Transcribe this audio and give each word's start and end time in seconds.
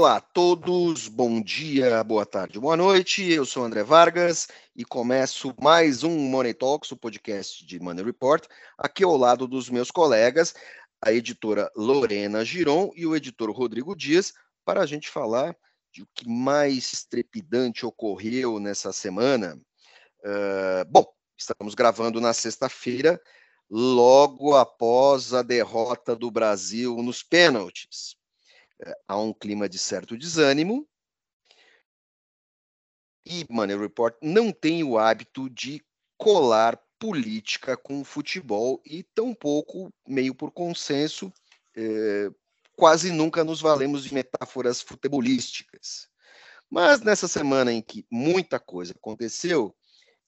Olá 0.00 0.16
a 0.16 0.20
todos, 0.22 1.08
bom 1.08 1.42
dia, 1.42 2.02
boa 2.02 2.24
tarde, 2.24 2.58
boa 2.58 2.74
noite. 2.74 3.30
Eu 3.30 3.44
sou 3.44 3.64
André 3.64 3.82
Vargas 3.82 4.48
e 4.74 4.82
começo 4.82 5.54
mais 5.60 6.02
um 6.02 6.18
Money 6.18 6.54
Talks, 6.54 6.90
o 6.90 6.96
podcast 6.96 7.66
de 7.66 7.78
Money 7.78 8.02
Report, 8.02 8.46
aqui 8.78 9.04
ao 9.04 9.14
lado 9.14 9.46
dos 9.46 9.68
meus 9.68 9.90
colegas, 9.90 10.54
a 11.02 11.12
editora 11.12 11.70
Lorena 11.76 12.42
Giron 12.46 12.90
e 12.96 13.06
o 13.06 13.14
editor 13.14 13.50
Rodrigo 13.50 13.94
Dias, 13.94 14.32
para 14.64 14.80
a 14.80 14.86
gente 14.86 15.06
falar 15.06 15.54
de 15.92 16.02
o 16.02 16.08
que 16.14 16.26
mais 16.26 17.04
trepidante 17.04 17.84
ocorreu 17.84 18.58
nessa 18.58 18.94
semana. 18.94 19.60
Uh, 20.24 20.82
bom, 20.88 21.04
estamos 21.36 21.74
gravando 21.74 22.22
na 22.22 22.32
sexta-feira, 22.32 23.20
logo 23.68 24.56
após 24.56 25.34
a 25.34 25.42
derrota 25.42 26.16
do 26.16 26.30
Brasil 26.30 26.96
nos 27.02 27.22
pênaltis 27.22 28.18
há 29.06 29.18
um 29.18 29.32
clima 29.32 29.68
de 29.68 29.78
certo 29.78 30.16
desânimo. 30.16 30.88
E 33.24 33.44
Money 33.50 33.76
Report 33.76 34.14
não 34.22 34.50
tem 34.50 34.82
o 34.82 34.98
hábito 34.98 35.48
de 35.50 35.84
colar 36.16 36.80
política 36.98 37.76
com 37.76 38.04
futebol 38.04 38.80
e 38.84 39.02
tampouco, 39.02 39.92
meio 40.06 40.34
por 40.34 40.50
consenso, 40.50 41.32
eh, 41.76 42.30
quase 42.76 43.10
nunca 43.10 43.42
nos 43.42 43.60
valemos 43.60 44.04
de 44.04 44.12
metáforas 44.12 44.82
futebolísticas. 44.82 46.08
Mas 46.68 47.00
nessa 47.00 47.26
semana 47.26 47.72
em 47.72 47.82
que 47.82 48.06
muita 48.10 48.60
coisa 48.60 48.92
aconteceu, 48.92 49.74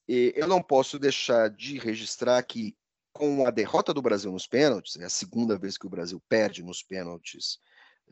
eh, 0.09 0.33
eu 0.35 0.47
não 0.47 0.63
posso 0.63 0.99
deixar 0.99 1.51
de 1.51 1.79
registrar 1.79 2.43
que, 2.43 2.77
com 3.13 3.47
a 3.47 3.51
derrota 3.51 3.93
do 3.93 4.03
Brasil 4.03 4.33
nos 4.33 4.47
pênaltis, 4.47 4.97
é 4.97 5.05
a 5.05 5.11
segunda 5.11 5.59
vez 5.59 5.77
que 5.77 5.87
o 5.87 5.91
Brasil 5.91 6.23
perde 6.29 6.63
nos 6.63 6.83
pênaltis 6.83 7.59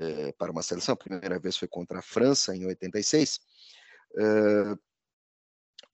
é, 0.01 0.33
para 0.33 0.51
uma 0.51 0.63
seleção. 0.63 0.95
A 0.95 0.97
primeira 0.97 1.39
vez 1.39 1.57
foi 1.57 1.69
contra 1.69 1.99
a 1.99 2.03
França, 2.03 2.57
em 2.57 2.65
86. 2.67 3.41
É, 4.17 4.23
eh, 4.23 4.77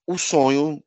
o 0.07 0.17
sonho, 0.17 0.83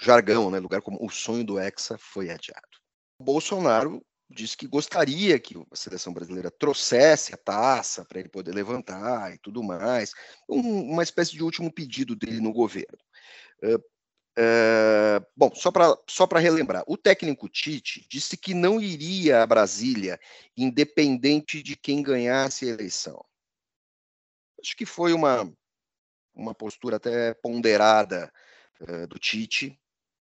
jargão, 0.00 0.50
né, 0.50 0.58
lugar 0.58 0.80
como 0.80 0.98
o 1.04 1.10
sonho 1.10 1.44
do 1.44 1.58
Hexa 1.58 1.98
foi 1.98 2.30
adiado. 2.30 2.78
O 3.18 3.24
Bolsonaro 3.24 4.04
disse 4.30 4.56
que 4.56 4.66
gostaria 4.66 5.38
que 5.38 5.54
a 5.70 5.76
seleção 5.76 6.12
brasileira 6.12 6.50
trouxesse 6.50 7.34
a 7.34 7.36
taça 7.36 8.04
para 8.04 8.18
ele 8.18 8.28
poder 8.28 8.52
levantar 8.54 9.32
e 9.34 9.38
tudo 9.38 9.62
mais, 9.62 10.12
um, 10.48 10.92
uma 10.92 11.02
espécie 11.02 11.32
de 11.32 11.42
último 11.42 11.72
pedido 11.72 12.16
dele 12.16 12.40
no 12.40 12.52
governo. 12.52 12.98
Uh, 13.62 13.78
Bom, 15.36 15.54
só 15.54 15.70
para 15.70 15.96
só 16.08 16.26
relembrar, 16.26 16.84
o 16.86 16.96
técnico 16.96 17.48
Tite 17.48 18.06
disse 18.08 18.36
que 18.36 18.54
não 18.54 18.80
iria 18.80 19.42
a 19.42 19.46
Brasília, 19.46 20.18
independente 20.56 21.62
de 21.62 21.76
quem 21.76 22.02
ganhasse 22.02 22.64
a 22.64 22.68
eleição. 22.68 23.24
Acho 24.60 24.76
que 24.76 24.86
foi 24.86 25.12
uma, 25.12 25.52
uma 26.34 26.54
postura 26.54 26.96
até 26.96 27.34
ponderada 27.34 28.32
uh, 28.80 29.06
do 29.06 29.18
Tite, 29.18 29.78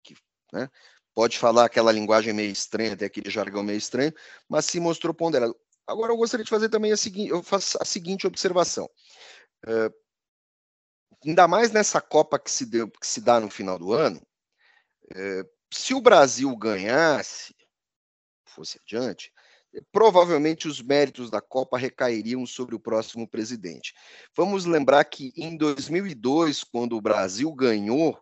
que 0.03 0.17
né, 0.53 0.71
pode 1.15 1.39
falar 1.39 1.67
aquela 1.67 1.93
linguagem 1.93 2.33
meio 2.33 2.51
estranha, 2.51 2.95
até 2.95 3.05
aquele 3.05 3.31
jargão 3.31 3.63
meio 3.63 3.79
estranho, 3.79 4.13
mas 4.49 4.65
se 4.65 4.81
mostrou 4.81 5.15
ponderado. 5.15 5.55
Agora 5.87 6.13
eu 6.13 6.17
gostaria 6.17 6.45
de 6.45 6.51
fazer 6.51 6.69
também 6.69 6.93
a 6.93 6.97
seguinte, 6.97 7.31
eu 7.31 7.43
faço 7.43 7.79
a 7.81 7.85
seguinte 7.85 8.27
observação. 8.27 8.89
Uh, 9.67 10.04
ainda 11.25 11.49
mais 11.49 11.71
nessa 11.71 12.01
Copa 12.01 12.39
que 12.39 12.51
se, 12.51 12.67
deu, 12.67 12.91
que 12.91 13.07
se 13.07 13.21
dá 13.21 13.41
no 13.41 13.51
final 13.51 13.79
do 13.79 13.93
ano, 13.93 14.21
é, 15.15 15.45
se 15.73 15.95
o 15.95 16.01
Brasil 16.01 16.55
ganhasse, 16.57 17.55
fosse 18.47 18.79
adiante, 18.83 19.33
provavelmente 19.91 20.69
os 20.69 20.81
méritos 20.81 21.31
da 21.31 21.41
Copa 21.41 21.79
recairiam 21.79 22.47
sobre 22.47 22.75
o 22.75 22.81
próximo 22.81 23.29
presidente. 23.29 23.93
Vamos 24.37 24.65
lembrar 24.65 25.05
que 25.05 25.33
em 25.37 25.57
2002, 25.57 26.63
quando 26.65 26.97
o 26.97 27.01
Brasil 27.01 27.53
ganhou, 27.53 28.19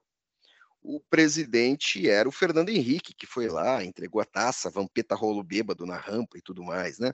o 0.83 0.99
presidente 0.99 2.09
era 2.09 2.29
o 2.29 2.33
Fernando 2.33 2.71
Henrique, 2.71 3.15
que 3.15 3.27
foi 3.27 3.49
lá, 3.49 3.85
entregou 3.85 4.21
a 4.21 4.25
taça, 4.25 4.71
vampeta 4.71 5.15
rolo 5.15 5.43
bêbado 5.43 5.87
na 5.87 5.97
rampa 5.97 6.37
e 6.37 6.43
tudo 6.43 6.65
mais, 6.65 6.99
né? 6.99 7.13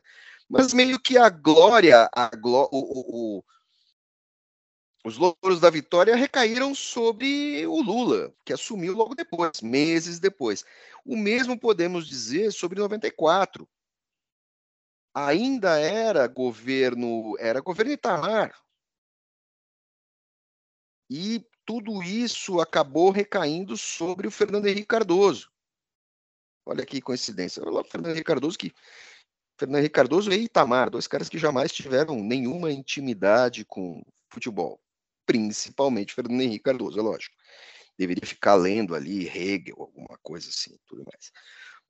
Mas 0.49 0.73
meio 0.73 0.99
que 0.99 1.19
a 1.19 1.29
glória, 1.29 2.09
a 2.15 2.31
o, 2.43 3.39
o, 3.39 3.45
os 5.05 5.17
louros 5.17 5.61
da 5.61 5.71
vitória 5.71 6.17
recaíram 6.17 6.75
sobre 6.75 7.67
o 7.67 7.81
Lula, 7.81 8.35
que 8.45 8.53
assumiu 8.53 8.95
logo 8.95 9.15
depois, 9.15 9.61
meses 9.63 10.19
depois. 10.19 10.65
O 11.05 11.17
mesmo 11.17 11.59
podemos 11.59 12.07
dizer 12.07 12.53
sobre 12.53 12.81
94. 12.81 13.69
Ainda 15.15 15.79
era 15.79 16.27
governo, 16.27 17.37
era 17.39 17.61
governo 17.61 17.93
Itamar. 17.93 18.55
E 21.11 21.45
tudo 21.65 22.03
isso 22.03 22.61
acabou 22.61 23.11
recaindo 23.11 23.77
sobre 23.77 24.27
o 24.27 24.31
Fernando 24.31 24.67
Henrique 24.67 24.87
Cardoso. 24.87 25.51
Olha 26.67 26.85
que 26.85 27.01
coincidência. 27.01 27.63
O 27.63 27.85
Fernando 27.85 28.13
Henrique 28.13 28.27
Cardoso 28.27 28.59
que 28.59 28.75
Fernando 29.59 29.79
Henrique 29.79 29.95
Cardoso 29.95 30.31
e 30.31 30.45
Itamar, 30.45 30.91
dois 30.91 31.07
caras 31.07 31.29
que 31.29 31.39
jamais 31.39 31.73
tiveram 31.73 32.17
nenhuma 32.17 32.71
intimidade 32.71 33.65
com 33.65 34.03
futebol 34.29 34.79
principalmente 35.29 36.15
Fernando 36.15 36.41
Henrique 36.41 36.65
Cardoso, 36.65 36.99
é 36.99 37.03
lógico. 37.03 37.37
Deveria 37.99 38.27
ficar 38.27 38.55
lendo 38.55 38.95
ali 38.95 39.29
Hegel, 39.29 39.77
alguma 39.79 40.19
coisa 40.23 40.49
assim, 40.49 40.75
tudo 40.87 41.05
mais. 41.05 41.31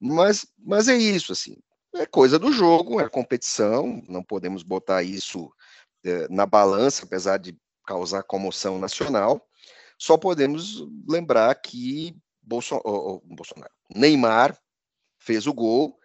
Mas, 0.01 0.47
mas 0.59 0.89
é 0.89 0.97
isso, 0.97 1.31
assim, 1.31 1.57
é 1.95 2.05
coisa 2.05 2.37
do 2.37 2.53
jogo, 2.53 3.01
é 3.01 3.09
competição, 3.09 4.03
não 4.09 4.25
podemos 4.25 4.65
botar 4.65 5.05
isso 5.05 5.53
é, 6.05 6.27
na 6.29 6.47
balança, 6.47 7.05
apesar 7.05 7.39
de 7.39 7.57
causar 7.87 8.25
comoção 8.25 8.77
nacional. 8.77 9.47
Só 9.97 10.17
podemos 10.17 10.85
lembrar 11.09 11.55
que 11.55 12.17
oh, 12.51 12.61
oh, 12.85 13.21
Bolsonaro, 13.25 13.73
Neymar 13.95 14.59
fez 15.21 15.47
o 15.47 15.55
gol, 15.55 15.97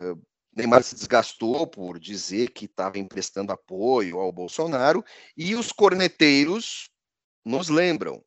uh, 0.00 0.20
Neymar 0.54 0.84
se 0.84 0.94
desgastou 0.94 1.66
por 1.66 1.98
dizer 1.98 2.50
que 2.50 2.66
estava 2.66 2.98
emprestando 2.98 3.52
apoio 3.52 4.20
ao 4.20 4.30
Bolsonaro 4.30 5.04
e 5.36 5.56
os 5.56 5.72
corneteiros 5.72 6.88
nos 7.44 7.68
lembram. 7.68 8.24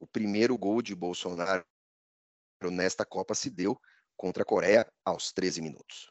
O 0.00 0.06
primeiro 0.06 0.58
gol 0.58 0.82
de 0.82 0.94
Bolsonaro 0.94 1.64
nesta 2.72 3.04
Copa 3.04 3.34
se 3.34 3.50
deu 3.50 3.80
contra 4.16 4.42
a 4.42 4.46
Coreia 4.46 4.90
aos 5.04 5.32
13 5.32 5.62
minutos. 5.62 6.10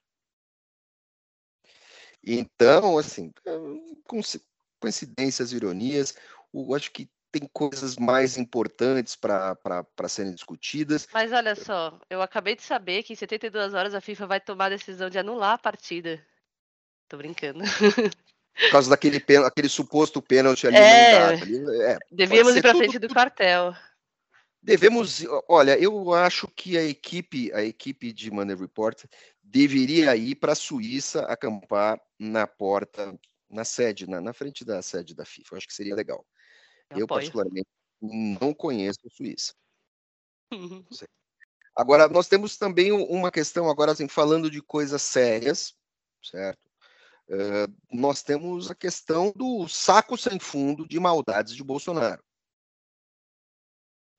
Então, 2.23 2.97
assim, 2.97 3.34
coincidências, 4.79 5.52
ironias, 5.52 6.16
eu 6.53 6.73
acho 6.73 6.91
que 6.91 7.09
tem 7.33 7.49
coisas 7.51 7.97
mais 7.97 8.38
importantes 8.38 9.16
para 9.16 10.07
serem 10.07 10.35
discutidas. 10.35 11.07
Mas 11.11 11.31
olha 11.33 11.55
só, 11.55 11.99
eu 12.07 12.21
acabei 12.21 12.55
de 12.55 12.61
saber 12.61 13.01
que 13.01 13.13
em 13.13 13.16
72 13.16 13.73
horas 13.73 13.95
a 13.95 14.01
FIFA 14.01 14.27
vai 14.27 14.39
tomar 14.39 14.67
a 14.67 14.69
decisão 14.69 15.09
de 15.09 15.17
anular 15.17 15.53
a 15.53 15.57
partida. 15.57 16.23
Tô 17.09 17.17
brincando. 17.17 17.63
Por 18.55 18.72
causa 18.72 18.88
daquele 18.91 19.17
aquele 19.43 19.67
suposto 19.67 20.22
pênalti 20.22 20.67
ali. 20.67 20.77
É, 20.77 21.93
é 21.93 21.97
devíamos 22.11 22.55
ir 22.55 22.61
para 22.61 22.75
frente 22.75 22.99
do 22.99 23.09
quartel. 23.09 23.73
Devemos, 24.61 25.25
olha, 25.49 25.77
eu 25.77 26.13
acho 26.13 26.47
que 26.47 26.77
a 26.77 26.83
equipe, 26.83 27.51
a 27.51 27.63
equipe 27.63 28.13
de 28.13 28.29
Money 28.29 28.55
Report 28.55 29.05
deveria 29.41 30.16
ir 30.16 30.35
para 30.35 30.53
a 30.53 30.55
Suíça 30.55 31.23
acampar 31.23 31.99
na 32.17 32.45
porta, 32.45 33.19
na 33.49 33.66
sede, 33.66 34.07
na, 34.07 34.22
na 34.22 34.33
frente 34.33 34.63
da 34.63 34.81
sede 34.83 35.16
da 35.16 35.25
FIFA. 35.25 35.55
Eu 35.55 35.57
acho 35.57 35.67
que 35.67 35.73
seria 35.73 35.95
legal. 35.95 36.23
Eu, 36.93 37.01
eu 37.01 37.07
particularmente, 37.07 37.67
não 38.01 38.53
conheço 38.53 38.99
a 39.05 39.09
Suíça. 39.09 39.53
Agora, 41.75 42.07
nós 42.07 42.28
temos 42.28 42.57
também 42.57 42.91
uma 42.91 43.31
questão, 43.31 43.69
agora 43.69 43.91
assim, 43.91 44.07
falando 44.07 44.49
de 44.49 44.61
coisas 44.61 45.01
sérias, 45.01 45.75
certo? 46.22 46.61
Uh, 47.28 47.73
nós 47.91 48.22
temos 48.22 48.69
a 48.69 48.75
questão 48.75 49.31
do 49.35 49.67
saco 49.67 50.17
sem 50.17 50.40
fundo 50.40 50.87
de 50.87 50.99
maldades 50.99 51.55
de 51.55 51.63
Bolsonaro. 51.63 52.23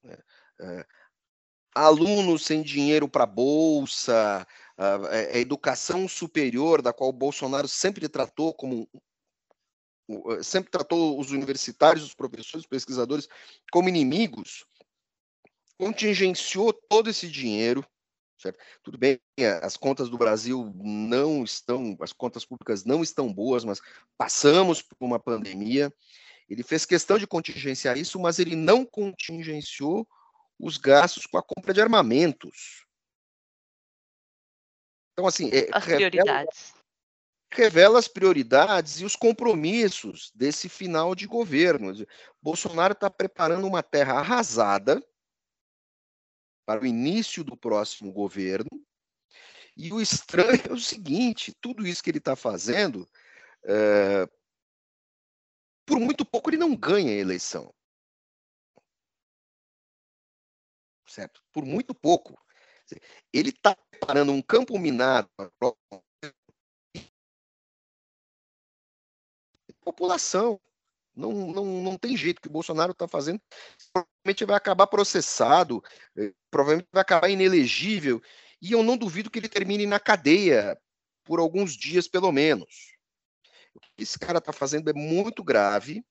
Uh, 0.05 0.85
alunos 1.75 2.44
sem 2.44 2.62
dinheiro 2.62 3.09
para 3.09 3.27
bolsa, 3.27 4.47
a 4.77 5.38
educação 5.38 6.09
superior, 6.09 6.81
da 6.81 6.93
qual 6.93 7.11
o 7.11 7.12
Bolsonaro 7.12 7.67
sempre 7.67 8.09
tratou 8.09 8.55
como 8.55 8.88
sempre 10.43 10.71
tratou 10.71 11.19
os 11.19 11.31
universitários, 11.31 12.05
os 12.05 12.15
professores, 12.15 12.65
os 12.65 12.67
pesquisadores 12.67 13.29
como 13.73 13.89
inimigos, 13.89 14.65
contingenciou 15.79 16.73
todo 16.73 17.11
esse 17.11 17.29
dinheiro. 17.29 17.85
Certo? 18.39 18.59
Tudo 18.83 18.99
bem, 18.99 19.19
as 19.62 19.77
contas 19.77 20.11
do 20.11 20.19
Brasil 20.19 20.71
não 20.77 21.45
estão, 21.45 21.97
as 22.01 22.12
contas 22.12 22.45
públicas 22.45 22.85
não 22.85 23.03
estão 23.03 23.33
boas, 23.33 23.65
mas 23.65 23.81
passamos 24.19 24.83
por 24.83 24.97
uma 25.01 25.19
pandemia. 25.19 25.93
Ele 26.49 26.62
fez 26.62 26.85
questão 26.85 27.19
de 27.19 27.27
contingenciar 27.27 27.97
isso, 27.97 28.21
mas 28.21 28.39
ele 28.39 28.55
não 28.55 28.85
contingenciou 28.85 30.06
os 30.59 30.77
gastos 30.77 31.27
com 31.27 31.39
a 31.39 31.43
compra 31.43 31.73
de 31.73 31.81
armamentos. 31.81 32.85
Então, 35.12 35.27
assim, 35.27 35.49
é, 35.51 35.69
as 35.73 35.85
prioridades 35.85 36.75
revela 37.55 37.99
as 37.99 38.09
prioridades 38.09 39.01
e 39.01 39.05
os 39.05 39.15
compromissos 39.15 40.31
desse 40.35 40.69
final 40.69 41.15
de 41.15 41.27
governo. 41.27 41.93
Bolsonaro 42.43 42.93
está 42.93 43.09
preparando 43.09 43.67
uma 43.67 43.83
terra 43.83 44.15
arrasada 44.15 45.03
para 46.67 46.83
o 46.83 46.87
início 46.87 47.45
do 47.45 47.56
próximo 47.56 48.12
governo. 48.12 48.71
E 49.77 49.93
o 49.93 50.01
estranho 50.01 50.61
é 50.69 50.73
o 50.73 50.79
seguinte: 50.79 51.55
tudo 51.61 51.87
isso 51.87 52.03
que 52.03 52.11
ele 52.11 52.19
está 52.19 52.35
fazendo, 52.35 53.09
é, 53.65 54.29
por 55.87 56.01
muito 56.01 56.25
pouco 56.25 56.51
ele 56.51 56.56
não 56.56 56.75
ganha 56.75 57.11
a 57.11 57.17
eleição. 57.17 57.73
Certo? 61.06 61.43
Por 61.53 61.65
muito 61.65 61.95
pouco. 61.95 62.37
Ele 63.33 63.51
está 63.51 63.77
preparando 63.91 64.33
um 64.33 64.43
campo 64.43 64.79
minado 64.79 65.31
população. 69.85 70.61
Não, 71.17 71.33
não, 71.33 71.65
não 71.65 71.97
tem 71.97 72.17
jeito 72.17 72.41
que 72.41 72.49
o 72.49 72.53
Bolsonaro 72.53 72.93
está 72.93 73.07
fazendo. 73.07 73.41
Provavelmente 73.93 74.45
vai 74.45 74.57
acabar 74.57 74.87
processado, 74.87 75.83
eh, 76.17 76.33
provavelmente 76.51 76.89
vai 76.93 77.03
acabar 77.03 77.29
inelegível, 77.29 78.21
e 78.61 78.73
eu 78.73 78.83
não 78.83 78.97
duvido 78.97 79.31
que 79.31 79.39
ele 79.39 79.49
termine 79.49 79.87
na 79.87 80.01
cadeia 80.01 80.77
por 81.23 81.39
alguns 81.39 81.77
dias, 81.77 82.09
pelo 82.09 82.33
menos. 82.33 82.95
O 83.75 83.81
que 83.81 84.03
esse 84.03 84.19
cara 84.19 84.39
está 84.39 84.53
fazendo 84.53 84.91
é 84.91 84.93
muito 84.93 85.45
grave. 85.45 86.05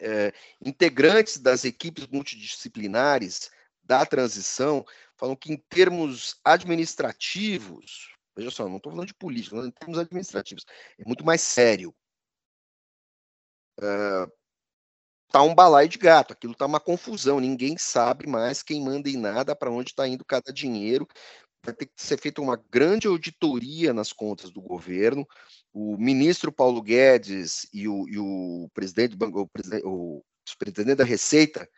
É, 0.00 0.32
integrantes 0.60 1.38
das 1.38 1.64
equipes 1.64 2.06
multidisciplinares 2.08 3.50
da 3.82 4.04
transição 4.04 4.84
falam 5.16 5.36
que, 5.36 5.52
em 5.52 5.56
termos 5.56 6.38
administrativos, 6.44 8.12
veja 8.36 8.50
só, 8.50 8.68
não 8.68 8.76
estou 8.76 8.92
falando 8.92 9.06
de 9.06 9.14
política, 9.14 9.56
em 9.56 9.70
termos 9.70 9.98
administrativos, 9.98 10.64
é 10.98 11.04
muito 11.06 11.24
mais 11.24 11.40
sério 11.40 11.94
uh, 13.80 14.30
tá 15.30 15.42
um 15.42 15.54
balai 15.54 15.88
de 15.88 15.98
gato, 15.98 16.32
aquilo 16.32 16.54
tá 16.54 16.66
uma 16.66 16.80
confusão, 16.80 17.40
ninguém 17.40 17.76
sabe 17.76 18.26
mais 18.26 18.62
quem 18.62 18.82
manda 18.82 19.08
em 19.08 19.16
nada, 19.16 19.54
para 19.56 19.70
onde 19.70 19.90
está 19.90 20.06
indo 20.06 20.24
cada 20.24 20.52
dinheiro. 20.52 21.06
Vai 21.64 21.74
ter 21.74 21.86
que 21.86 21.92
ser 21.96 22.20
feita 22.20 22.42
uma 22.42 22.62
grande 22.70 23.06
auditoria 23.06 23.92
nas 23.94 24.12
contas 24.12 24.50
do 24.50 24.60
governo. 24.60 25.26
O 25.72 25.96
ministro 25.96 26.52
Paulo 26.52 26.82
Guedes 26.82 27.66
e 27.72 27.88
o, 27.88 28.06
e 28.08 28.18
o 28.18 28.68
presidente, 28.74 29.16
o, 29.18 29.48
o, 29.84 30.18
o 30.18 30.58
presidente 30.58 30.96
da 30.96 31.04
Receita 31.04 31.68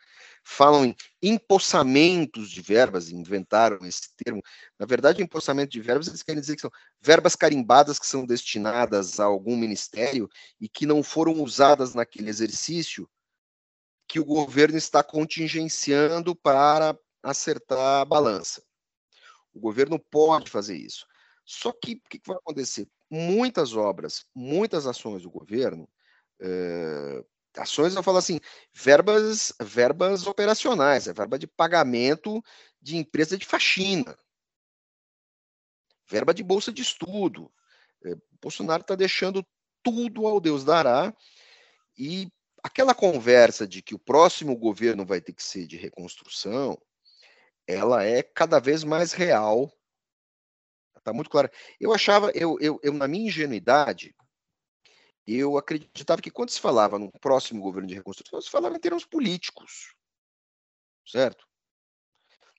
falam 0.49 0.85
em 0.85 0.95
empossamentos 1.21 2.49
de 2.49 2.61
verbas, 2.61 3.11
inventaram 3.11 3.85
esse 3.85 4.15
termo. 4.15 4.41
Na 4.79 4.85
verdade, 4.85 5.21
empossamento 5.21 5.71
de 5.71 5.81
verbas, 5.81 6.07
eles 6.07 6.23
querem 6.23 6.39
dizer 6.39 6.55
que 6.55 6.61
são 6.61 6.71
verbas 7.01 7.35
carimbadas 7.35 7.99
que 7.99 8.07
são 8.07 8.25
destinadas 8.25 9.19
a 9.19 9.25
algum 9.25 9.57
ministério 9.57 10.29
e 10.59 10.69
que 10.69 10.85
não 10.85 11.03
foram 11.03 11.43
usadas 11.43 11.93
naquele 11.93 12.29
exercício 12.29 13.09
que 14.07 14.21
o 14.21 14.25
governo 14.25 14.77
está 14.77 15.03
contingenciando 15.03 16.33
para 16.33 16.97
acertar 17.21 18.01
a 18.01 18.05
balança. 18.05 18.63
O 19.53 19.59
governo 19.59 19.99
pode 19.99 20.49
fazer 20.49 20.77
isso. 20.77 21.05
Só 21.43 21.73
que 21.73 22.01
o 22.05 22.09
que 22.09 22.21
vai 22.25 22.37
acontecer? 22.37 22.87
Muitas 23.11 23.75
obras, 23.75 24.25
muitas 24.33 24.87
ações 24.87 25.23
do 25.23 25.29
governo 25.29 25.89
eh, 26.39 27.21
ações, 27.57 27.95
eu 27.95 28.03
falo 28.03 28.17
assim, 28.17 28.39
verbas, 28.73 29.53
verbas 29.61 30.27
operacionais, 30.27 31.07
é 31.07 31.13
verba 31.13 31.37
de 31.37 31.47
pagamento 31.47 32.43
de 32.81 32.97
empresa 32.97 33.37
de 33.37 33.45
faxina, 33.45 34.17
verba 36.09 36.33
de 36.33 36.43
bolsa 36.43 36.71
de 36.71 36.81
estudo. 36.81 37.51
É, 38.05 38.15
Bolsonaro 38.41 38.81
está 38.81 38.95
deixando 38.95 39.45
tudo 39.83 40.27
ao 40.27 40.39
Deus 40.39 40.63
dará 40.63 41.13
e 41.97 42.31
aquela 42.63 42.93
conversa 42.93 43.67
de 43.67 43.81
que 43.81 43.95
o 43.95 43.99
próximo 43.99 44.55
governo 44.55 45.05
vai 45.05 45.21
ter 45.21 45.33
que 45.33 45.43
ser 45.43 45.65
de 45.65 45.77
reconstrução, 45.77 46.77
ela 47.65 48.03
é 48.03 48.21
cada 48.21 48.59
vez 48.59 48.83
mais 48.83 49.13
real. 49.13 49.71
Está 50.97 51.13
muito 51.13 51.29
clara. 51.29 51.51
Eu 51.79 51.93
achava, 51.93 52.31
eu, 52.31 52.57
eu, 52.59 52.79
eu 52.83 52.93
na 52.93 53.07
minha 53.07 53.27
ingenuidade, 53.27 54.15
eu 55.27 55.57
acreditava 55.57 56.21
que 56.21 56.31
quando 56.31 56.51
se 56.51 56.61
falava 56.61 56.97
no 56.97 57.11
próximo 57.19 57.61
governo 57.61 57.87
de 57.87 57.95
reconstrução, 57.95 58.41
se 58.41 58.49
falava 58.49 58.75
em 58.75 58.79
termos 58.79 59.05
políticos. 59.05 59.93
Certo? 61.05 61.45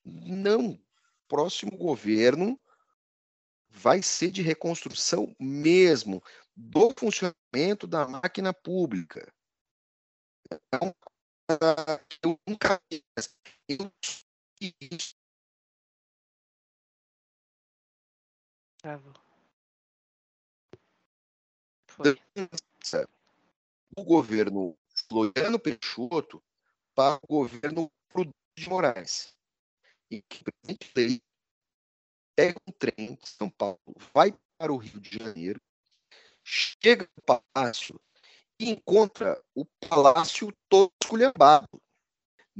Não. 0.05 0.79
Próximo 1.27 1.77
governo 1.77 2.61
vai 3.71 4.03
ser 4.03 4.31
de 4.31 4.43
reconstrução 4.43 5.35
mesmo 5.39 6.23
do 6.57 6.93
funcionamento 6.99 7.87
da 7.87 8.07
máquina 8.09 8.53
pública. 8.53 9.33
Então, 10.51 10.95
eu 12.23 12.39
nunca 12.47 12.81
eu 13.69 13.93
Travou. 18.79 19.28
O 23.97 24.05
governo 24.05 24.77
Floriano 25.09 25.59
Peixoto 25.59 26.43
para 26.95 27.19
o 27.23 27.27
governo 27.27 27.91
Prudente 28.09 28.37
de 28.57 28.69
Moraes. 28.69 29.35
E 30.11 30.23
que 30.23 30.43
o 30.43 30.45
presidente 30.45 30.95
dele 30.95 31.23
pega 32.37 32.61
um 32.67 32.73
trem 32.73 33.15
de 33.15 33.29
São 33.29 33.51
Paulo, 33.51 33.81
vai 34.15 34.33
para 34.57 34.73
o 34.73 34.77
Rio 34.77 35.01
de 35.01 35.19
Janeiro, 35.19 35.61
chega 36.45 37.09
no 37.17 37.23
palácio 37.23 38.01
e 38.59 38.71
encontra 38.71 39.43
o 39.55 39.65
palácio 39.89 40.53
todo 40.69 40.93
esculhambado 41.03 41.69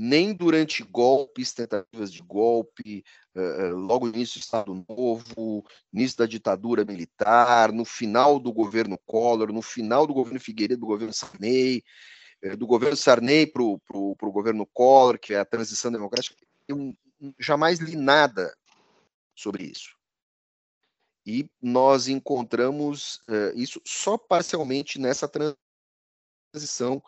nem 0.01 0.33
durante 0.33 0.85
golpes, 0.85 1.53
tentativas 1.53 2.13
de 2.13 2.23
golpe, 2.23 3.05
uh, 3.35 3.75
logo 3.75 4.07
no 4.07 4.15
início 4.15 4.39
do 4.39 4.45
Estado 4.45 4.87
Novo, 4.89 5.67
início 5.93 6.19
da 6.19 6.25
ditadura 6.25 6.85
militar, 6.85 7.73
no 7.73 7.85
final 7.85 8.39
do 8.39 8.53
governo 8.53 8.97
Collor, 9.05 9.53
no 9.53 9.61
final 9.61 10.07
do 10.07 10.15
governo 10.15 10.39
Figueiredo, 10.39 10.83
do 10.83 10.87
governo 10.87 11.13
Sarney, 11.13 11.83
uh, 12.45 12.57
do 12.57 12.65
governo 12.65 12.97
Sarney 12.97 13.45
para 13.45 13.61
o 13.61 14.17
governo 14.23 14.65
Collor, 14.73 15.19
que 15.19 15.35
é 15.35 15.41
a 15.41 15.45
transição 15.45 15.91
democrática, 15.91 16.37
eu 16.69 16.95
jamais 17.37 17.81
li 17.81 17.97
nada 17.97 18.57
sobre 19.35 19.65
isso. 19.65 19.97
E 21.27 21.51
nós 21.61 22.07
encontramos 22.07 23.21
isso 23.55 23.83
só 23.85 24.17
parcialmente 24.17 24.99
nessa 24.99 25.29
transição 25.29 27.03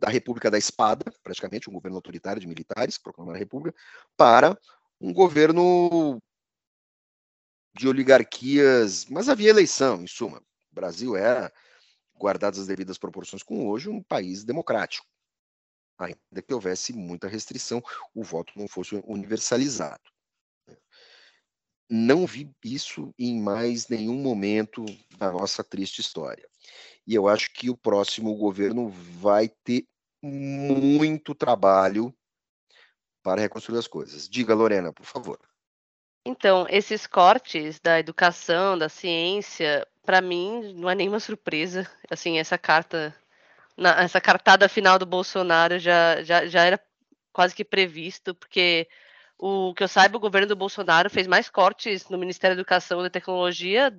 da 0.00 0.08
República 0.08 0.50
da 0.50 0.58
Espada, 0.58 1.12
praticamente 1.22 1.68
um 1.68 1.72
governo 1.72 1.96
autoritário 1.96 2.40
de 2.40 2.46
militares, 2.46 2.98
proclamando 2.98 3.36
a 3.36 3.38
República, 3.38 3.78
para 4.16 4.58
um 5.00 5.12
governo 5.12 6.20
de 7.74 7.88
oligarquias, 7.88 9.06
mas 9.06 9.28
havia 9.28 9.50
eleição, 9.50 10.02
em 10.02 10.06
suma. 10.06 10.38
O 10.70 10.74
Brasil 10.74 11.16
era, 11.16 11.52
guardadas 12.18 12.60
as 12.60 12.66
devidas 12.66 12.98
proporções 12.98 13.42
com 13.42 13.68
hoje, 13.68 13.88
um 13.88 14.02
país 14.02 14.44
democrático. 14.44 15.06
Ainda 15.98 16.42
que 16.46 16.54
houvesse 16.54 16.92
muita 16.92 17.28
restrição, 17.28 17.82
o 18.14 18.22
voto 18.22 18.52
não 18.56 18.66
fosse 18.66 19.02
universalizado. 19.06 20.02
Não 21.88 22.26
vi 22.26 22.50
isso 22.64 23.12
em 23.18 23.40
mais 23.40 23.88
nenhum 23.88 24.16
momento 24.16 24.84
da 25.18 25.30
nossa 25.30 25.62
triste 25.62 26.00
história. 26.00 26.48
E 27.06 27.14
eu 27.14 27.28
acho 27.28 27.52
que 27.52 27.68
o 27.68 27.76
próximo 27.76 28.34
governo 28.36 28.88
vai 28.88 29.48
ter 29.48 29.84
muito 30.22 31.34
trabalho 31.34 32.14
para 33.22 33.40
reconstruir 33.40 33.78
as 33.78 33.88
coisas. 33.88 34.28
Diga, 34.28 34.54
Lorena, 34.54 34.92
por 34.92 35.04
favor. 35.04 35.38
Então, 36.24 36.66
esses 36.70 37.06
cortes 37.06 37.80
da 37.80 37.98
educação, 37.98 38.78
da 38.78 38.88
ciência, 38.88 39.86
para 40.04 40.20
mim 40.20 40.72
não 40.74 40.88
é 40.88 40.94
nenhuma 40.94 41.18
surpresa. 41.18 41.90
Assim, 42.08 42.38
essa 42.38 42.56
carta, 42.56 43.14
na, 43.76 44.00
essa 44.02 44.20
cartada 44.20 44.68
final 44.68 44.98
do 44.98 45.06
Bolsonaro 45.06 45.78
já, 45.80 46.22
já, 46.22 46.46
já 46.46 46.64
era 46.64 46.80
quase 47.32 47.54
que 47.54 47.64
previsto, 47.64 48.34
porque 48.34 48.88
o 49.36 49.74
que 49.74 49.82
eu 49.82 49.88
saiba, 49.88 50.16
o 50.16 50.20
governo 50.20 50.46
do 50.46 50.56
Bolsonaro 50.56 51.10
fez 51.10 51.26
mais 51.26 51.48
cortes 51.48 52.08
no 52.08 52.18
Ministério 52.18 52.54
da 52.54 52.60
Educação 52.60 53.04
e 53.04 53.10
Tecnologia 53.10 53.92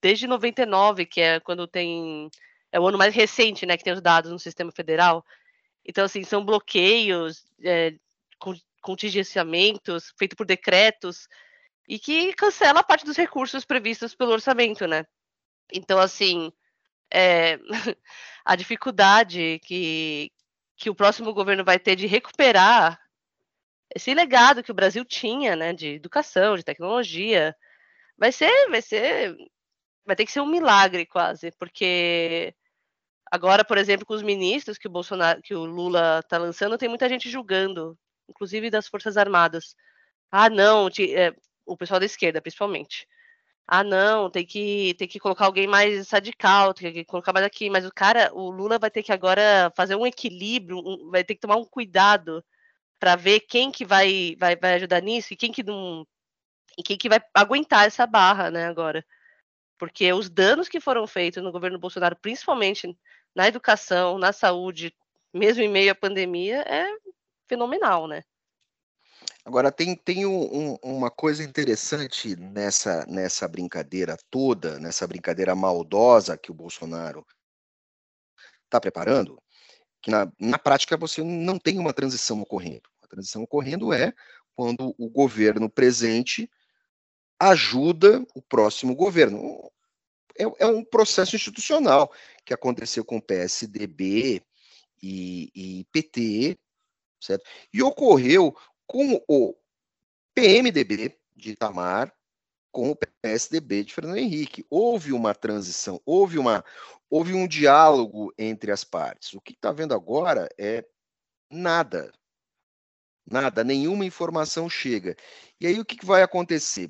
desde 0.00 0.26
99, 0.26 1.06
que 1.06 1.20
é 1.20 1.40
quando 1.40 1.66
tem. 1.66 2.30
É 2.70 2.78
o 2.78 2.86
ano 2.86 2.98
mais 2.98 3.14
recente, 3.14 3.64
né, 3.64 3.76
que 3.76 3.84
tem 3.84 3.92
os 3.92 4.02
dados 4.02 4.30
no 4.30 4.38
sistema 4.38 4.70
federal. 4.70 5.24
Então, 5.84 6.04
assim, 6.04 6.22
são 6.22 6.44
bloqueios, 6.44 7.46
é, 7.64 7.94
contingenciamentos 8.82 10.12
feitos 10.18 10.36
por 10.36 10.46
decretos 10.46 11.28
e 11.88 11.98
que 11.98 12.34
cancela 12.34 12.82
parte 12.82 13.04
dos 13.04 13.16
recursos 13.16 13.64
previstos 13.64 14.14
pelo 14.14 14.32
orçamento, 14.32 14.86
né? 14.86 15.06
Então, 15.72 15.98
assim, 15.98 16.52
é, 17.10 17.58
a 18.44 18.56
dificuldade 18.56 19.60
que, 19.64 20.30
que 20.76 20.90
o 20.90 20.94
próximo 20.94 21.32
governo 21.32 21.64
vai 21.64 21.78
ter 21.78 21.96
de 21.96 22.06
recuperar 22.06 23.00
esse 23.94 24.12
legado 24.12 24.62
que 24.62 24.70
o 24.70 24.74
Brasil 24.74 25.04
tinha, 25.04 25.56
né, 25.56 25.72
de 25.72 25.94
educação, 25.94 26.56
de 26.56 26.62
tecnologia, 26.62 27.56
vai 28.18 28.30
ser, 28.30 28.68
vai 28.68 28.82
ser 28.82 29.34
vai 30.08 30.16
ter 30.16 30.24
que 30.24 30.32
ser 30.32 30.40
um 30.40 30.46
milagre 30.46 31.06
quase, 31.06 31.52
porque 31.58 32.54
agora, 33.30 33.64
por 33.64 33.78
exemplo, 33.78 34.06
com 34.06 34.14
os 34.14 34.22
ministros 34.22 34.78
que 34.78 34.88
o 34.88 34.90
Bolsonaro, 34.90 35.42
que 35.42 35.54
o 35.54 35.64
Lula 35.66 36.20
está 36.24 36.38
lançando, 36.38 36.78
tem 36.78 36.88
muita 36.88 37.08
gente 37.08 37.30
julgando, 37.30 37.96
inclusive 38.28 38.70
das 38.70 38.88
Forças 38.88 39.16
Armadas. 39.18 39.76
Ah, 40.30 40.50
não, 40.50 40.88
é, 40.88 41.34
o 41.66 41.76
pessoal 41.76 42.00
da 42.00 42.06
esquerda, 42.06 42.40
principalmente. 42.42 43.06
Ah, 43.66 43.84
não, 43.84 44.30
tem 44.30 44.46
que, 44.46 44.94
tem 44.98 45.06
que 45.08 45.20
colocar 45.20 45.44
alguém 45.46 45.66
mais 45.66 46.10
radical, 46.10 46.72
tem 46.74 46.92
que 46.92 47.04
colocar 47.04 47.32
mais 47.34 47.44
aqui. 47.44 47.68
Mas 47.70 47.84
o 47.86 47.92
cara, 47.92 48.32
o 48.34 48.50
Lula 48.50 48.78
vai 48.78 48.90
ter 48.90 49.02
que 49.02 49.12
agora 49.12 49.70
fazer 49.76 49.94
um 49.96 50.06
equilíbrio, 50.06 50.78
um, 50.78 51.10
vai 51.10 51.22
ter 51.24 51.34
que 51.34 51.40
tomar 51.40 51.56
um 51.56 51.66
cuidado 51.66 52.42
para 52.98 53.16
ver 53.16 53.40
quem 53.40 53.70
que 53.70 53.84
vai, 53.84 54.36
vai, 54.38 54.56
vai 54.56 54.74
ajudar 54.76 55.02
nisso 55.02 55.34
e 55.34 55.36
quem 55.36 55.52
que 55.52 55.62
não. 55.62 56.06
E 56.78 56.82
quem 56.82 56.96
que 56.98 57.08
vai 57.08 57.20
aguentar 57.34 57.86
essa 57.86 58.06
barra, 58.06 58.50
né, 58.50 58.66
agora. 58.66 59.04
Porque 59.78 60.12
os 60.12 60.28
danos 60.28 60.68
que 60.68 60.80
foram 60.80 61.06
feitos 61.06 61.42
no 61.42 61.52
governo 61.52 61.78
Bolsonaro, 61.78 62.16
principalmente 62.16 62.98
na 63.34 63.46
educação, 63.46 64.18
na 64.18 64.32
saúde, 64.32 64.94
mesmo 65.32 65.62
em 65.62 65.68
meio 65.68 65.92
à 65.92 65.94
pandemia, 65.94 66.62
é 66.62 66.86
fenomenal, 67.46 68.08
né? 68.08 68.22
Agora, 69.44 69.72
tem, 69.72 69.96
tem 69.96 70.26
um, 70.26 70.74
um, 70.74 70.78
uma 70.82 71.10
coisa 71.10 71.42
interessante 71.42 72.36
nessa, 72.36 73.06
nessa 73.06 73.48
brincadeira 73.48 74.16
toda, 74.30 74.78
nessa 74.78 75.06
brincadeira 75.06 75.54
maldosa 75.54 76.36
que 76.36 76.50
o 76.50 76.54
Bolsonaro 76.54 77.24
está 78.64 78.78
preparando, 78.78 79.40
que 80.02 80.10
na, 80.10 80.30
na 80.38 80.58
prática 80.58 80.96
você 80.96 81.22
não 81.22 81.58
tem 81.58 81.78
uma 81.78 81.94
transição 81.94 82.40
ocorrendo. 82.42 82.90
A 83.02 83.06
transição 83.06 83.42
ocorrendo 83.42 83.92
é 83.92 84.12
quando 84.54 84.94
o 84.98 85.08
governo 85.08 85.70
presente 85.70 86.50
ajuda 87.38 88.24
o 88.34 88.42
próximo 88.42 88.94
governo. 88.94 89.70
É, 90.38 90.44
é, 90.44 90.66
um 90.66 90.84
processo 90.84 91.36
institucional 91.36 92.12
que 92.44 92.54
aconteceu 92.54 93.04
com 93.04 93.18
o 93.18 93.22
PSDB 93.22 94.42
e, 95.02 95.50
e 95.54 95.84
PT, 95.92 96.58
certo? 97.20 97.44
E 97.72 97.82
ocorreu 97.82 98.56
com 98.86 99.22
o 99.28 99.54
PMDB 100.34 101.18
de 101.36 101.50
Itamar 101.50 102.12
com 102.70 102.90
o 102.90 102.96
PSDB 102.96 103.84
de 103.84 103.94
Fernando 103.94 104.18
Henrique. 104.18 104.64
Houve 104.70 105.12
uma 105.12 105.34
transição, 105.34 106.00
houve, 106.04 106.38
uma, 106.38 106.64
houve 107.10 107.34
um 107.34 107.46
diálogo 107.46 108.32
entre 108.38 108.70
as 108.70 108.84
partes. 108.84 109.34
O 109.34 109.40
que 109.40 109.52
está 109.52 109.72
vendo 109.72 109.94
agora 109.94 110.48
é 110.58 110.84
nada. 111.50 112.12
Nada, 113.30 113.62
nenhuma 113.64 114.06
informação 114.06 114.70
chega. 114.70 115.16
E 115.60 115.66
aí 115.66 115.78
o 115.78 115.84
que, 115.84 115.96
que 115.96 116.06
vai 116.06 116.22
acontecer? 116.22 116.88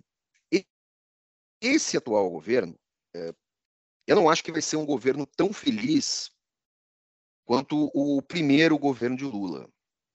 Esse 1.60 1.96
atual 1.96 2.30
governo, 2.30 2.78
é, 3.14 3.34
eu 4.06 4.16
não 4.16 4.28
acho 4.28 4.44
que 4.44 4.52
vai 4.52 4.62
ser 4.62 4.76
um 4.76 4.86
governo 4.86 5.26
tão 5.26 5.52
feliz 5.52 6.30
quanto 7.44 7.90
o 7.94 8.22
primeiro 8.22 8.78
governo 8.78 9.16
de 9.16 9.24
Lula 9.24 9.68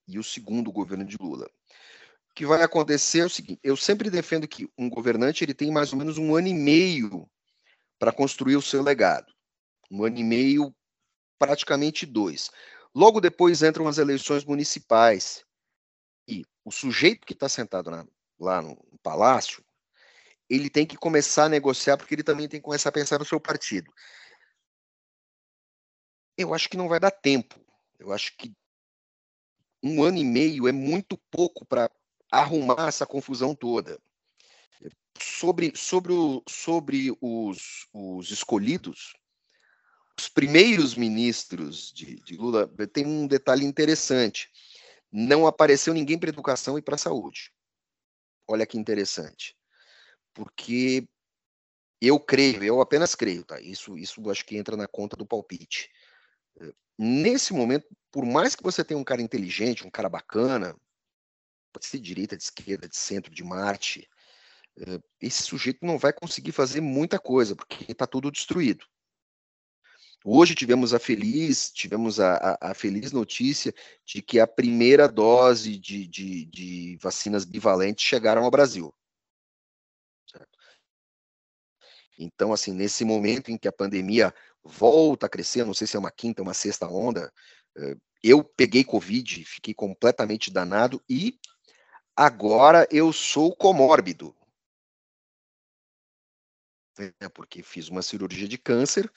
e 0.08 0.20
o 0.20 0.24
segundo 0.24 0.72
governo 0.72 1.06
de 1.06 1.18
Lula 1.18 1.50
que 2.36 2.46
vai 2.46 2.64
acontecer 2.64 3.20
é 3.20 3.26
o 3.26 3.30
seguinte: 3.30 3.60
eu 3.64 3.78
sempre 3.78 4.10
defendo 4.10 4.48
que 4.48 4.70
um 4.78 4.90
governante 4.90 5.44
ele 5.44 5.54
tem 5.54 5.72
mais 5.72 5.94
ou 5.94 6.00
menos 6.00 6.18
um 6.18 6.36
ano 6.36 6.48
e 6.48 6.54
meio 6.54 7.30
para 8.00 8.12
construir 8.12 8.56
o 8.56 8.62
seu 8.62 8.82
legado. 8.82 9.32
Um 9.90 10.04
ano 10.04 10.18
e 10.18 10.24
meio, 10.24 10.76
praticamente 11.38 12.06
dois. 12.06 12.50
Logo 12.96 13.22
depois 13.22 13.62
entram 13.62 13.88
as 13.88 13.98
eleições 13.98 14.44
municipais. 14.44 15.46
E 16.28 16.44
o 16.64 16.72
sujeito 16.72 17.26
que 17.26 17.34
está 17.34 17.48
sentado 17.48 17.92
na, 17.92 18.06
lá 18.40 18.62
no 18.62 18.78
palácio, 19.02 19.64
ele 20.54 20.70
tem 20.70 20.86
que 20.86 20.96
começar 20.96 21.46
a 21.46 21.50
negociar, 21.50 21.98
porque 21.98 22.14
ele 22.14 22.24
também 22.24 22.48
tem 22.48 22.60
que 22.60 22.66
começar 22.66 22.90
a 22.90 22.92
pensar 22.92 23.18
no 23.18 23.26
seu 23.26 23.40
partido. 23.40 23.92
Eu 26.38 26.54
acho 26.54 26.70
que 26.70 26.78
não 26.78 26.88
vai 26.88 27.00
dar 27.00 27.12
tempo. 27.12 27.60
Eu 27.98 28.12
acho 28.12 28.36
que 28.38 28.54
um 29.82 30.04
ano 30.04 30.18
e 30.18 30.24
meio 30.24 30.68
é 30.68 30.72
muito 30.72 31.18
pouco 31.32 31.66
para 31.66 31.90
arrumar 32.32 32.88
essa 32.88 33.06
confusão 33.06 33.56
toda. 33.56 34.00
Sobre, 35.20 35.74
sobre, 35.76 36.14
o, 36.14 36.44
sobre 36.48 37.18
os, 37.22 37.88
os 37.94 38.32
escolhidos, 38.32 39.16
os 40.20 40.28
primeiros 40.30 40.96
ministros 40.96 41.92
de, 41.92 42.16
de 42.16 42.38
Lula, 42.38 42.68
tem 42.92 43.06
um 43.06 43.26
detalhe 43.26 43.66
interessante. 43.66 44.50
Não 45.12 45.48
apareceu 45.48 45.94
ninguém 45.94 46.18
para 46.18 46.30
educação 46.30 46.78
e 46.78 46.82
para 46.82 46.98
saúde. 46.98 47.52
Olha 48.48 48.66
que 48.66 48.78
interessante. 48.78 49.56
Porque 50.34 51.08
eu 52.02 52.20
creio, 52.20 52.64
eu 52.64 52.82
apenas 52.82 53.16
creio, 53.16 53.44
tá? 53.44 53.60
Isso, 53.62 53.98
isso 53.98 54.30
acho 54.30 54.46
que 54.46 54.58
entra 54.58 54.76
na 54.76 54.88
conta 54.88 55.16
do 55.16 55.26
palpite. 55.26 55.90
Nesse 56.98 57.54
momento, 57.54 57.88
por 58.12 58.26
mais 58.26 58.56
que 58.56 58.64
você 58.64 58.84
tenha 58.84 59.00
um 59.00 59.04
cara 59.04 59.22
inteligente, 59.22 59.86
um 59.86 59.90
cara 59.90 60.10
bacana, 60.10 60.76
pode 61.72 61.86
ser 61.86 61.98
de 61.98 62.04
direita, 62.04 62.38
de 62.38 62.44
esquerda, 62.44 62.88
de 62.88 62.96
centro, 62.96 63.34
de 63.34 63.44
Marte, 63.44 64.08
eh, 64.78 65.00
esse 65.20 65.44
sujeito 65.44 65.86
não 65.86 65.98
vai 65.98 66.14
conseguir 66.14 66.52
fazer 66.52 66.82
muita 66.82 67.20
coisa, 67.20 67.56
porque 67.56 67.92
está 67.92 68.06
tudo 68.06 68.32
destruído. 68.32 68.86
Hoje 70.26 70.56
tivemos 70.56 70.94
a 70.94 71.00
feliz, 71.00 71.72
tivemos 71.72 72.20
a, 72.20 72.36
a, 72.36 72.72
a, 72.72 72.74
feliz 72.74 73.12
notícia 73.12 73.74
de 74.06 74.22
que 74.22 74.40
a 74.40 74.48
primeira 74.48 75.08
dose 75.08 75.78
de, 75.78 76.08
de, 76.08 76.46
de 76.46 76.98
vacinas 77.02 77.44
bivalentes 77.44 78.06
chegaram 78.06 78.44
ao 78.46 78.52
Brasil. 78.52 78.94
Então, 82.18 82.54
assim, 82.54 82.74
nesse 82.74 83.04
momento 83.04 83.50
em 83.52 83.58
que 83.58 83.68
a 83.68 83.72
pandemia 83.72 84.34
volta 84.64 85.26
a 85.26 85.30
crescer, 85.30 85.66
não 85.66 85.74
sei 85.74 85.88
se 85.88 85.96
é 85.96 86.00
uma 86.00 86.12
quinta, 86.12 86.42
uma 86.42 86.54
sexta 86.54 86.88
onda, 86.88 87.32
eh, 87.78 87.96
eu 88.24 88.44
peguei 88.44 88.84
Covid, 88.84 89.44
fiquei 89.46 89.74
completamente 89.74 90.52
danado 90.52 91.02
e 91.10 91.38
Agora 92.16 92.88
eu 92.92 93.12
sou 93.12 93.56
comórbido. 93.56 94.36
É 97.20 97.28
porque 97.28 97.64
fiz 97.64 97.90
uma 97.90 98.04
cirurgia 98.04 98.48
de 98.48 98.58
câncer, 98.58 99.12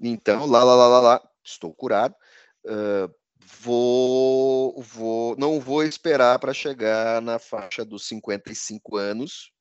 então 0.00 0.44
lá, 0.44 0.64
lá, 0.64 0.74
lá, 0.74 0.88
lá, 0.88 1.00
lá 1.00 1.30
estou 1.44 1.72
curado. 1.72 2.16
Uh, 2.64 3.14
vou, 3.60 4.82
vou, 4.82 5.36
não 5.36 5.60
vou 5.60 5.84
esperar 5.84 6.40
para 6.40 6.52
chegar 6.52 7.22
na 7.22 7.38
faixa 7.38 7.84
dos 7.84 8.08
55 8.08 8.96
anos. 8.96 9.52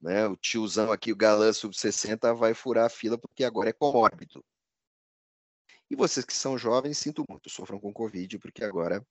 Né? 0.00 0.26
O 0.26 0.36
tiozão 0.36 0.90
aqui, 0.90 1.12
o 1.12 1.16
galã 1.16 1.52
sub-60, 1.52 2.34
vai 2.34 2.54
furar 2.54 2.86
a 2.86 2.90
fila 2.90 3.18
porque 3.18 3.44
agora 3.44 3.70
é 3.70 3.72
comórbido. 3.72 4.44
E 5.90 5.96
vocês 5.96 6.24
que 6.24 6.32
são 6.32 6.56
jovens, 6.56 6.98
sinto 6.98 7.24
muito, 7.28 7.50
sofram 7.50 7.80
com 7.80 7.92
Covid, 7.92 8.38
porque 8.38 8.64
agora 8.64 9.04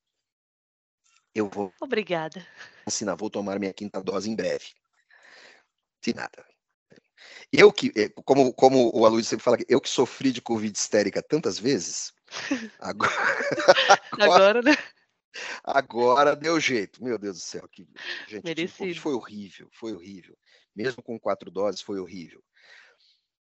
eu 1.36 1.50
vou. 1.50 1.74
Obrigada. 1.82 2.46
Assinar, 2.86 3.16
vou 3.16 3.30
tomar 3.30 3.60
minha 3.60 3.74
quinta 3.74 4.02
dose 4.02 4.30
em 4.30 4.36
breve. 4.36 4.74
De 6.02 6.14
nada. 6.14 6.46
Eu 7.52 7.72
que, 7.72 7.92
eh, 7.96 8.10
como, 8.24 8.54
como 8.54 8.92
o 8.96 9.06
Aloysio 9.06 9.30
sempre 9.30 9.44
fala, 9.44 9.58
eu 9.68 9.82
que 9.82 9.90
sofri 9.90 10.32
de 10.32 10.42
Covid 10.42 10.76
histérica 10.76 11.22
tantas 11.22 11.60
vezes, 11.60 12.14
agora, 12.80 13.12
agora, 13.12 14.00
agora, 14.62 14.62
né? 14.62 14.78
agora 15.64 16.36
deu 16.36 16.60
jeito. 16.60 17.04
Meu 17.04 17.18
Deus 17.18 17.38
do 17.38 17.44
céu, 17.44 17.68
que 17.68 17.88
gente, 18.28 18.44
Merecido. 18.44 19.02
foi 19.02 19.14
horrível, 19.14 19.70
foi 19.74 19.94
horrível. 19.94 20.38
Mesmo 20.84 21.04
com 21.04 21.20
quatro 21.20 21.52
doses, 21.52 21.82
foi 21.82 22.00
horrível. 22.00 22.42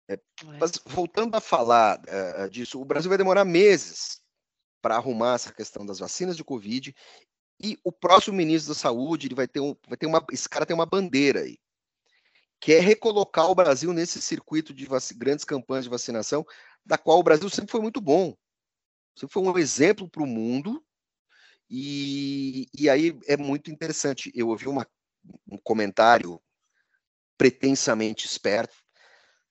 É, 0.08 0.18
mas 0.58 0.72
voltando 0.84 1.34
a 1.34 1.40
falar 1.40 1.98
uh, 2.00 2.50
disso, 2.50 2.80
o 2.80 2.84
Brasil 2.84 3.08
vai 3.08 3.16
demorar 3.16 3.44
meses 3.44 4.20
para 4.82 4.96
arrumar 4.96 5.36
essa 5.36 5.52
questão 5.52 5.86
das 5.86 5.98
vacinas 5.98 6.36
de 6.36 6.44
Covid 6.44 6.94
e 7.62 7.78
o 7.84 7.92
próximo 7.92 8.36
ministro 8.36 8.74
da 8.74 8.78
Saúde, 8.78 9.28
ele 9.28 9.34
vai 9.34 9.46
ter 9.46 9.60
um, 9.60 9.74
vai 9.88 9.96
ter 9.96 10.06
uma, 10.06 10.22
esse 10.32 10.48
cara 10.48 10.66
tem 10.66 10.74
uma 10.74 10.84
bandeira 10.84 11.40
aí, 11.40 11.58
que 12.60 12.72
é 12.72 12.80
recolocar 12.80 13.48
o 13.48 13.54
Brasil 13.54 13.92
nesse 13.92 14.20
circuito 14.20 14.74
de 14.74 14.86
grandes 15.16 15.44
campanhas 15.44 15.84
de 15.84 15.90
vacinação, 15.90 16.44
da 16.84 16.98
qual 16.98 17.18
o 17.18 17.22
Brasil 17.22 17.48
sempre 17.48 17.70
foi 17.70 17.80
muito 17.80 18.00
bom. 18.00 18.36
Sempre 19.16 19.32
foi 19.32 19.42
um 19.42 19.58
exemplo 19.58 20.08
para 20.08 20.22
o 20.22 20.26
mundo. 20.26 20.84
E, 21.70 22.66
e 22.76 22.90
aí 22.90 23.18
é 23.26 23.36
muito 23.36 23.70
interessante. 23.70 24.30
Eu 24.34 24.48
ouvi 24.48 24.68
uma, 24.68 24.86
um 25.50 25.58
comentário 25.58 26.40
pretensamente 27.42 28.24
esperto, 28.24 28.76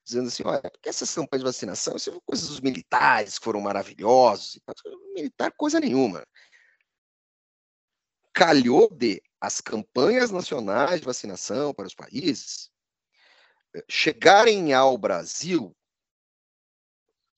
dizendo 0.01 0.29
assim, 0.29 0.43
olha, 0.45 0.61
porque 0.61 0.87
essas 0.87 1.13
campanhas 1.13 1.41
de 1.41 1.51
vacinação 1.51 1.99
são 1.99 2.21
coisas 2.21 2.47
dos 2.47 2.61
militares 2.61 3.37
que 3.37 3.43
foram 3.43 3.59
maravilhosos. 3.59 4.57
Militar, 5.13 5.51
coisa 5.57 5.77
nenhuma 5.77 6.25
calhou 8.33 8.89
de 8.89 9.21
as 9.41 9.59
campanhas 9.59 10.31
nacionais 10.31 11.01
de 11.01 11.05
vacinação 11.05 11.73
para 11.73 11.85
os 11.85 11.93
países 11.93 12.71
eh, 13.75 13.83
chegarem 13.89 14.71
ao 14.71 14.97
Brasil 14.97 15.75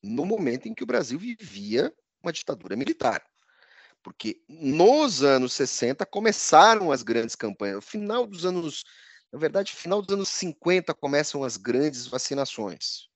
no 0.04 0.24
momento 0.24 0.68
em 0.68 0.74
que 0.76 0.84
o 0.84 0.88
Brasil 0.88 1.18
vivia 1.18 1.92
uma 2.22 2.32
ditadura 2.32 2.76
militar. 2.76 3.26
Porque 4.04 4.40
nos 4.48 5.24
anos 5.24 5.54
60 5.54 6.06
começaram 6.06 6.92
as 6.92 7.02
grandes 7.02 7.36
campanhas, 7.36 7.78
no 7.78 7.82
final 7.82 8.28
dos 8.28 8.46
anos, 8.46 8.84
na 9.34 9.40
verdade, 9.40 9.74
final 9.74 10.00
dos 10.00 10.14
anos 10.14 10.30
50 10.30 10.94
começam 10.94 11.44
as 11.44 11.58
grandes 11.58 12.06
vacinações. 12.06 13.10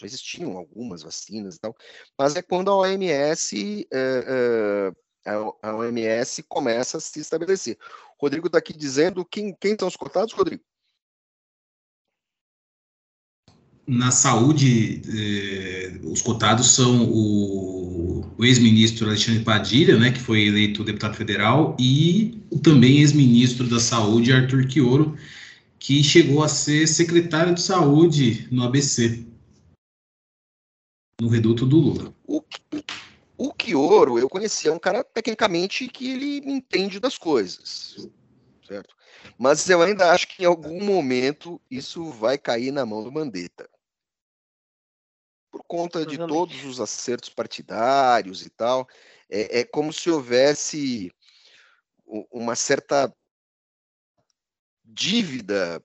já 0.00 0.06
existiam 0.06 0.56
algumas 0.56 1.02
vacinas 1.02 1.56
e 1.56 1.60
tal, 1.60 1.76
mas 2.18 2.34
é 2.34 2.42
quando 2.42 2.70
a 2.70 2.76
OMS, 2.76 3.86
é, 3.92 4.92
é, 5.26 5.30
a 5.62 5.76
OMS 5.76 6.42
começa 6.44 6.96
a 6.96 7.00
se 7.00 7.20
estabelecer. 7.20 7.78
Rodrigo 8.18 8.46
está 8.46 8.58
aqui 8.58 8.72
dizendo 8.72 9.22
quem, 9.24 9.54
quem 9.54 9.76
são 9.78 9.86
os 9.86 9.96
cotados, 9.96 10.32
Rodrigo? 10.32 10.64
Na 13.86 14.10
saúde, 14.10 15.02
eh, 15.06 15.98
os 16.04 16.22
cotados 16.22 16.70
são 16.70 17.04
o, 17.04 18.24
o 18.38 18.44
ex-ministro 18.44 19.06
Alexandre 19.06 19.44
Padilha, 19.44 19.98
né, 19.98 20.10
que 20.10 20.18
foi 20.18 20.46
eleito 20.46 20.82
deputado 20.82 21.14
federal, 21.14 21.76
e 21.78 22.40
também 22.62 23.00
ex-ministro 23.00 23.68
da 23.68 23.78
Saúde, 23.78 24.32
Arthur 24.32 24.66
Quioro, 24.66 25.16
que 25.78 26.02
chegou 26.02 26.42
a 26.42 26.48
ser 26.48 26.86
secretário 26.86 27.54
de 27.54 27.60
saúde 27.60 28.48
no 28.50 28.64
ABC, 28.64 29.22
no 31.20 31.28
reduto 31.28 31.66
do 31.66 31.76
Lula. 31.76 32.14
O, 32.26 32.42
o 33.36 33.52
Quioro, 33.52 34.18
eu 34.18 34.28
conhecia, 34.28 34.70
é 34.70 34.74
um 34.74 34.78
cara 34.78 35.04
tecnicamente 35.04 35.86
que 35.88 36.10
ele 36.10 36.38
entende 36.50 36.98
das 36.98 37.18
coisas, 37.18 38.08
certo? 38.66 38.94
Mas 39.38 39.68
eu 39.68 39.82
ainda 39.82 40.10
acho 40.10 40.28
que 40.28 40.42
em 40.42 40.46
algum 40.46 40.82
momento 40.82 41.60
isso 41.70 42.04
vai 42.10 42.38
cair 42.38 42.72
na 42.72 42.86
mão 42.86 43.02
do 43.02 43.12
Mandetta. 43.12 43.68
Por 45.54 45.62
conta 45.68 46.04
de 46.04 46.18
todos 46.18 46.64
os 46.64 46.80
acertos 46.80 47.28
partidários 47.28 48.44
e 48.44 48.50
tal, 48.50 48.88
é, 49.30 49.60
é 49.60 49.64
como 49.64 49.92
se 49.92 50.10
houvesse 50.10 51.12
uma 52.04 52.56
certa 52.56 53.14
dívida 54.84 55.80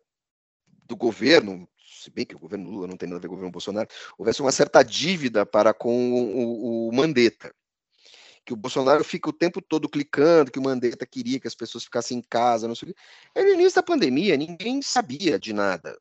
do 0.66 0.96
governo, 0.96 1.70
se 1.88 2.10
bem 2.10 2.26
que 2.26 2.36
o 2.36 2.40
governo 2.40 2.68
Lula 2.68 2.88
não 2.88 2.98
tem 2.98 3.08
nada 3.08 3.20
a 3.20 3.22
ver 3.22 3.28
com 3.28 3.34
o 3.34 3.38
governo 3.38 3.52
Bolsonaro, 3.52 3.88
houvesse 4.18 4.42
uma 4.42 4.52
certa 4.52 4.82
dívida 4.82 5.46
para 5.46 5.72
com 5.72 6.14
o, 6.14 6.88
o 6.88 6.92
Mandetta. 6.92 7.54
Que 8.44 8.54
o 8.54 8.56
Bolsonaro 8.56 9.04
fica 9.04 9.30
o 9.30 9.34
tempo 9.34 9.62
todo 9.62 9.88
clicando, 9.88 10.52
que 10.52 10.58
o 10.58 10.64
Mandetta 10.64 11.06
queria 11.06 11.40
que 11.40 11.48
as 11.48 11.54
pessoas 11.54 11.84
ficassem 11.84 12.18
em 12.18 12.24
casa, 12.24 12.68
não 12.68 12.74
sei 12.74 12.90
o 12.90 12.92
quê. 12.92 13.00
É 13.36 13.44
no 13.44 13.50
início 13.50 13.76
da 13.76 13.84
pandemia, 13.84 14.36
ninguém 14.36 14.82
sabia 14.82 15.38
de 15.38 15.54
nada. 15.54 15.96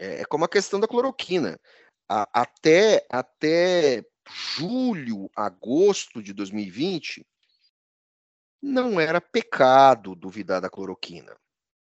É, 0.00 0.22
é 0.22 0.24
como 0.24 0.44
a 0.44 0.48
questão 0.48 0.80
da 0.80 0.88
cloroquina. 0.88 1.60
Até, 2.08 3.06
até 3.10 4.02
julho, 4.26 5.30
agosto 5.36 6.22
de 6.22 6.32
2020, 6.32 7.26
não 8.62 8.98
era 8.98 9.20
pecado 9.20 10.14
duvidar 10.14 10.60
da 10.60 10.70
cloroquina. 10.70 11.36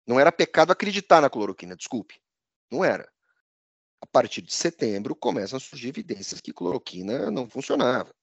Não 0.05 0.19
era 0.19 0.31
pecado 0.31 0.71
acreditar 0.71 1.21
na 1.21 1.29
cloroquina, 1.29 1.75
desculpe. 1.75 2.21
Não 2.71 2.83
era. 2.83 3.11
A 4.01 4.05
partir 4.05 4.41
de 4.41 4.53
setembro 4.53 5.15
começam 5.15 5.57
a 5.57 5.59
surgir 5.59 5.89
evidências 5.89 6.39
que 6.39 6.53
cloroquina 6.53 7.31
não 7.31 7.49
funcionava. 7.49 8.13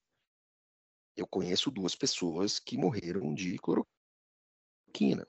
Eu 1.17 1.27
conheço 1.27 1.71
duas 1.71 1.95
pessoas 1.95 2.59
que 2.59 2.77
morreram 2.77 3.35
de 3.35 3.59
cloroquina. 3.59 5.27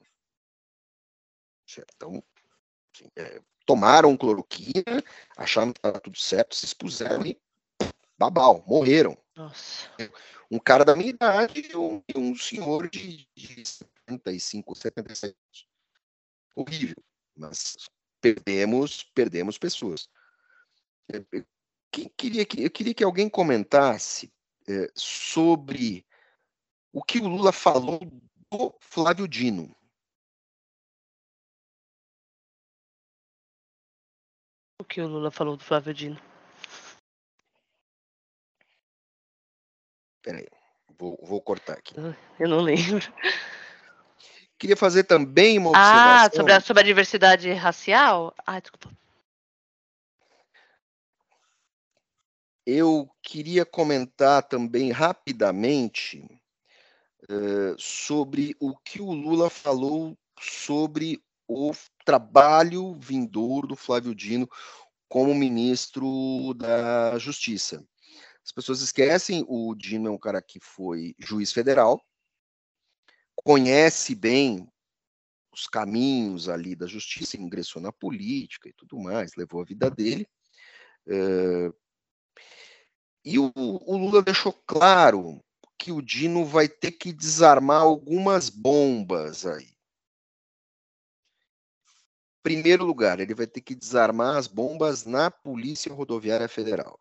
Então, 1.94 2.22
assim, 2.94 3.10
é, 3.16 3.42
tomaram 3.66 4.16
cloroquina, 4.16 5.02
acharam 5.36 5.72
que 5.72 5.78
estava 5.80 6.00
tudo 6.00 6.16
certo, 6.16 6.54
se 6.54 6.64
expuseram 6.64 7.26
e 7.26 7.38
babau, 8.16 8.64
morreram. 8.66 9.18
Nossa. 9.34 9.90
Um 10.50 10.58
cara 10.58 10.84
da 10.84 10.94
minha 10.94 11.10
idade 11.10 11.68
e 11.70 11.76
um, 11.76 12.02
um 12.14 12.36
senhor 12.36 12.88
de, 12.88 13.28
de 13.34 13.64
75, 14.06 14.74
77 14.74 15.34
anos. 15.34 15.68
Horrível, 16.54 17.02
mas 17.36 17.76
perdemos, 18.20 19.02
perdemos 19.14 19.58
pessoas. 19.58 20.08
Eu, 21.08 21.26
queria 22.16 22.46
que, 22.46 22.64
eu 22.64 22.70
queria 22.70 22.94
que 22.94 23.04
alguém 23.04 23.28
comentasse 23.28 24.32
é, 24.68 24.90
sobre 24.94 26.06
o 26.92 27.02
que 27.02 27.18
o 27.18 27.28
Lula 27.28 27.52
falou 27.52 28.00
do 28.50 28.74
Flávio 28.80 29.28
Dino. 29.28 29.75
Que 34.86 35.00
o 35.00 35.06
Lula 35.06 35.30
falou 35.30 35.56
do 35.56 35.64
Flávio 35.64 35.92
Dino? 35.92 36.20
Peraí, 40.22 40.46
vou, 40.98 41.18
vou 41.22 41.40
cortar 41.40 41.74
aqui. 41.74 41.94
Eu 42.38 42.48
não 42.48 42.60
lembro. 42.60 43.04
Queria 44.58 44.76
fazer 44.76 45.04
também 45.04 45.58
uma 45.58 45.70
observação. 45.70 46.26
Ah, 46.26 46.30
sobre 46.34 46.52
a, 46.52 46.60
sobre 46.60 46.82
a 46.82 46.86
diversidade 46.86 47.52
racial? 47.52 48.34
Ah, 48.46 48.58
desculpa. 48.58 48.90
Eu 52.64 53.08
queria 53.22 53.64
comentar 53.64 54.42
também 54.42 54.90
rapidamente 54.90 56.26
uh, 57.30 57.78
sobre 57.78 58.56
o 58.58 58.76
que 58.76 59.00
o 59.00 59.12
Lula 59.12 59.48
falou 59.48 60.18
sobre 60.40 61.22
o 61.48 61.72
trabalho 62.04 62.94
vindouro 62.94 63.68
do 63.68 63.76
Flávio 63.76 64.14
Dino 64.14 64.48
como 65.08 65.34
ministro 65.34 66.54
da 66.54 67.18
Justiça. 67.18 67.84
As 68.44 68.52
pessoas 68.52 68.80
esquecem, 68.80 69.44
o 69.48 69.74
Dino 69.74 70.08
é 70.08 70.10
um 70.10 70.18
cara 70.18 70.40
que 70.40 70.60
foi 70.60 71.14
juiz 71.18 71.52
federal, 71.52 72.00
conhece 73.34 74.14
bem 74.14 74.68
os 75.52 75.66
caminhos 75.66 76.48
ali 76.48 76.76
da 76.76 76.86
justiça, 76.86 77.36
ingressou 77.36 77.80
na 77.80 77.90
política 77.90 78.68
e 78.68 78.72
tudo 78.72 78.98
mais, 78.98 79.34
levou 79.36 79.62
a 79.62 79.64
vida 79.64 79.90
dele. 79.90 80.28
Uh, 81.06 81.74
e 83.24 83.38
o, 83.38 83.52
o, 83.56 83.96
Lula 83.96 84.22
deixou 84.22 84.52
claro 84.52 85.42
que 85.78 85.90
o 85.90 86.02
Dino 86.02 86.44
vai 86.44 86.68
ter 86.68 86.92
que 86.92 87.12
desarmar 87.12 87.80
algumas 87.80 88.50
bombas 88.50 89.46
aí. 89.46 89.75
Primeiro 92.46 92.84
lugar, 92.84 93.18
ele 93.18 93.34
vai 93.34 93.48
ter 93.48 93.60
que 93.60 93.74
desarmar 93.74 94.36
as 94.36 94.46
bombas 94.46 95.04
na 95.04 95.32
Polícia 95.32 95.92
Rodoviária 95.92 96.46
Federal. 96.46 96.96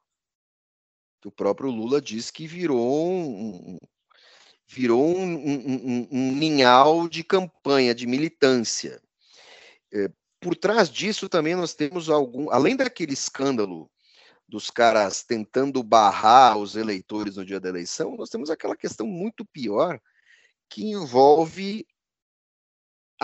O 1.24 1.30
próprio 1.30 1.70
Lula 1.70 2.02
diz 2.02 2.32
que 2.32 2.48
virou 2.48 3.06
um, 3.08 3.78
virou 4.66 5.06
um, 5.16 5.36
um, 5.36 6.08
um, 6.12 6.32
ninhal 6.32 7.08
de 7.08 7.24
campanha, 7.24 7.94
de 7.94 8.08
militância. 8.08 9.00
É, 9.94 10.10
por 10.42 10.56
trás 10.56 10.90
disso 10.90 11.30
também 11.30 11.56
nós 11.56 11.76
temos 11.76 12.10
algum, 12.10 12.50
além 12.50 12.76
daquele 12.76 13.14
escândalo 13.14 13.88
dos 14.50 14.72
caras 14.72 15.22
tentando 15.22 15.84
barrar 15.84 16.58
os 16.58 16.76
eleitores 16.76 17.36
no 17.36 17.46
dia 17.46 17.60
da 17.60 17.70
eleição, 17.70 18.18
nós 18.18 18.32
temos 18.32 18.50
aquela 18.50 18.76
questão 18.76 19.06
muito 19.06 19.46
pior 19.46 20.02
que 20.68 20.88
envolve 20.88 21.86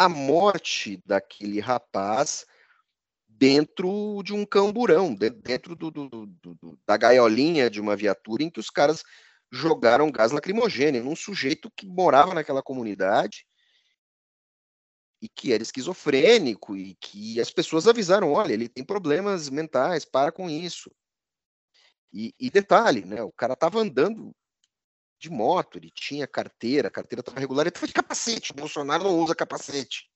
a 0.03 0.09
morte 0.09 0.99
daquele 1.05 1.59
rapaz 1.59 2.43
dentro 3.27 4.23
de 4.23 4.33
um 4.33 4.43
camburão, 4.43 5.13
dentro 5.13 5.75
do, 5.75 5.91
do, 5.91 6.07
do, 6.09 6.79
da 6.87 6.97
gaiolinha 6.97 7.69
de 7.69 7.79
uma 7.79 7.95
viatura 7.95 8.41
em 8.41 8.49
que 8.49 8.59
os 8.59 8.71
caras 8.71 9.03
jogaram 9.51 10.11
gás 10.11 10.31
lacrimogêneo 10.31 11.03
num 11.03 11.15
sujeito 11.15 11.69
que 11.75 11.85
morava 11.85 12.33
naquela 12.33 12.63
comunidade 12.63 13.45
e 15.21 15.29
que 15.29 15.53
era 15.53 15.61
esquizofrênico 15.61 16.75
e 16.75 16.95
que 16.95 17.39
as 17.39 17.51
pessoas 17.51 17.87
avisaram, 17.87 18.31
olha, 18.31 18.53
ele 18.53 18.67
tem 18.67 18.83
problemas 18.83 19.49
mentais, 19.49 20.03
para 20.03 20.31
com 20.31 20.49
isso. 20.49 20.89
E, 22.11 22.33
e 22.39 22.49
detalhe, 22.49 23.05
né, 23.05 23.21
o 23.21 23.31
cara 23.31 23.53
estava 23.53 23.79
andando 23.79 24.35
de 25.21 25.29
moto, 25.29 25.77
ele 25.77 25.91
tinha 25.91 26.25
carteira, 26.25 26.87
a 26.87 26.91
carteira 26.91 27.19
estava 27.19 27.39
regular, 27.39 27.61
ele 27.61 27.69
estava 27.69 27.85
de 27.85 27.93
capacete, 27.93 28.51
o 28.51 28.55
Bolsonaro 28.55 29.03
não 29.03 29.19
usa 29.19 29.35
capacete. 29.35 30.09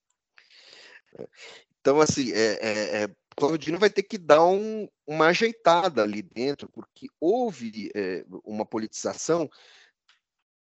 Então, 1.80 2.02
assim, 2.02 2.32
é, 2.34 2.54
é, 2.60 3.04
é 3.04 3.16
Claudino 3.38 3.78
vai 3.78 3.90
ter 3.90 4.02
que 4.02 4.18
dar 4.18 4.44
um, 4.44 4.88
uma 5.06 5.28
ajeitada 5.28 6.02
ali 6.02 6.24
dentro, 6.24 6.68
porque 6.70 7.08
houve 7.20 7.92
é, 7.94 8.26
uma 8.44 8.66
politização 8.66 9.48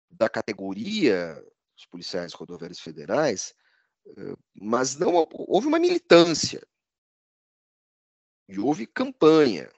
da 0.09 0.27
categoria 0.27 1.41
dos 1.75 1.85
policiais 1.85 2.33
rodoviários 2.33 2.81
federais, 2.81 3.55
é, 4.07 4.11
mas 4.53 4.97
não 4.97 5.13
houve 5.31 5.67
uma 5.67 5.79
militância 5.79 6.61
e 8.49 8.59
houve 8.59 8.85
campanha. 8.85 9.69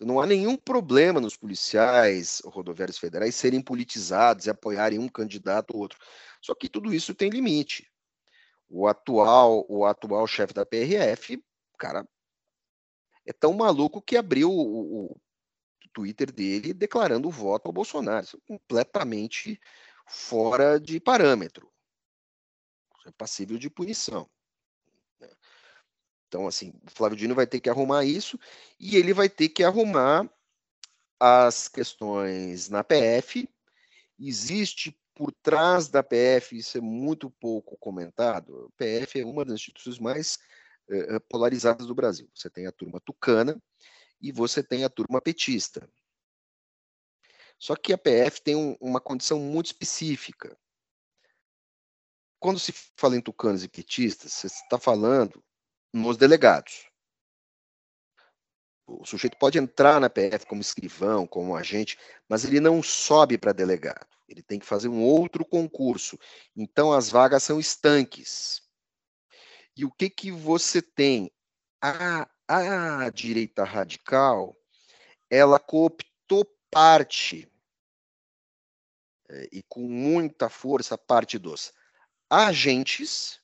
Então, 0.00 0.14
não 0.14 0.20
há 0.20 0.26
nenhum 0.26 0.56
problema 0.56 1.20
nos 1.20 1.36
policiais 1.36 2.40
rodoviários 2.46 2.96
federais 2.96 3.34
serem 3.34 3.60
politizados 3.60 4.46
e 4.46 4.50
apoiarem 4.50 4.98
um 4.98 5.08
candidato 5.08 5.74
ou 5.74 5.80
outro. 5.80 5.98
Só 6.40 6.54
que 6.54 6.70
tudo 6.70 6.94
isso 6.94 7.14
tem 7.14 7.28
limite. 7.28 7.86
O 8.66 8.88
atual, 8.88 9.66
o 9.68 9.84
atual 9.84 10.26
chefe 10.26 10.54
da 10.54 10.64
PRF 10.64 11.42
cara 11.76 12.08
é 13.26 13.32
tão 13.32 13.52
maluco 13.52 14.00
que 14.00 14.16
abriu 14.16 14.50
o, 14.50 15.12
o 15.12 15.20
Twitter 15.92 16.32
dele 16.32 16.72
declarando 16.72 17.28
o 17.28 17.30
voto 17.30 17.66
ao 17.66 17.72
Bolsonaro. 17.72 18.24
Isso 18.24 18.38
é 18.38 18.46
completamente 18.46 19.60
fora 20.06 20.80
de 20.80 20.98
parâmetro. 20.98 21.70
Isso 22.98 23.08
é 23.08 23.12
passível 23.12 23.58
de 23.58 23.68
punição. 23.68 24.26
Então, 26.30 26.46
assim, 26.46 26.72
o 26.86 26.90
Flávio 26.92 27.18
Dino 27.18 27.34
vai 27.34 27.44
ter 27.44 27.58
que 27.58 27.68
arrumar 27.68 28.04
isso 28.04 28.38
e 28.78 28.96
ele 28.96 29.12
vai 29.12 29.28
ter 29.28 29.48
que 29.48 29.64
arrumar 29.64 30.32
as 31.18 31.66
questões 31.66 32.68
na 32.68 32.84
PF. 32.84 33.48
Existe 34.16 34.96
por 35.12 35.32
trás 35.32 35.88
da 35.88 36.04
PF, 36.04 36.56
isso 36.56 36.78
é 36.78 36.80
muito 36.80 37.28
pouco 37.28 37.76
comentado. 37.78 38.72
A 38.72 38.78
PF 38.78 39.20
é 39.20 39.24
uma 39.24 39.44
das 39.44 39.54
instituições 39.54 39.98
mais 39.98 40.38
eh, 40.88 41.18
polarizadas 41.28 41.88
do 41.88 41.96
Brasil. 41.96 42.30
Você 42.32 42.48
tem 42.48 42.68
a 42.68 42.72
turma 42.72 43.00
tucana 43.00 43.60
e 44.20 44.30
você 44.30 44.62
tem 44.62 44.84
a 44.84 44.88
turma 44.88 45.20
petista. 45.20 45.90
Só 47.58 47.74
que 47.74 47.92
a 47.92 47.98
PF 47.98 48.40
tem 48.40 48.54
um, 48.54 48.76
uma 48.80 49.00
condição 49.00 49.40
muito 49.40 49.66
específica. 49.66 50.56
Quando 52.38 52.60
se 52.60 52.72
fala 52.96 53.16
em 53.16 53.20
tucanos 53.20 53.64
e 53.64 53.68
petistas, 53.68 54.32
você 54.32 54.46
está 54.46 54.78
falando 54.78 55.44
nos 55.92 56.16
delegados. 56.16 56.88
O 58.86 59.04
sujeito 59.04 59.36
pode 59.38 59.58
entrar 59.58 60.00
na 60.00 60.10
PF 60.10 60.46
como 60.46 60.60
escrivão, 60.60 61.26
como 61.26 61.54
agente, 61.54 61.96
mas 62.28 62.44
ele 62.44 62.58
não 62.58 62.82
sobe 62.82 63.38
para 63.38 63.52
delegado. 63.52 64.06
Ele 64.28 64.42
tem 64.42 64.58
que 64.58 64.66
fazer 64.66 64.88
um 64.88 65.02
outro 65.02 65.44
concurso. 65.44 66.18
Então 66.56 66.92
as 66.92 67.08
vagas 67.08 67.42
são 67.42 67.60
estanques. 67.60 68.62
E 69.76 69.84
o 69.84 69.90
que 69.90 70.10
que 70.10 70.30
você 70.32 70.82
tem? 70.82 71.30
A, 71.80 72.28
a 72.46 73.08
direita 73.10 73.64
radical, 73.64 74.56
ela 75.30 75.58
cooptou 75.58 76.44
parte 76.70 77.50
eh, 79.28 79.48
e 79.52 79.62
com 79.62 79.80
muita 79.80 80.48
força 80.48 80.98
parte 80.98 81.38
dos 81.38 81.72
agentes 82.28 83.39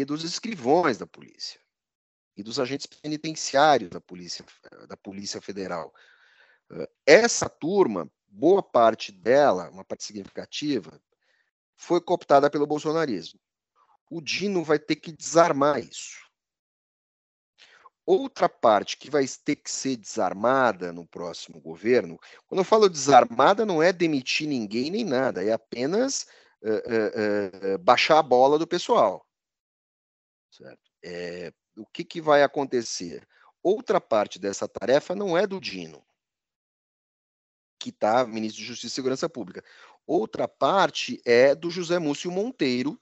e 0.00 0.04
dos 0.04 0.22
escrivões 0.22 0.96
da 0.96 1.06
polícia 1.06 1.60
e 2.36 2.42
dos 2.42 2.60
agentes 2.60 2.86
penitenciários 2.86 3.90
da 3.90 4.00
polícia 4.00 4.44
da 4.86 4.96
polícia 4.96 5.40
federal. 5.40 5.92
Essa 7.04 7.48
turma, 7.48 8.08
boa 8.28 8.62
parte 8.62 9.10
dela, 9.10 9.68
uma 9.70 9.84
parte 9.84 10.04
significativa, 10.04 11.02
foi 11.74 12.00
cooptada 12.00 12.48
pelo 12.48 12.66
bolsonarismo. 12.66 13.40
O 14.08 14.20
Dino 14.20 14.62
vai 14.62 14.78
ter 14.78 14.96
que 14.96 15.10
desarmar 15.10 15.80
isso. 15.80 16.16
Outra 18.06 18.48
parte 18.48 18.96
que 18.96 19.10
vai 19.10 19.26
ter 19.44 19.56
que 19.56 19.70
ser 19.70 19.96
desarmada 19.96 20.92
no 20.92 21.06
próximo 21.06 21.60
governo, 21.60 22.18
quando 22.46 22.60
eu 22.60 22.64
falo 22.64 22.88
desarmada, 22.88 23.66
não 23.66 23.82
é 23.82 23.92
demitir 23.92 24.46
ninguém 24.46 24.90
nem 24.92 25.04
nada, 25.04 25.44
é 25.44 25.52
apenas 25.52 26.24
uh, 26.62 26.70
uh, 26.70 27.74
uh, 27.74 27.78
baixar 27.78 28.18
a 28.18 28.22
bola 28.22 28.58
do 28.58 28.66
pessoal. 28.66 29.27
Certo? 30.50 30.90
É, 31.04 31.52
o 31.76 31.86
que, 31.86 32.04
que 32.04 32.20
vai 32.20 32.42
acontecer? 32.42 33.26
Outra 33.62 34.00
parte 34.00 34.38
dessa 34.38 34.68
tarefa 34.68 35.14
não 35.14 35.36
é 35.36 35.46
do 35.46 35.60
Dino, 35.60 36.04
que 37.78 37.90
está 37.90 38.26
ministro 38.26 38.60
de 38.60 38.66
Justiça 38.66 38.92
e 38.92 38.94
Segurança 38.94 39.28
Pública. 39.28 39.64
Outra 40.06 40.48
parte 40.48 41.20
é 41.24 41.54
do 41.54 41.70
José 41.70 41.98
Múcio 41.98 42.30
Monteiro, 42.30 42.98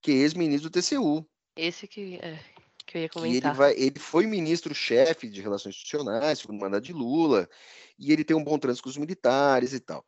que 0.00 0.12
é 0.12 0.14
ex-ministro 0.14 0.70
do 0.70 0.80
TCU. 0.80 1.28
Esse 1.56 1.88
que, 1.88 2.18
é, 2.22 2.38
que 2.86 2.98
eu 2.98 3.02
ia 3.02 3.08
comentar. 3.08 3.50
Ele, 3.50 3.58
vai, 3.58 3.74
ele 3.74 3.98
foi 3.98 4.26
ministro-chefe 4.26 5.28
de 5.28 5.40
Relações 5.40 5.74
Institucionais, 5.74 6.38
segundo 6.38 6.60
mandato 6.60 6.84
de 6.84 6.92
Lula, 6.92 7.48
e 7.98 8.12
ele 8.12 8.24
tem 8.24 8.36
um 8.36 8.44
bom 8.44 8.58
trânsito 8.58 8.84
com 8.84 8.90
os 8.90 8.96
militares 8.96 9.72
e 9.72 9.80
tal. 9.80 10.06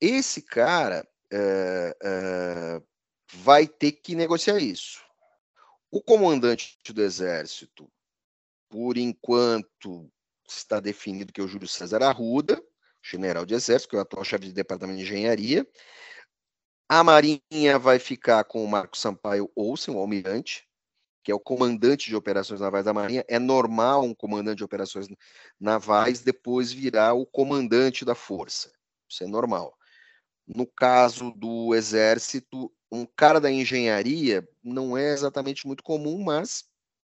Esse 0.00 0.42
cara 0.42 1.08
é, 1.32 1.96
é, 2.02 2.82
vai 3.34 3.66
ter 3.66 3.92
que 3.92 4.14
negociar 4.14 4.58
isso. 4.58 5.03
O 5.94 6.02
comandante 6.02 6.76
do 6.92 7.00
Exército, 7.00 7.88
por 8.68 8.98
enquanto, 8.98 10.10
está 10.44 10.80
definido 10.80 11.32
que 11.32 11.40
é 11.40 11.44
o 11.44 11.46
Júlio 11.46 11.68
César 11.68 12.02
Arruda, 12.02 12.60
general 13.00 13.46
de 13.46 13.54
Exército, 13.54 13.90
que 13.90 13.94
é 13.94 14.00
o 14.00 14.02
atual 14.02 14.24
chefe 14.24 14.46
de 14.46 14.52
departamento 14.52 14.98
de 14.98 15.04
engenharia. 15.04 15.64
A 16.88 17.04
Marinha 17.04 17.78
vai 17.78 18.00
ficar 18.00 18.42
com 18.42 18.64
o 18.64 18.68
Marco 18.68 18.98
Sampaio 18.98 19.48
Olsen, 19.54 19.94
o 19.94 19.98
almirante, 20.00 20.68
que 21.22 21.30
é 21.30 21.34
o 21.34 21.38
comandante 21.38 22.08
de 22.08 22.16
operações 22.16 22.60
navais 22.60 22.84
da 22.84 22.92
Marinha. 22.92 23.24
É 23.28 23.38
normal 23.38 24.02
um 24.02 24.14
comandante 24.16 24.56
de 24.56 24.64
operações 24.64 25.06
navais 25.60 26.22
depois 26.22 26.72
virar 26.72 27.14
o 27.14 27.24
comandante 27.24 28.04
da 28.04 28.16
força. 28.16 28.72
Isso 29.08 29.22
é 29.22 29.28
normal. 29.28 29.78
No 30.44 30.66
caso 30.66 31.30
do 31.30 31.72
Exército, 31.72 32.63
cara 33.06 33.40
da 33.40 33.50
engenharia 33.50 34.46
não 34.62 34.96
é 34.96 35.12
exatamente 35.12 35.66
muito 35.66 35.82
comum, 35.82 36.22
mas 36.22 36.64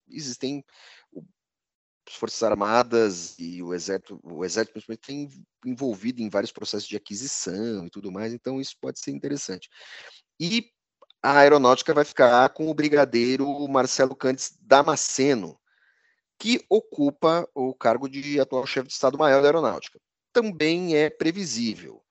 existem 0.08 0.64
as 2.08 2.14
Forças 2.14 2.42
Armadas 2.42 3.38
e 3.38 3.62
o 3.62 3.74
Exército, 3.74 4.18
o 4.22 4.44
Exército 4.44 4.72
principalmente 4.72 5.06
tem 5.06 5.46
envolvido 5.66 6.22
em 6.22 6.30
vários 6.30 6.50
processos 6.50 6.88
de 6.88 6.96
aquisição 6.96 7.86
e 7.86 7.90
tudo 7.90 8.10
mais, 8.10 8.32
então 8.32 8.60
isso 8.60 8.76
pode 8.80 8.98
ser 8.98 9.10
interessante. 9.10 9.68
E 10.40 10.70
a 11.22 11.38
aeronáutica 11.38 11.92
vai 11.92 12.04
ficar 12.04 12.48
com 12.50 12.70
o 12.70 12.74
brigadeiro 12.74 13.68
Marcelo 13.68 14.16
Cantes 14.16 14.56
Damasceno, 14.60 15.60
que 16.38 16.64
ocupa 16.68 17.48
o 17.54 17.74
cargo 17.74 18.08
de 18.08 18.40
atual 18.40 18.64
chefe 18.64 18.88
de 18.88 18.94
Estado-Maior 18.94 19.42
da 19.42 19.48
Aeronáutica. 19.48 20.00
Também 20.32 20.96
é 20.96 21.10
previsível. 21.10 22.02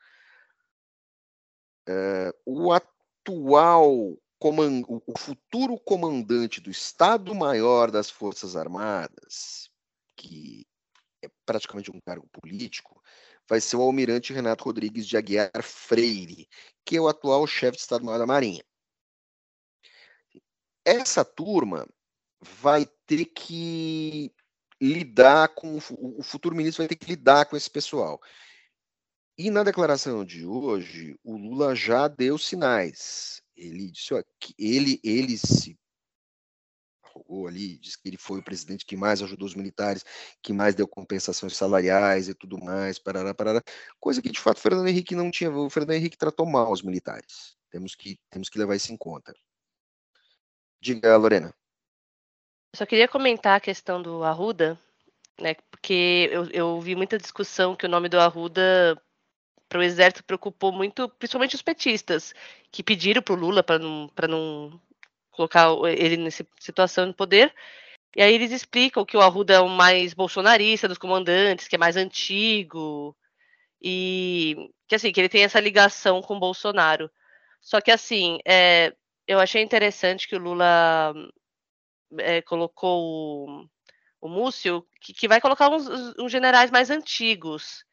É, 1.87 2.33
o 2.45 2.73
atual 3.27 4.17
o 4.39 5.17
futuro 5.17 5.77
comandante 5.79 6.61
do 6.61 6.69
Estado-Maior 6.69 7.91
das 7.91 8.09
Forças 8.09 8.55
Armadas, 8.55 9.69
que 10.15 10.65
é 11.23 11.29
praticamente 11.45 11.91
um 11.91 11.99
cargo 11.99 12.27
político, 12.31 13.01
vai 13.49 13.59
ser 13.59 13.75
o 13.75 13.81
almirante 13.81 14.31
Renato 14.31 14.63
Rodrigues 14.63 15.07
de 15.07 15.17
Aguiar 15.17 15.63
Freire, 15.63 16.47
que 16.85 16.95
é 16.95 17.01
o 17.01 17.07
atual 17.07 17.45
chefe 17.47 17.77
de 17.77 17.81
Estado-Maior 17.81 18.19
da 18.19 18.27
Marinha. 18.27 18.63
Essa 20.85 21.25
turma 21.25 21.87
vai 22.39 22.85
ter 23.05 23.25
que 23.25 24.31
lidar 24.79 25.49
com 25.49 25.77
o 25.77 26.21
futuro 26.21 26.55
ministro 26.55 26.83
vai 26.83 26.87
ter 26.87 26.95
que 26.95 27.09
lidar 27.09 27.45
com 27.45 27.57
esse 27.57 27.69
pessoal. 27.69 28.21
E 29.37 29.51
na 29.51 29.61
declaração 29.63 30.25
de 30.25 30.45
hoje, 30.47 31.15
o 31.23 31.37
Lula 31.37 31.75
já 31.75 32.07
deu 32.07 32.39
sinais. 32.39 33.39
Ele 33.55 33.91
disse 33.91 34.13
ó, 34.15 34.23
que 34.39 34.55
ele, 34.57 34.99
ele 35.03 35.37
se 35.37 35.77
arrogou 37.03 37.47
ali, 37.47 37.77
disse 37.77 38.01
que 38.01 38.09
ele 38.09 38.17
foi 38.17 38.39
o 38.39 38.43
presidente 38.43 38.83
que 38.83 38.97
mais 38.97 39.21
ajudou 39.21 39.47
os 39.47 39.53
militares, 39.53 40.03
que 40.41 40.51
mais 40.51 40.73
deu 40.73 40.87
compensações 40.87 41.55
salariais 41.55 42.27
e 42.27 42.33
tudo 42.33 42.57
mais, 42.57 42.97
parará, 42.97 43.31
parará. 43.31 43.61
Coisa 43.99 44.23
que 44.23 44.31
de 44.31 44.39
fato 44.39 44.57
o 44.57 44.61
Fernando 44.61 44.87
Henrique 44.87 45.15
não 45.15 45.29
tinha. 45.29 45.51
O 45.51 45.69
Fernando 45.69 45.93
Henrique 45.93 46.17
tratou 46.17 46.47
mal 46.47 46.71
os 46.71 46.81
militares. 46.81 47.55
Temos 47.69 47.93
que, 47.93 48.17
temos 48.31 48.49
que 48.49 48.57
levar 48.57 48.75
isso 48.75 48.91
em 48.91 48.97
conta. 48.97 49.35
Diga, 50.81 51.15
Lorena. 51.15 51.53
Só 52.75 52.87
queria 52.87 53.07
comentar 53.07 53.57
a 53.57 53.61
questão 53.61 54.01
do 54.01 54.23
Arruda, 54.23 54.79
né? 55.39 55.55
Porque 55.69 56.27
eu, 56.31 56.49
eu 56.49 56.81
vi 56.81 56.95
muita 56.95 57.19
discussão 57.19 57.75
que 57.75 57.85
o 57.85 57.89
nome 57.89 58.09
do 58.09 58.19
Arruda 58.19 58.99
para 59.69 59.79
o 59.79 59.83
exército 59.83 60.23
preocupou 60.23 60.71
muito, 60.71 61.09
principalmente 61.09 61.55
os 61.55 61.61
petistas, 61.61 62.33
que 62.71 62.83
pediram 62.83 63.21
para 63.21 63.33
o 63.33 63.37
Lula 63.37 63.63
para 63.63 63.79
não, 63.79 64.09
não 64.29 64.81
colocar 65.31 65.69
ele 65.85 66.17
nessa 66.17 66.45
situação 66.59 67.07
de 67.07 67.13
poder. 67.13 67.53
E 68.15 68.21
aí 68.21 68.33
eles 68.33 68.51
explicam 68.51 69.05
que 69.05 69.17
o 69.17 69.21
Arruda 69.21 69.53
é 69.55 69.59
o 69.59 69.69
mais 69.69 70.13
bolsonarista 70.13 70.87
dos 70.87 70.97
comandantes, 70.97 71.67
que 71.67 71.75
é 71.75 71.79
mais 71.79 71.95
antigo, 71.97 73.15
e 73.81 74.71
que 74.87 74.95
assim, 74.95 75.11
que 75.11 75.19
ele 75.19 75.29
tem 75.29 75.43
essa 75.43 75.59
ligação 75.59 76.21
com 76.21 76.35
o 76.35 76.39
Bolsonaro. 76.39 77.11
Só 77.61 77.81
que 77.81 77.91
assim, 77.91 78.39
é, 78.45 78.93
eu 79.27 79.39
achei 79.39 79.61
interessante 79.61 80.27
que 80.27 80.35
o 80.35 80.39
Lula 80.39 81.13
é, 82.19 82.41
colocou 82.41 83.49
o, 83.49 83.69
o 84.21 84.29
Múcio, 84.29 84.85
que, 85.01 85.13
que 85.13 85.27
vai 85.27 85.41
colocar 85.41 85.69
uns, 85.69 85.87
uns 86.17 86.31
generais 86.31 86.71
mais 86.71 86.89
antigos 86.89 87.85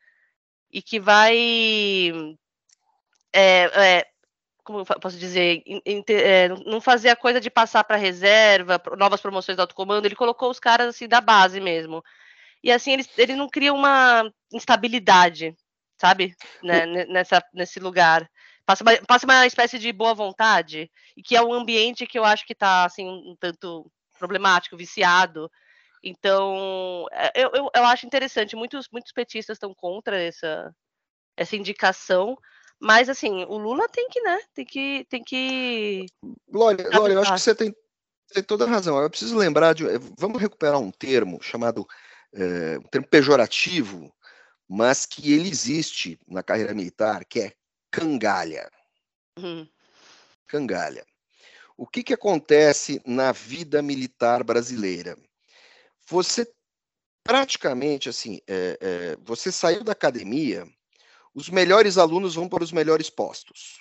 e 0.74 0.82
que 0.82 0.98
vai. 0.98 2.12
É, 3.32 3.98
é, 3.98 4.06
como 4.64 4.80
eu 4.80 4.84
posso 4.84 5.16
dizer, 5.16 5.62
é, 6.08 6.48
não 6.48 6.80
fazer 6.80 7.10
a 7.10 7.16
coisa 7.16 7.40
de 7.40 7.50
passar 7.50 7.84
para 7.84 7.96
reserva, 7.96 8.82
novas 8.98 9.20
promoções 9.20 9.56
do 9.56 9.60
alto 9.60 9.74
comando, 9.74 10.06
ele 10.06 10.16
colocou 10.16 10.50
os 10.50 10.58
caras 10.58 10.88
assim 10.88 11.06
da 11.06 11.20
base 11.20 11.60
mesmo. 11.60 12.02
E 12.62 12.72
assim, 12.72 12.92
ele, 12.92 13.04
ele 13.16 13.36
não 13.36 13.48
cria 13.48 13.72
uma 13.72 14.28
instabilidade, 14.52 15.54
sabe? 16.00 16.34
Né, 16.62 16.86
nessa, 17.06 17.44
nesse 17.52 17.78
lugar. 17.78 18.28
Passa 18.66 18.82
uma, 18.82 18.96
passa 19.06 19.26
uma 19.26 19.46
espécie 19.46 19.78
de 19.78 19.92
boa 19.92 20.14
vontade, 20.14 20.90
e 21.16 21.22
que 21.22 21.36
é 21.36 21.42
um 21.42 21.52
ambiente 21.52 22.06
que 22.06 22.18
eu 22.18 22.24
acho 22.24 22.46
que 22.46 22.54
está 22.54 22.84
assim, 22.84 23.06
um 23.06 23.36
tanto 23.38 23.90
problemático, 24.18 24.76
viciado, 24.76 25.50
então, 26.04 27.06
eh, 27.10 27.32
eu, 27.34 27.50
eu, 27.54 27.70
eu 27.74 27.84
acho 27.86 28.04
interessante. 28.04 28.54
Muitos, 28.54 28.88
muitos 28.92 29.10
petistas 29.10 29.56
estão 29.56 29.74
contra 29.74 30.22
essa, 30.22 30.70
essa 31.34 31.56
indicação. 31.56 32.36
Mas 32.78 33.08
assim, 33.08 33.44
o 33.44 33.56
Lula 33.56 33.88
tem 33.88 34.06
que, 34.10 34.20
né? 34.20 34.38
Tem 34.52 34.66
que. 34.66 35.06
Tem 35.08 35.24
que... 35.24 36.04
Glória, 36.46 36.90
Glória, 36.90 37.14
eu 37.14 37.20
acho 37.22 37.32
que 37.32 37.40
você 37.40 37.54
tem, 37.54 37.74
tem 38.28 38.42
toda 38.42 38.66
a 38.66 38.68
razão. 38.68 39.00
Eu 39.00 39.08
preciso 39.08 39.34
lembrar 39.34 39.72
de. 39.72 39.84
Vamos 40.18 40.42
recuperar 40.42 40.78
um 40.78 40.90
termo 40.90 41.42
chamado. 41.42 41.86
É, 42.34 42.78
um 42.78 42.88
termo 42.88 43.06
pejorativo, 43.06 44.12
mas 44.68 45.06
que 45.06 45.32
ele 45.32 45.48
existe 45.48 46.18
na 46.28 46.42
carreira 46.42 46.74
militar, 46.74 47.24
que 47.24 47.40
é 47.40 47.52
cangalha. 47.90 48.68
Uhum. 49.38 49.66
Cangalha. 50.46 51.06
O 51.76 51.86
que, 51.86 52.02
que 52.02 52.12
acontece 52.12 53.00
na 53.06 53.32
vida 53.32 53.80
militar 53.80 54.44
brasileira? 54.44 55.16
Você 56.08 56.46
praticamente 57.24 58.08
assim, 58.08 58.38
é, 58.46 58.78
é, 58.80 59.16
você 59.24 59.50
saiu 59.50 59.82
da 59.82 59.92
academia, 59.92 60.66
os 61.34 61.48
melhores 61.48 61.96
alunos 61.96 62.34
vão 62.34 62.48
para 62.48 62.62
os 62.62 62.70
melhores 62.70 63.08
postos. 63.08 63.80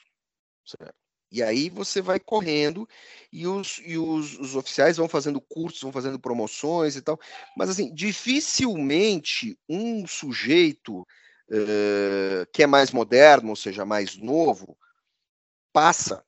Certo? 0.66 0.96
E 1.34 1.42
aí 1.42 1.68
você 1.68 2.00
vai 2.00 2.20
correndo 2.20 2.88
e 3.32 3.48
os, 3.48 3.82
e 3.84 3.98
os, 3.98 4.38
os 4.38 4.56
oficiais 4.56 4.98
vão 4.98 5.10
fazendo 5.10 5.42
cursos, 5.42 5.82
vão 5.82 5.92
fazendo 5.92 6.20
promoções 6.20 6.96
e 6.96 7.02
tal. 7.02 7.20
Mas 7.58 7.72
assim, 7.72 7.92
dificilmente 7.92 9.58
um 9.68 10.06
sujeito 10.06 11.02
uh, 11.02 12.46
que 12.54 12.62
é 12.62 12.68
mais 12.68 12.92
moderno, 12.92 13.50
ou 13.50 13.56
seja, 13.56 13.84
mais 13.84 14.16
novo, 14.16 14.78
passa 15.74 16.24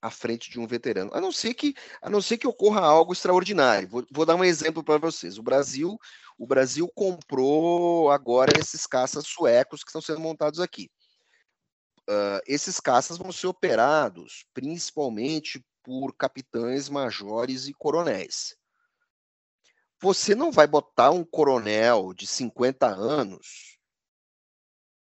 à 0.00 0.10
frente 0.10 0.50
de 0.50 0.58
um 0.58 0.66
veterano. 0.66 1.10
A 1.12 1.20
não 1.20 1.30
ser 1.30 1.54
que, 1.54 1.74
a 2.00 2.08
não 2.08 2.20
ser 2.20 2.38
que 2.38 2.46
ocorra 2.46 2.80
algo 2.80 3.12
extraordinário. 3.12 3.88
Vou, 3.88 4.06
vou 4.10 4.26
dar 4.26 4.34
um 4.34 4.44
exemplo 4.44 4.82
para 4.82 4.98
vocês. 4.98 5.38
O 5.38 5.42
Brasil, 5.42 5.98
o 6.38 6.46
Brasil 6.46 6.90
comprou 6.94 8.10
agora 8.10 8.58
esses 8.58 8.86
caças 8.86 9.26
suecos 9.26 9.82
que 9.82 9.90
estão 9.90 10.00
sendo 10.00 10.20
montados 10.20 10.60
aqui. 10.60 10.90
Uh, 12.08 12.40
esses 12.46 12.80
caças 12.80 13.18
vão 13.18 13.30
ser 13.30 13.46
operados 13.46 14.44
principalmente 14.52 15.64
por 15.82 16.14
capitães, 16.16 16.88
majores 16.88 17.68
e 17.68 17.72
coronéis. 17.72 18.56
Você 20.00 20.34
não 20.34 20.50
vai 20.50 20.66
botar 20.66 21.10
um 21.10 21.22
coronel 21.22 22.14
de 22.14 22.26
50 22.26 22.86
anos 22.86 23.78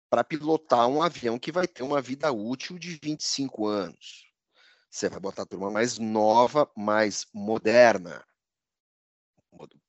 para 0.09 0.23
pilotar 0.23 0.87
um 0.87 1.01
avião 1.01 1.39
que 1.39 1.51
vai 1.51 1.67
ter 1.67 1.81
uma 1.81 1.99
vida 1.99 2.31
útil 2.31 2.77
de 2.77 2.99
25 3.01 3.65
anos. 3.65 4.32
Você 4.93 5.09
vai 5.09 5.19
botar 5.19 5.41
a 5.41 5.45
turma 5.47 5.71
mais 5.71 5.97
nova, 5.97 6.69
mais 6.77 7.25
moderna. 7.33 8.23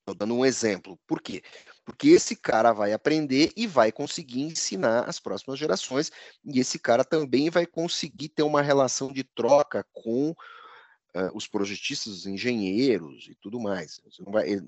Estou 0.01 0.15
dando 0.17 0.35
um 0.35 0.47
exemplo. 0.47 0.99
Por 1.07 1.21
quê? 1.21 1.43
Porque 1.85 2.09
esse 2.09 2.35
cara 2.35 2.73
vai 2.73 2.95
aprender 2.95 3.53
e 3.55 3.67
vai 3.67 3.93
conseguir 3.93 4.41
ensinar 4.41 5.07
as 5.07 5.21
próximas 5.21 5.59
gerações, 5.59 6.11
e 6.43 6.59
esse 6.59 6.79
cara 6.79 7.05
também 7.05 7.51
vai 7.51 7.67
conseguir 7.67 8.31
ter 8.31 8.45
uma 8.45 8.63
relação 8.63 9.13
de 9.13 9.23
troca 9.23 9.87
com 9.93 10.31
uh, 10.31 11.31
os 11.35 11.47
projetistas, 11.47 12.11
os 12.15 12.27
engenheiros 12.27 13.27
e 13.29 13.35
tudo 13.35 13.61
mais. 13.61 14.01
Vai... 14.21 14.59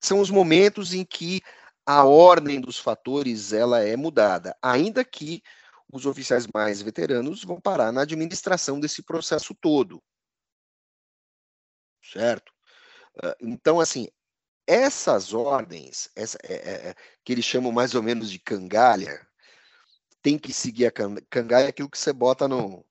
São 0.00 0.20
os 0.20 0.30
momentos 0.30 0.94
em 0.94 1.04
que 1.04 1.40
a 1.84 2.04
ordem 2.04 2.60
dos 2.60 2.78
fatores 2.78 3.52
ela 3.52 3.82
é 3.82 3.96
mudada, 3.96 4.56
ainda 4.62 5.04
que 5.04 5.42
os 5.92 6.06
oficiais 6.06 6.46
mais 6.52 6.82
veteranos 6.82 7.44
vão 7.44 7.60
parar 7.60 7.92
na 7.92 8.02
administração 8.02 8.80
desse 8.80 9.02
processo 9.02 9.54
todo. 9.54 10.02
Certo? 12.02 12.52
Então, 13.40 13.80
assim, 13.80 14.08
essas 14.66 15.32
ordens, 15.32 16.10
essa, 16.14 16.38
é, 16.42 16.54
é, 16.54 16.88
é, 16.88 16.94
que 17.24 17.32
eles 17.32 17.44
chamam 17.44 17.70
mais 17.70 17.94
ou 17.94 18.02
menos 18.02 18.30
de 18.30 18.38
cangalha, 18.38 19.26
tem 20.20 20.38
que 20.38 20.52
seguir 20.52 20.86
a 20.86 20.92
cangalha, 21.30 21.68
aquilo 21.68 21.88
que 21.88 21.98
você 21.98 22.12
bota 22.12 22.48
no, 22.48 22.84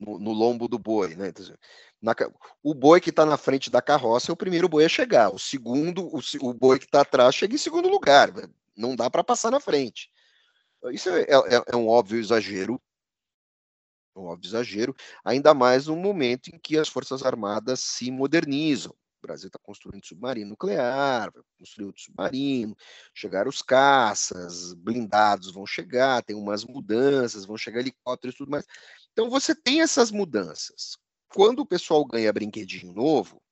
no, 0.00 0.18
no 0.18 0.32
lombo 0.32 0.66
do 0.66 0.78
boi, 0.78 1.14
né? 1.14 1.28
Então, 1.28 1.44
na, 2.00 2.14
o 2.62 2.74
boi 2.74 3.00
que 3.00 3.10
está 3.10 3.26
na 3.26 3.36
frente 3.36 3.70
da 3.70 3.82
carroça 3.82 4.30
é 4.30 4.34
o 4.34 4.36
primeiro 4.36 4.68
boi 4.68 4.84
a 4.84 4.88
chegar, 4.88 5.34
o 5.34 5.38
segundo, 5.38 6.06
o, 6.06 6.20
o 6.40 6.54
boi 6.54 6.78
que 6.78 6.86
está 6.86 7.02
atrás 7.02 7.34
chega 7.34 7.54
em 7.54 7.58
segundo 7.58 7.88
lugar, 7.88 8.30
não 8.74 8.96
dá 8.96 9.10
para 9.10 9.24
passar 9.24 9.50
na 9.50 9.60
frente. 9.60 10.10
Isso 10.92 11.08
é, 11.10 11.22
é, 11.22 11.64
é 11.72 11.76
um 11.76 11.88
óbvio 11.88 12.18
exagero, 12.18 12.80
um 14.14 14.26
óbvio 14.26 14.48
exagero, 14.48 14.94
ainda 15.24 15.52
mais 15.54 15.86
no 15.86 15.96
momento 15.96 16.48
em 16.48 16.58
que 16.58 16.78
as 16.78 16.88
Forças 16.88 17.22
Armadas 17.22 17.80
se 17.80 18.10
modernizam. 18.10 18.92
O 18.92 19.26
Brasil 19.26 19.48
está 19.48 19.58
construindo 19.58 20.06
submarino 20.06 20.50
nuclear, 20.50 21.32
vai 21.32 21.42
construir 21.58 21.86
outro 21.86 22.02
submarino, 22.02 22.76
chegar 23.14 23.48
os 23.48 23.60
caças, 23.62 24.72
blindados 24.74 25.52
vão 25.52 25.66
chegar, 25.66 26.22
tem 26.22 26.36
umas 26.36 26.64
mudanças, 26.64 27.44
vão 27.44 27.56
chegar 27.56 27.80
helicópteros 27.80 28.34
e 28.34 28.38
tudo 28.38 28.50
mais. 28.50 28.66
Então 29.12 29.28
você 29.28 29.54
tem 29.54 29.80
essas 29.80 30.10
mudanças. 30.10 30.96
Quando 31.28 31.60
o 31.60 31.66
pessoal 31.66 32.04
ganha 32.04 32.32
brinquedinho 32.32 32.92
novo, 32.92 33.42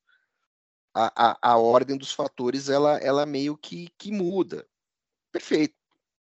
a, 0.95 1.31
a, 1.31 1.39
a 1.43 1.57
ordem 1.57 1.97
dos 1.99 2.13
fatores 2.13 2.69
ela, 2.69 2.99
ela 2.99 3.27
meio 3.27 3.57
que, 3.57 3.89
que 3.99 4.13
muda. 4.13 4.65
Perfeito 5.33 5.75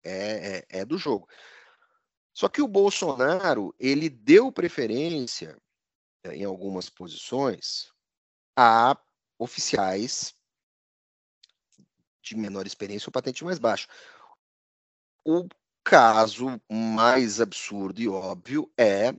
é, 0.05 0.65
é, 0.69 0.79
é 0.81 0.85
do 0.85 0.97
jogo. 0.97 1.27
Só 2.33 2.47
que 2.47 2.61
o 2.61 2.67
Bolsonaro 2.67 3.73
ele 3.79 4.09
deu 4.09 4.51
preferência 4.51 5.57
eh, 6.23 6.35
em 6.35 6.43
algumas 6.43 6.89
posições 6.89 7.91
a 8.57 8.97
oficiais 9.39 10.33
de 12.21 12.35
menor 12.35 12.65
experiência 12.65 13.09
ou 13.09 13.13
patente 13.13 13.43
mais 13.43 13.59
baixa. 13.59 13.87
O 15.23 15.47
caso 15.83 16.61
mais 16.69 17.39
absurdo 17.39 18.01
e 18.01 18.07
óbvio 18.07 18.71
é 18.77 19.13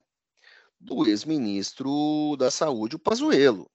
do 0.79 1.07
ex-ministro 1.07 2.37
da 2.39 2.51
Saúde, 2.51 2.97
o 2.97 2.99
Pazuello 2.99 3.71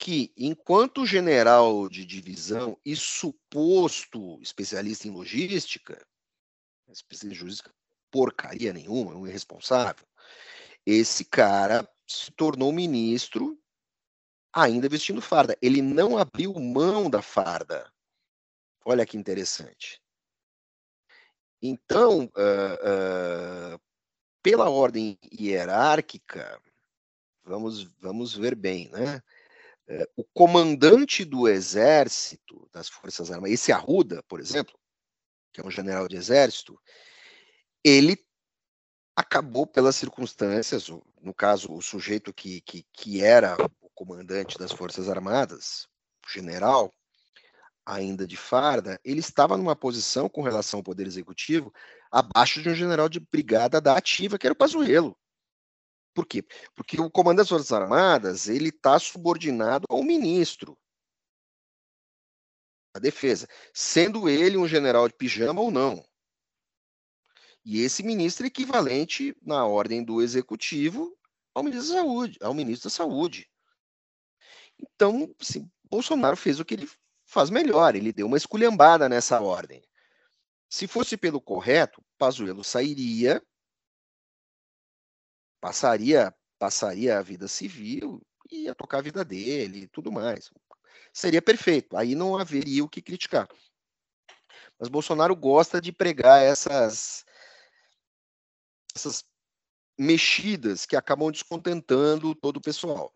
que, 0.00 0.32
enquanto 0.34 1.04
general 1.04 1.86
de 1.86 2.06
divisão 2.06 2.74
e 2.82 2.96
suposto 2.96 4.40
especialista 4.40 5.06
em 5.06 5.10
logística, 5.10 6.02
especialista 6.90 7.42
em 7.42 7.44
logística, 7.44 7.74
porcaria 8.10 8.72
nenhuma, 8.72 9.14
um 9.14 9.26
irresponsável, 9.26 10.06
esse 10.86 11.22
cara 11.26 11.86
se 12.06 12.32
tornou 12.32 12.72
ministro 12.72 13.60
ainda 14.50 14.88
vestindo 14.88 15.20
farda. 15.20 15.54
Ele 15.60 15.82
não 15.82 16.16
abriu 16.16 16.54
mão 16.54 17.10
da 17.10 17.20
farda. 17.20 17.92
Olha 18.82 19.04
que 19.04 19.18
interessante. 19.18 20.00
Então, 21.60 22.24
uh, 22.24 23.74
uh, 23.74 23.80
pela 24.42 24.70
ordem 24.70 25.18
hierárquica, 25.30 26.58
vamos, 27.44 27.84
vamos 28.00 28.34
ver 28.34 28.54
bem, 28.54 28.88
né? 28.88 29.22
O 30.16 30.24
comandante 30.24 31.24
do 31.24 31.48
exército, 31.48 32.68
das 32.72 32.88
Forças 32.88 33.30
Armadas, 33.30 33.54
esse 33.54 33.72
Arruda, 33.72 34.22
por 34.28 34.38
exemplo, 34.38 34.78
que 35.52 35.60
é 35.60 35.66
um 35.66 35.70
general 35.70 36.06
de 36.06 36.16
exército, 36.16 36.80
ele 37.84 38.16
acabou 39.16 39.66
pelas 39.66 39.96
circunstâncias, 39.96 40.88
no 41.20 41.34
caso, 41.34 41.72
o 41.72 41.82
sujeito 41.82 42.32
que, 42.32 42.60
que, 42.60 42.86
que 42.92 43.22
era 43.22 43.56
o 43.80 43.90
comandante 43.90 44.56
das 44.56 44.72
Forças 44.72 45.08
Armadas, 45.08 45.88
o 46.26 46.30
general, 46.30 46.94
ainda 47.84 48.26
de 48.26 48.36
farda, 48.36 49.00
ele 49.04 49.20
estava 49.20 49.56
numa 49.56 49.74
posição 49.74 50.28
com 50.28 50.42
relação 50.42 50.78
ao 50.78 50.84
Poder 50.84 51.06
Executivo 51.06 51.72
abaixo 52.10 52.62
de 52.62 52.68
um 52.68 52.74
general 52.74 53.08
de 53.08 53.20
brigada 53.20 53.80
da 53.80 53.96
ativa, 53.96 54.38
que 54.38 54.46
era 54.46 54.52
o 54.52 54.56
Pazuello. 54.56 55.16
Por 56.14 56.26
quê? 56.26 56.44
Porque 56.74 57.00
o 57.00 57.10
comandante 57.10 57.44
das 57.44 57.48
Forças 57.48 57.72
Armadas 57.72 58.48
ele 58.48 58.70
está 58.70 58.98
subordinado 58.98 59.86
ao 59.88 60.02
ministro 60.02 60.76
da 62.94 63.00
Defesa, 63.00 63.46
sendo 63.72 64.28
ele 64.28 64.56
um 64.56 64.66
general 64.66 65.06
de 65.08 65.14
pijama 65.14 65.60
ou 65.60 65.70
não. 65.70 66.04
E 67.64 67.82
esse 67.82 68.02
ministro 68.02 68.44
é 68.44 68.48
equivalente 68.48 69.36
na 69.42 69.64
ordem 69.66 70.02
do 70.02 70.20
executivo 70.20 71.16
ao 71.54 71.62
ministro 71.62 71.94
da 71.94 72.00
Saúde, 72.00 72.38
ao 72.40 72.54
ministro 72.54 72.88
da 72.88 72.94
Saúde. 72.94 73.48
Então, 74.78 75.32
assim, 75.40 75.70
Bolsonaro 75.84 76.36
fez 76.36 76.58
o 76.58 76.64
que 76.64 76.74
ele 76.74 76.90
faz 77.24 77.50
melhor, 77.50 77.94
ele 77.94 78.12
deu 78.12 78.26
uma 78.26 78.36
esculhambada 78.36 79.08
nessa 79.08 79.40
ordem. 79.40 79.82
Se 80.68 80.86
fosse 80.86 81.16
pelo 81.16 81.40
correto, 81.40 82.02
Pazuello 82.16 82.64
sairia 82.64 83.42
passaria 85.60 86.34
passaria 86.58 87.18
a 87.18 87.22
vida 87.22 87.48
civil 87.48 88.20
e 88.50 88.64
ia 88.64 88.74
tocar 88.74 88.98
a 88.98 89.02
vida 89.02 89.24
dele 89.24 89.84
e 89.84 89.88
tudo 89.88 90.12
mais. 90.12 90.50
Seria 91.12 91.40
perfeito, 91.40 91.96
aí 91.96 92.14
não 92.14 92.36
haveria 92.36 92.84
o 92.84 92.88
que 92.88 93.00
criticar. 93.00 93.48
Mas 94.78 94.88
Bolsonaro 94.88 95.34
gosta 95.34 95.80
de 95.80 95.90
pregar 95.90 96.42
essas 96.42 97.24
essas 98.94 99.24
mexidas 99.98 100.84
que 100.84 100.96
acabam 100.96 101.30
descontentando 101.30 102.34
todo 102.34 102.58
o 102.58 102.60
pessoal. 102.60 103.12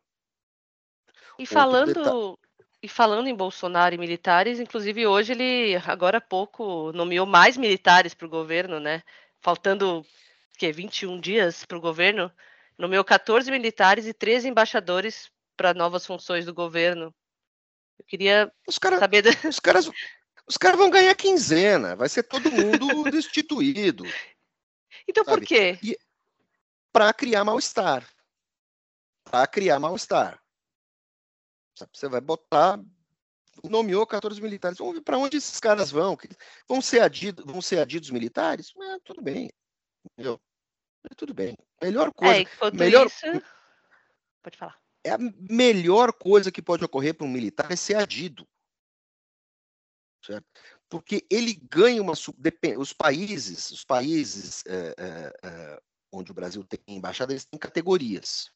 E 1.39 1.47
falando 1.47 2.39
e 2.83 2.89
falando 2.89 3.27
em 3.29 3.35
Bolsonaro 3.35 3.95
e 3.95 3.99
militares, 3.99 4.61
inclusive 4.61 5.07
hoje 5.07 5.33
ele 5.33 5.77
agora 5.87 6.19
há 6.19 6.21
pouco 6.21 6.93
nomeou 6.93 7.27
mais 7.27 7.57
militares 7.57 8.13
para 8.13 8.27
o 8.27 8.31
governo, 8.31 8.79
né? 8.79 9.03
Faltando 9.41 10.05
que 10.57 10.71
21 10.73 11.21
dias 11.21 11.64
para 11.64 11.79
o 11.79 11.81
governo, 11.81 12.31
nomeou 12.79 13.05
14 13.05 13.51
militares 13.51 14.07
e 14.07 14.14
13 14.14 14.49
embaixadores 14.49 15.31
para 15.57 15.75
novas 15.75 16.07
funções 16.07 16.45
do 16.45 16.55
governo. 16.55 17.14
Eu 17.99 18.05
queria 18.05 18.53
os 18.67 18.79
cara, 18.79 18.99
saber. 18.99 19.25
Os 19.49 19.61
caras, 19.61 19.90
os 20.47 20.57
caras 20.57 20.79
vão 20.79 20.90
ganhar 20.90 21.14
quinzena, 21.14 21.97
vai 21.97 22.09
ser 22.09 22.25
todo 22.25 22.51
mundo 22.51 23.05
destituído. 23.11 24.05
Então 25.09 25.25
sabe? 25.25 25.38
por 25.38 25.47
quê? 25.47 25.79
Para 26.93 27.12
criar 27.12 27.45
mal-estar. 27.45 28.09
Para 29.25 29.47
criar 29.47 29.79
mal-estar. 29.79 30.40
Você 31.93 32.09
vai 32.09 32.21
botar. 32.21 32.81
Nomeou 33.64 34.07
14 34.07 34.40
militares. 34.40 34.79
Vamos 34.79 34.95
ver 34.95 35.01
para 35.01 35.19
onde 35.19 35.37
esses 35.37 35.59
caras 35.59 35.90
vão. 35.90 36.17
Vão 36.69 36.81
ser 36.81 37.01
adidos, 37.01 37.45
vão 37.45 37.62
ser 37.62 37.79
adidos 37.79 38.11
militares? 38.11 38.73
É, 38.77 38.99
tudo 39.05 39.23
bem. 39.23 39.51
Entendeu? 40.12 40.40
É, 41.11 41.14
tudo 41.14 41.35
bem. 41.35 41.57
Melhor 41.83 42.12
coisa. 42.12 42.49
É, 42.62 42.71
melhor, 42.73 43.07
isso... 43.07 43.27
Pode 44.43 44.57
falar. 44.57 44.79
É 45.03 45.11
a 45.11 45.19
melhor 45.19 46.12
coisa 46.12 46.51
que 46.51 46.62
pode 46.62 46.85
ocorrer 46.85 47.14
para 47.14 47.27
um 47.27 47.31
militar 47.31 47.71
é 47.71 47.77
ser 47.77 47.97
adido. 47.97 48.47
Certo? 50.25 50.47
Porque 50.88 51.27
ele 51.31 51.55
ganha 51.71 52.01
uma. 52.01 52.14
Os 52.79 52.93
países, 52.93 53.71
os 53.71 53.85
países 53.85 54.62
é, 54.67 54.95
é, 55.43 55.83
onde 56.12 56.31
o 56.31 56.35
Brasil 56.35 56.64
tem 56.64 56.81
embaixada, 56.88 57.33
eles 57.33 57.45
têm 57.45 57.59
categorias. 57.59 58.51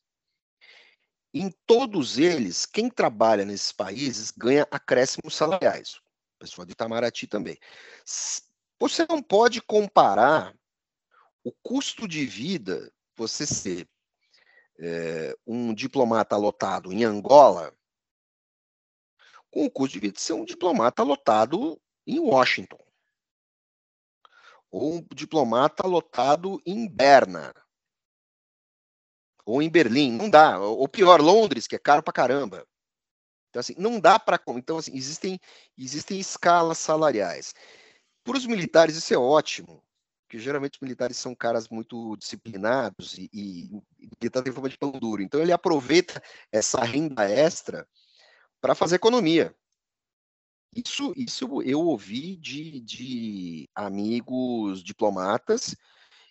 Em 1.34 1.50
todos 1.66 2.16
eles, 2.16 2.64
quem 2.64 2.88
trabalha 2.88 3.44
nesses 3.44 3.72
países 3.72 4.30
ganha 4.30 4.66
acréscimos 4.70 5.34
salariais. 5.34 5.96
O 5.96 6.38
pessoal 6.38 6.64
de 6.64 6.72
Itamaraty 6.72 7.26
também. 7.26 7.58
Você 8.80 9.04
não 9.08 9.22
pode 9.22 9.60
comparar 9.60 10.56
o 11.48 11.52
custo 11.62 12.06
de 12.06 12.26
vida, 12.26 12.92
você 13.16 13.46
ser 13.46 13.88
é, 14.78 15.36
um 15.46 15.72
diplomata 15.72 16.36
lotado 16.36 16.92
em 16.92 17.04
Angola, 17.04 17.74
com 19.50 19.64
o 19.64 19.70
custo 19.70 19.94
de 19.94 20.00
vida 20.00 20.14
de 20.14 20.20
ser 20.20 20.34
um 20.34 20.44
diplomata 20.44 21.02
lotado 21.02 21.80
em 22.06 22.20
Washington. 22.20 22.78
Ou 24.70 24.96
um 24.96 25.06
diplomata 25.14 25.86
lotado 25.86 26.60
em 26.66 26.86
Berna 26.86 27.54
ou 29.48 29.62
em 29.62 29.70
Berlim, 29.70 30.12
não 30.12 30.28
dá. 30.28 30.60
Ou 30.60 30.86
pior, 30.86 31.22
Londres, 31.22 31.66
que 31.66 31.74
é 31.74 31.78
caro 31.78 32.02
pra 32.02 32.12
caramba. 32.12 32.66
Então, 33.48 33.60
assim, 33.60 33.74
não 33.78 33.98
dá 33.98 34.18
para. 34.18 34.38
Então, 34.48 34.76
assim, 34.76 34.94
existem, 34.94 35.40
existem 35.76 36.20
escalas 36.20 36.76
salariais. 36.76 37.54
Para 38.22 38.36
os 38.36 38.44
militares, 38.44 38.94
isso 38.94 39.14
é 39.14 39.16
ótimo, 39.16 39.82
porque 40.28 40.38
geralmente 40.38 40.74
os 40.74 40.80
militares 40.80 41.16
são 41.16 41.34
caras 41.34 41.70
muito 41.70 42.14
disciplinados 42.18 43.16
e, 43.16 43.30
e, 43.32 43.82
e 43.98 44.28
tem 44.28 44.52
forma 44.52 44.68
de 44.68 44.76
pão 44.76 44.92
duro. 44.92 45.22
Então, 45.22 45.40
ele 45.40 45.52
aproveita 45.52 46.22
essa 46.52 46.84
renda 46.84 47.24
extra 47.24 47.88
para 48.60 48.74
fazer 48.74 48.96
economia. 48.96 49.56
Isso, 50.76 51.14
isso 51.16 51.62
eu 51.62 51.80
ouvi 51.80 52.36
de, 52.36 52.78
de 52.80 53.70
amigos 53.74 54.84
diplomatas 54.84 55.74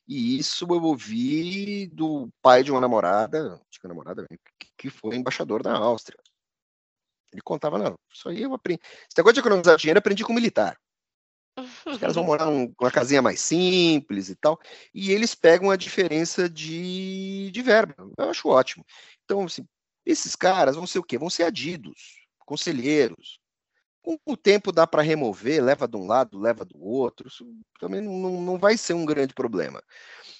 e 0.08 0.38
isso 0.38 0.68
eu 0.70 0.84
ouvi 0.84 1.88
do 1.88 2.30
pai 2.40 2.64
de 2.64 2.72
uma 2.72 2.80
namorada, 2.80 3.60
de 3.68 3.80
uma 3.84 3.90
namorada 3.90 4.28
que 4.78 4.92
foi 4.92 5.16
embaixador 5.16 5.64
da 5.64 5.76
Áustria. 5.76 6.20
Ele 7.34 7.42
contava, 7.42 7.80
não, 7.80 7.98
isso 8.14 8.30
aí 8.30 8.44
eu 8.44 8.54
aprendi. 8.54 8.80
Esse 8.84 9.18
negócio 9.18 9.34
de 9.34 9.40
economizar 9.40 9.76
dinheiro 9.76 9.98
aprendi 9.98 10.24
com 10.24 10.34
militar. 10.34 10.78
Os 11.86 11.98
caras 11.98 12.16
vão 12.16 12.24
morar 12.26 12.46
numa 12.46 12.92
casinha 12.92 13.22
mais 13.22 13.40
simples 13.40 14.30
e 14.30 14.36
tal, 14.36 14.60
e 14.94 15.12
eles 15.12 15.34
pegam 15.34 15.72
a 15.72 15.76
diferença 15.76 16.50
de, 16.50 17.50
de 17.52 17.62
verba. 17.62 17.96
Eu 18.18 18.30
acho 18.30 18.48
ótimo. 18.50 18.86
Então, 19.24 19.44
assim, 19.44 19.66
esses 20.06 20.36
caras 20.36 20.76
vão 20.76 20.88
ser 20.88 21.00
o 21.00 21.04
quê? 21.04 21.18
Vão 21.18 21.30
ser 21.30 21.44
adidos, 21.44 22.26
conselheiros, 22.46 23.40
com 24.08 24.18
o 24.26 24.38
tempo 24.38 24.72
dá 24.72 24.88
para 24.88 25.02
remover, 25.02 25.62
leva 25.62 25.86
de 25.86 25.98
um 25.98 26.08
lado, 26.08 26.40
leva 26.40 26.64
do 26.64 26.82
outro, 26.82 27.28
isso 27.28 27.46
também 27.78 28.00
não, 28.00 28.42
não 28.42 28.58
vai 28.58 28.78
ser 28.78 28.94
um 28.94 29.06
grande 29.06 29.34
problema. 29.34 29.84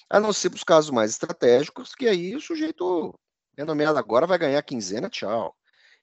A 0.08 0.18
não 0.18 0.32
ser 0.32 0.48
para 0.48 0.56
os 0.56 0.64
casos 0.64 0.90
mais 0.90 1.10
estratégicos, 1.10 1.94
que 1.94 2.08
aí 2.08 2.34
o 2.34 2.40
sujeito 2.40 3.14
é 3.58 3.64
nomeado 3.64 3.98
agora, 3.98 4.26
vai 4.26 4.38
ganhar 4.38 4.62
quinzena, 4.62 5.10
tchau. 5.10 5.54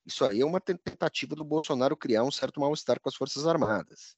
Isso 0.05 0.23
aí 0.23 0.41
é 0.41 0.45
uma 0.45 0.61
tentativa 0.61 1.35
do 1.35 1.43
Bolsonaro 1.43 1.97
criar 1.97 2.23
um 2.23 2.29
certo 2.29 2.59
mal-estar 2.59 2.99
com 2.99 3.09
as 3.09 3.15
Forças 3.15 3.47
Armadas. 3.47 4.15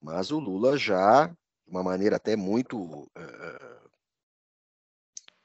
Mas 0.00 0.30
o 0.30 0.38
Lula 0.38 0.76
já, 0.76 1.26
de 1.26 1.34
uma 1.66 1.82
maneira 1.82 2.16
até 2.16 2.36
muito 2.36 2.78
uh, 2.78 3.78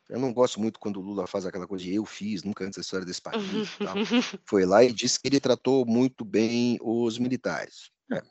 eu 0.10 0.20
não 0.20 0.34
gosto 0.34 0.60
muito 0.60 0.80
quando 0.80 0.98
o 0.98 1.02
Lula 1.02 1.26
faz 1.26 1.46
aquela 1.46 1.68
coisa 1.68 1.84
de 1.84 1.96
eu 1.96 2.06
fiz, 2.06 2.44
nunca 2.44 2.64
antes 2.64 2.78
a 2.78 2.82
história 2.82 3.06
desse 3.06 3.22
país. 3.22 3.40
Foi 4.46 4.66
lá 4.66 4.84
e 4.84 4.92
disse 4.92 5.20
que 5.20 5.28
ele 5.28 5.40
tratou 5.40 5.86
muito 5.86 6.24
bem 6.26 6.78
os 6.82 7.18
militares. 7.18 7.90
É. 8.12 8.22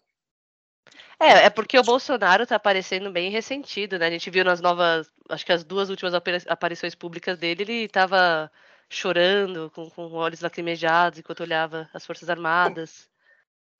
É, 1.19 1.45
é 1.47 1.51
porque 1.51 1.79
o 1.79 1.83
Bolsonaro 1.83 2.47
tá 2.47 2.57
aparecendo 2.57 3.11
bem 3.11 3.31
ressentido, 3.31 3.99
né? 3.99 4.07
A 4.07 4.11
gente 4.11 4.31
viu 4.31 4.45
nas 4.45 4.61
novas, 4.61 5.11
acho 5.29 5.47
que 5.47 5.53
as 5.53 5.65
duas 5.65 5.89
últimas 5.89 6.13
aparições 6.47 6.95
públicas 6.95 7.39
dele, 7.39 7.63
ele 7.63 7.89
tava 7.89 8.51
chorando, 8.89 9.71
com, 9.75 9.89
com 9.91 10.13
olhos 10.13 10.41
lacrimejados, 10.41 11.19
enquanto 11.19 11.41
olhava 11.41 11.89
as 11.95 12.05
Forças 12.05 12.29
Armadas. 12.29 13.09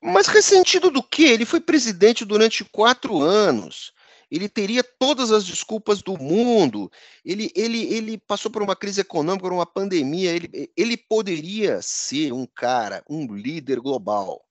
Mas 0.03 0.27
ressentido 0.27 0.91
do 0.91 1.03
quê? 1.03 1.25
Ele 1.25 1.45
foi 1.45 1.61
presidente 1.61 2.25
durante 2.25 2.65
quatro 2.65 3.23
anos 3.23 3.93
ele 4.33 4.49
teria 4.49 4.83
todas 4.83 5.31
as 5.31 5.45
desculpas 5.45 6.01
do 6.01 6.17
mundo, 6.17 6.91
ele, 7.23 7.53
ele, 7.55 7.85
ele 7.95 8.17
passou 8.17 8.51
por 8.51 8.63
uma 8.63 8.75
crise 8.75 9.03
econômica, 9.03 9.43
por 9.43 9.53
uma 9.53 9.67
pandemia, 9.67 10.31
ele, 10.33 10.73
ele 10.75 10.97
poderia 10.97 11.83
ser 11.83 12.33
um 12.33 12.47
cara, 12.47 13.05
um 13.11 13.27
líder 13.35 13.79
global. 13.79 14.43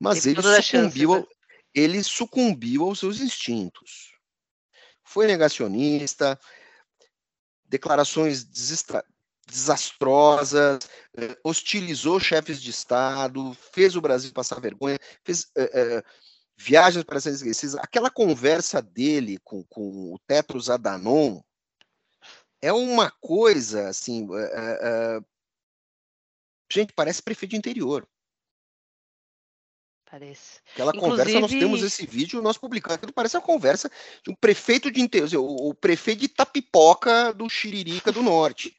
Mas 0.00 0.26
ele 0.26 0.42
sucumbiu, 0.42 1.14
né? 1.14 1.24
ele 1.72 2.02
sucumbiu 2.02 2.82
aos 2.82 2.98
seus 2.98 3.20
instintos. 3.20 4.18
Foi 5.04 5.28
negacionista, 5.28 6.36
declarações 7.64 8.42
desastrosas, 9.46 10.88
eh, 11.16 11.36
hostilizou 11.44 12.18
chefes 12.18 12.60
de 12.60 12.70
Estado, 12.70 13.56
fez 13.72 13.96
o 13.96 14.00
Brasil 14.00 14.32
passar 14.32 14.60
vergonha, 14.60 14.98
fez, 15.22 15.46
eh, 15.56 15.70
eh, 15.72 16.02
Viagens 16.56 17.04
para 17.04 17.20
ser 17.20 17.30
esquecidas, 17.30 17.74
aquela 17.74 18.08
conversa 18.08 18.80
dele 18.80 19.38
com, 19.42 19.64
com 19.64 20.14
o 20.14 20.18
Tetros 20.24 20.70
Adanon 20.70 21.40
é 22.62 22.72
uma 22.72 23.10
coisa 23.20 23.88
assim. 23.88 24.26
É, 24.32 24.78
é, 24.82 25.20
gente, 26.72 26.92
parece 26.94 27.22
prefeito 27.22 27.50
de 27.50 27.56
interior. 27.56 28.08
Parece. 30.10 30.60
Aquela 30.72 30.92
Inclusive... 30.94 31.10
conversa, 31.10 31.40
nós 31.40 31.50
temos 31.50 31.82
esse 31.82 32.06
vídeo, 32.06 32.40
nós 32.40 32.56
publicamos, 32.56 32.96
aquilo 32.96 33.12
parece 33.12 33.36
uma 33.36 33.42
conversa 33.42 33.90
de 34.22 34.30
um 34.30 34.34
prefeito 34.34 34.90
de 34.90 35.00
interior, 35.00 35.42
o, 35.42 35.70
o 35.70 35.74
prefeito 35.74 36.20
de 36.20 36.28
Tapipoca 36.28 37.34
do 37.34 37.50
Xiririca 37.50 38.12
do 38.12 38.22
Norte 38.22 38.74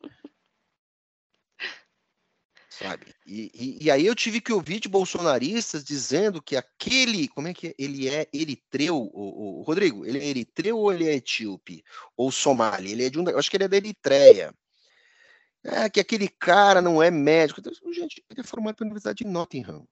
sabe? 2.77 3.13
E, 3.25 3.51
e, 3.53 3.85
e, 3.85 3.91
aí 3.91 4.05
eu 4.05 4.13
tive 4.13 4.41
que 4.41 4.51
ouvir 4.51 4.79
de 4.79 4.89
bolsonaristas 4.89 5.83
dizendo 5.83 6.41
que 6.41 6.55
aquele, 6.55 7.27
como 7.29 7.47
é 7.47 7.53
que 7.53 7.67
é? 7.67 7.75
Ele 7.77 8.07
é 8.09 8.27
eritreu, 8.33 8.97
o, 8.97 9.59
o, 9.59 9.61
Rodrigo, 9.63 10.05
ele 10.05 10.19
é 10.19 10.27
eritreu 10.27 10.77
ou 10.77 10.91
ele 10.91 11.07
é 11.07 11.15
etíope? 11.15 11.83
Ou 12.17 12.31
somali? 12.31 12.91
Ele 12.91 13.05
é 13.05 13.09
de 13.09 13.19
um, 13.19 13.27
eu 13.29 13.39
acho 13.39 13.49
que 13.49 13.57
ele 13.57 13.63
é 13.63 13.67
da 13.67 13.77
Eritreia. 13.77 14.53
É, 15.63 15.89
que 15.89 15.99
aquele 15.99 16.27
cara 16.27 16.81
não 16.81 17.01
é 17.01 17.09
médico. 17.09 17.59
Então, 17.59 17.73
gente, 17.91 18.23
ele 18.29 18.41
é 18.41 18.43
formado 18.43 18.75
pela 18.75 18.87
Universidade 18.87 19.23
de 19.23 19.29
Nottingham. 19.29 19.87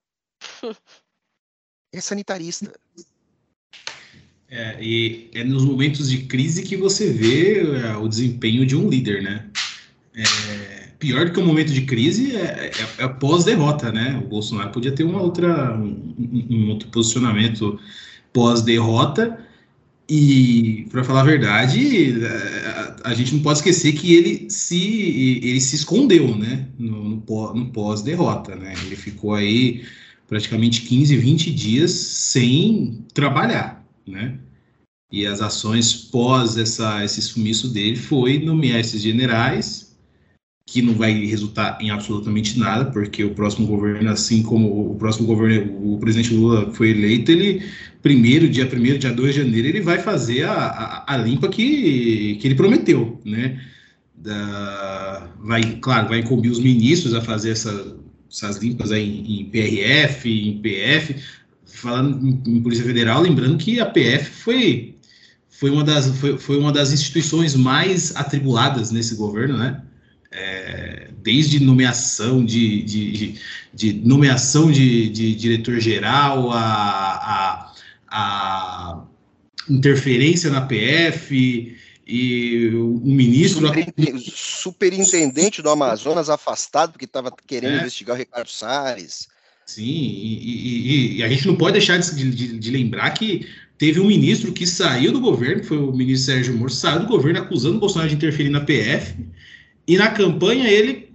É 1.92 2.00
sanitarista. 2.00 2.74
É, 4.48 4.82
e 4.82 5.30
é 5.32 5.44
nos 5.44 5.64
momentos 5.64 6.10
de 6.10 6.26
crise 6.26 6.64
que 6.64 6.76
você 6.76 7.12
vê 7.12 7.60
é, 7.60 7.96
o 7.96 8.08
desempenho 8.08 8.66
de 8.66 8.74
um 8.74 8.88
líder, 8.88 9.22
né? 9.22 9.48
É, 10.12 10.73
pior 10.98 11.26
do 11.26 11.32
que 11.32 11.40
um 11.40 11.46
momento 11.46 11.72
de 11.72 11.82
crise 11.82 12.36
é, 12.36 12.70
é, 12.98 13.04
é 13.04 13.08
pós-derrota, 13.08 13.92
né? 13.92 14.20
O 14.24 14.28
Bolsonaro 14.28 14.70
podia 14.70 14.92
ter 14.92 15.04
uma 15.04 15.20
outra, 15.20 15.76
um, 15.76 16.14
um 16.50 16.70
outro 16.70 16.88
posicionamento 16.88 17.78
pós-derrota. 18.32 19.38
E, 20.08 20.86
para 20.90 21.02
falar 21.02 21.22
a 21.22 21.24
verdade, 21.24 22.14
a, 22.22 22.28
é, 22.28 22.96
a, 23.04 23.14
gente 23.14 23.34
não 23.34 23.42
pode 23.42 23.58
esquecer 23.58 23.92
que 23.92 24.14
ele 24.14 24.50
se, 24.50 25.40
ele 25.42 25.60
se 25.60 25.76
escondeu, 25.76 26.36
né? 26.36 26.68
No, 26.78 27.22
no 27.54 27.66
pós-derrota, 27.72 28.54
né? 28.54 28.74
Ele 28.84 28.96
ficou 28.96 29.34
aí 29.34 29.84
praticamente 30.28 30.82
15, 30.82 31.16
20 31.16 31.50
dias 31.52 31.90
sem 31.90 33.04
trabalhar, 33.14 33.84
né? 34.06 34.38
E 35.10 35.26
as 35.26 35.40
ações 35.40 35.94
pós 35.94 36.56
essa, 36.56 37.04
esse 37.04 37.22
sumiço 37.22 37.68
dele 37.68 37.96
foi 37.96 38.38
nomear 38.38 38.80
esses 38.80 39.00
generais 39.00 39.83
que 40.66 40.80
não 40.80 40.94
vai 40.94 41.12
resultar 41.26 41.78
em 41.80 41.90
absolutamente 41.90 42.58
nada, 42.58 42.86
porque 42.86 43.22
o 43.22 43.34
próximo 43.34 43.66
governo, 43.66 44.10
assim 44.10 44.42
como 44.42 44.92
o 44.92 44.94
próximo 44.96 45.26
governo, 45.26 45.94
o 45.94 45.98
presidente 45.98 46.32
Lula 46.34 46.72
foi 46.72 46.90
eleito, 46.90 47.30
ele, 47.30 47.62
primeiro, 48.02 48.48
dia 48.48 48.66
primeiro, 48.66 48.98
dia 48.98 49.12
2 49.12 49.34
de 49.34 49.42
janeiro, 49.42 49.68
ele 49.68 49.80
vai 49.82 49.98
fazer 49.98 50.44
a, 50.44 50.54
a, 50.54 51.14
a 51.14 51.16
limpa 51.18 51.48
que, 51.48 52.36
que 52.40 52.48
ele 52.48 52.54
prometeu, 52.54 53.20
né? 53.24 53.60
Da, 54.16 55.28
vai, 55.40 55.62
claro, 55.82 56.08
vai 56.08 56.20
incumbir 56.20 56.50
os 56.50 56.58
ministros 56.58 57.12
a 57.12 57.20
fazer 57.20 57.50
essa, 57.50 57.98
essas 58.30 58.56
limpas 58.56 58.90
aí 58.90 59.20
em, 59.20 59.40
em 59.40 59.44
PRF, 59.44 60.30
em 60.30 60.58
PF, 60.62 61.16
falando 61.66 62.26
em, 62.26 62.56
em, 62.56 62.62
Polícia 62.62 62.84
Federal, 62.84 63.20
lembrando 63.20 63.58
que 63.58 63.80
a 63.80 63.86
PF 63.86 64.30
foi, 64.30 64.94
foi, 65.50 65.68
uma 65.68 65.84
das, 65.84 66.08
foi, 66.18 66.38
foi 66.38 66.58
uma 66.58 66.72
das 66.72 66.90
instituições 66.90 67.54
mais 67.54 68.16
atribuladas 68.16 68.90
nesse 68.90 69.14
governo, 69.14 69.58
né? 69.58 69.82
É, 70.36 71.10
desde 71.22 71.60
nomeação 71.60 72.44
de, 72.44 72.82
de, 72.82 73.40
de, 73.72 73.92
nomeação 73.92 74.70
de, 74.70 75.08
de 75.08 75.32
diretor-geral, 75.32 76.50
a, 76.50 76.58
a, 76.58 77.72
a, 78.08 79.04
interferência 79.70 80.50
na 80.50 80.60
PF 80.60 81.76
e 82.06 82.68
o 82.74 83.00
ministro... 83.04 83.70
Superintendente 84.28 85.62
do 85.62 85.70
Amazonas 85.70 86.28
afastado 86.28 86.92
porque 86.92 87.04
estava 87.04 87.32
querendo 87.46 87.74
é. 87.74 87.78
investigar 87.78 88.16
o 88.16 88.18
Ricardo 88.18 88.50
Salles. 88.50 89.28
Sim, 89.66 89.82
e, 89.82 90.38
e, 90.42 91.16
e, 91.16 91.22
a 91.22 91.28
gente 91.28 91.46
não 91.46 91.56
pode 91.56 91.72
deixar 91.72 91.96
de, 91.98 92.30
de, 92.30 92.58
de, 92.58 92.70
lembrar 92.70 93.10
que 93.12 93.48
teve 93.78 93.98
um 93.98 94.06
ministro 94.06 94.52
que 94.52 94.66
saiu 94.66 95.10
do 95.10 95.20
governo, 95.20 95.62
que 95.62 95.68
foi 95.68 95.78
o 95.78 95.90
ministro 95.90 96.34
Sérgio 96.34 96.54
Moro, 96.54 96.70
saiu 96.70 97.00
do 97.00 97.06
governo 97.06 97.40
acusando 97.40 97.76
o 97.76 97.80
Bolsonaro 97.80 98.10
de 98.10 98.16
interferir 98.16 98.50
na 98.50 98.60
PF, 98.60 99.14
e 99.86 99.96
na 99.96 100.10
campanha 100.10 100.68
ele 100.68 101.14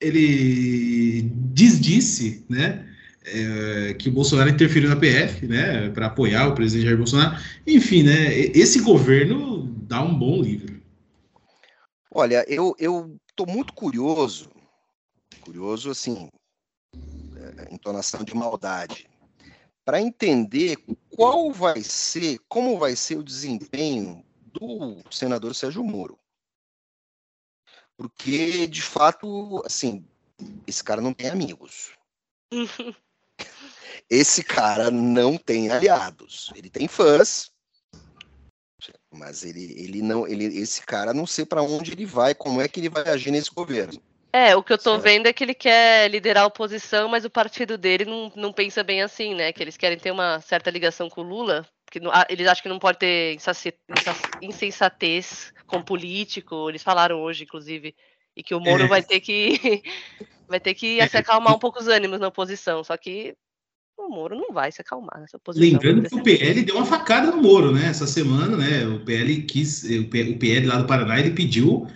ele 0.00 1.22
desdisse, 1.22 2.44
né, 2.48 2.88
é, 3.24 3.94
que 3.94 4.08
o 4.08 4.12
Bolsonaro 4.12 4.48
interferiu 4.48 4.88
na 4.88 4.96
PF, 4.96 5.46
né, 5.46 5.90
para 5.90 6.06
apoiar 6.06 6.48
o 6.48 6.54
presidente 6.54 6.86
Jair 6.86 6.96
Bolsonaro. 6.96 7.36
Enfim, 7.66 8.04
né, 8.04 8.32
esse 8.54 8.80
governo 8.80 9.66
dá 9.82 10.00
um 10.00 10.16
bom 10.16 10.40
livro. 10.40 10.80
Olha, 12.10 12.44
eu 12.48 12.74
eu 12.78 13.18
tô 13.34 13.44
muito 13.44 13.72
curioso, 13.72 14.50
curioso 15.40 15.90
assim, 15.90 16.28
é, 17.36 17.74
entonação 17.74 18.22
de 18.24 18.34
maldade, 18.34 19.08
para 19.84 20.00
entender 20.00 20.76
qual 21.10 21.52
vai 21.52 21.82
ser, 21.82 22.38
como 22.48 22.78
vai 22.78 22.94
ser 22.94 23.18
o 23.18 23.22
desempenho 23.22 24.24
do 24.52 24.96
senador 25.10 25.54
Sérgio 25.54 25.84
Moro. 25.84 26.18
Porque, 27.98 28.68
de 28.68 28.80
fato, 28.80 29.60
assim, 29.66 30.06
esse 30.68 30.84
cara 30.84 31.00
não 31.00 31.12
tem 31.12 31.28
amigos. 31.28 31.90
esse 34.08 34.44
cara 34.44 34.88
não 34.88 35.36
tem 35.36 35.68
aliados. 35.68 36.52
Ele 36.54 36.70
tem 36.70 36.86
fãs, 36.86 37.50
mas 39.12 39.44
ele, 39.44 39.74
ele 39.82 40.00
não, 40.00 40.28
ele, 40.28 40.44
esse 40.44 40.80
cara 40.82 41.12
não 41.12 41.26
sei 41.26 41.44
para 41.44 41.60
onde 41.60 41.90
ele 41.90 42.06
vai, 42.06 42.36
como 42.36 42.62
é 42.62 42.68
que 42.68 42.78
ele 42.78 42.88
vai 42.88 43.08
agir 43.08 43.32
nesse 43.32 43.50
governo. 43.50 44.00
É, 44.32 44.54
o 44.54 44.62
que 44.62 44.72
eu 44.72 44.78
tô 44.78 44.92
certo. 44.92 45.02
vendo 45.02 45.26
é 45.26 45.32
que 45.32 45.42
ele 45.42 45.54
quer 45.54 46.08
liderar 46.08 46.44
a 46.44 46.46
oposição, 46.46 47.08
mas 47.08 47.24
o 47.24 47.30
partido 47.30 47.76
dele 47.76 48.04
não, 48.04 48.30
não 48.36 48.52
pensa 48.52 48.84
bem 48.84 49.02
assim, 49.02 49.34
né? 49.34 49.52
Que 49.52 49.62
eles 49.62 49.76
querem 49.76 49.98
ter 49.98 50.12
uma 50.12 50.40
certa 50.40 50.70
ligação 50.70 51.08
com 51.08 51.22
o 51.22 51.24
Lula, 51.24 51.66
que 51.90 52.00
não, 52.00 52.10
eles 52.28 52.46
acham 52.46 52.62
que 52.62 52.68
não 52.68 52.78
pode 52.78 52.98
ter 52.98 53.36
insensatez 54.42 55.52
com 55.66 55.82
político. 55.82 56.68
Eles 56.68 56.82
falaram 56.82 57.20
hoje, 57.20 57.44
inclusive, 57.44 57.94
e 58.36 58.42
que 58.42 58.54
o 58.54 58.60
Moro 58.60 58.84
é. 58.84 58.86
vai 58.86 59.02
ter 59.02 59.20
que 59.20 59.82
vai 60.48 60.60
ter 60.60 60.74
que 60.74 61.06
se 61.08 61.16
acalmar 61.16 61.54
um 61.54 61.58
pouco 61.58 61.78
os 61.78 61.88
ânimos 61.88 62.20
na 62.20 62.28
oposição. 62.28 62.82
Só 62.84 62.96
que 62.96 63.34
o 63.96 64.08
Moro 64.08 64.36
não 64.36 64.52
vai 64.52 64.70
se 64.70 64.80
acalmar 64.80 65.20
nessa 65.20 65.36
oposição. 65.36 65.68
Lembrando 65.68 66.08
que 66.08 66.14
o 66.14 66.22
PL 66.22 66.62
deu 66.62 66.76
uma 66.76 66.86
facada 66.86 67.30
no 67.30 67.42
Moro, 67.42 67.72
né? 67.72 67.86
Essa 67.86 68.06
semana, 68.06 68.56
né? 68.56 68.86
O 68.86 69.00
PL 69.00 69.42
quis, 69.42 69.84
o 69.84 70.08
PL 70.08 70.66
lá 70.66 70.76
do 70.78 70.86
Paraná, 70.86 71.18
ele 71.18 71.30
pediu 71.30 71.86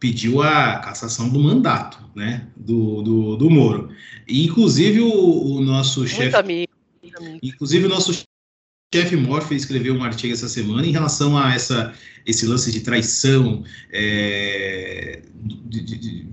pediu 0.00 0.42
a 0.42 0.78
cassação 0.78 1.28
do 1.28 1.38
mandato, 1.38 2.02
né? 2.16 2.48
Do, 2.56 3.02
do, 3.02 3.36
do 3.36 3.50
Moro. 3.50 3.90
E, 4.26 4.46
inclusive 4.46 5.00
o, 5.02 5.56
o 5.56 5.60
nosso 5.60 6.08
chefe, 6.08 6.66
inclusive 7.42 7.84
o 7.84 7.88
nosso 7.88 8.24
chefe 8.92 9.14
Morphy 9.14 9.54
escreveu 9.54 9.94
um 9.94 10.02
artigo 10.02 10.32
essa 10.32 10.48
semana 10.48 10.84
em 10.84 10.90
relação 10.90 11.38
a 11.38 11.54
essa, 11.54 11.94
esse 12.26 12.44
lance 12.44 12.72
de 12.72 12.80
traição 12.80 13.62
é, 13.92 15.22
de, 15.32 15.80
de, 15.80 15.98
de, 15.98 16.26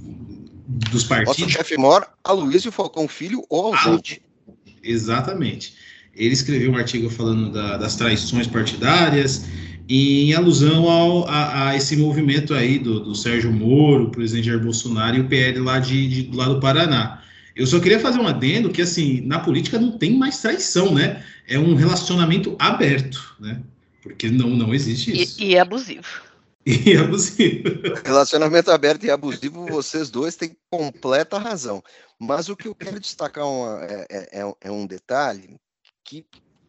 dos 0.68 1.03
partidos. 1.03 1.38
Nosso 1.38 1.51
chefe 1.51 1.78
Mor, 1.78 2.08
Aloysio 2.24 2.72
Falcão 2.72 3.08
Filho 3.08 3.45
ou 3.47 3.74
ausente. 3.74 4.24
Ah, 4.47 4.72
exatamente. 4.84 5.76
Ele 6.16 6.34
escreveu 6.34 6.72
um 6.72 6.76
artigo 6.76 7.12
falando 7.12 7.51
da, 7.51 7.78
das 7.78 7.95
traições 7.95 8.47
partidárias, 8.47 9.45
em 9.88 10.34
alusão 10.34 10.89
ao, 10.89 11.30
a, 11.30 11.70
a, 11.70 11.76
esse 11.76 11.95
movimento 11.95 12.55
aí 12.55 12.80
do, 12.80 13.01
do 13.01 13.14
Sérgio 13.14 13.53
Moro, 13.53 14.05
o 14.05 14.10
presidente 14.10 14.47
Jair 14.47 14.60
Bolsonaro 14.60 15.16
e 15.16 15.20
o 15.22 15.28
PL 15.28 15.60
lá, 15.60 15.80
de, 15.80 16.24
de, 16.24 16.36
lá 16.36 16.49
do 16.49 16.60
Paraná. 16.60 17.22
Eu 17.58 17.66
só 17.66 17.80
queria 17.80 17.99
fazer 17.99 18.20
um 18.20 18.28
adendo 18.28 18.70
que, 18.70 18.84
assim, 18.84 19.22
na 19.22 19.39
política 19.39 19.80
não 19.80 19.97
tem 19.97 20.16
mais 20.16 20.39
traição, 20.39 20.93
né? 20.93 21.26
É 21.47 21.58
um 21.58 21.74
relacionamento 21.74 22.55
aberto, 22.60 23.36
né? 23.39 23.62
Porque 24.03 24.30
não, 24.30 24.49
não 24.51 24.76
existe 24.76 25.12
isso. 25.20 25.41
E, 25.41 25.47
e 25.51 25.55
é 25.55 25.60
abusivo. 25.60 26.22
E 26.64 26.93
é 26.93 26.97
abusivo. 26.97 27.64
Relacionamento 28.05 28.70
aberto 28.70 29.05
e 29.05 29.10
abusivo, 29.10 29.66
vocês 29.66 30.12
dois 30.12 30.36
têm 30.36 30.55
completa 30.70 31.39
razão. 31.39 31.82
Mas 32.20 32.47
o 32.47 32.55
que 32.55 32.68
eu 32.68 32.76
quero 32.76 32.99
destacar 32.99 33.47
uma, 33.47 33.84
é, 33.86 34.05
é, 34.10 34.41
é, 34.41 34.53
é 34.62 34.72
um 34.72 34.86
detalhe 34.86 35.60
que 36.03 36.26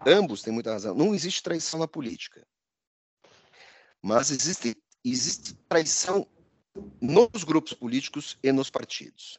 ambos 0.07 0.41
têm 0.41 0.53
muita 0.53 0.73
razão. 0.73 0.95
Não 0.95 1.15
existe 1.15 1.43
traição 1.43 1.81
na 1.81 1.89
política. 1.89 2.47
Mas 4.01 4.31
existe, 4.31 4.77
existe 5.05 5.55
traição 5.69 6.27
nos 7.01 7.45
grupos 7.45 7.75
políticos 7.75 8.39
e 8.43 8.53
nos 8.53 8.71
partidos. 8.71 9.39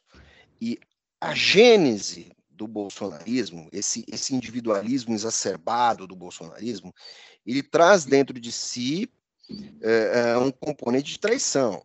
E 0.61 0.77
a 1.19 1.33
gênese 1.33 2.31
do 2.49 2.67
bolsonarismo, 2.67 3.69
esse, 3.71 4.05
esse 4.11 4.35
individualismo 4.35 5.13
exacerbado 5.13 6.05
do 6.05 6.15
bolsonarismo, 6.15 6.93
ele 7.45 7.63
traz 7.63 8.05
dentro 8.05 8.39
de 8.39 8.51
si 8.51 9.09
é, 9.81 10.31
é, 10.31 10.37
um 10.37 10.51
componente 10.51 11.13
de 11.13 11.19
traição. 11.19 11.83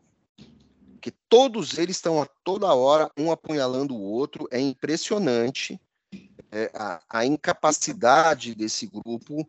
Que 1.00 1.10
todos 1.28 1.78
eles 1.78 1.96
estão 1.96 2.20
a 2.20 2.26
toda 2.42 2.72
hora 2.74 3.10
um 3.16 3.30
apunhalando 3.30 3.94
o 3.94 4.00
outro, 4.00 4.48
é 4.50 4.58
impressionante 4.58 5.78
é, 6.50 6.70
a, 6.72 7.02
a, 7.10 7.26
incapacidade 7.26 8.54
desse 8.54 8.86
grupo 8.86 9.48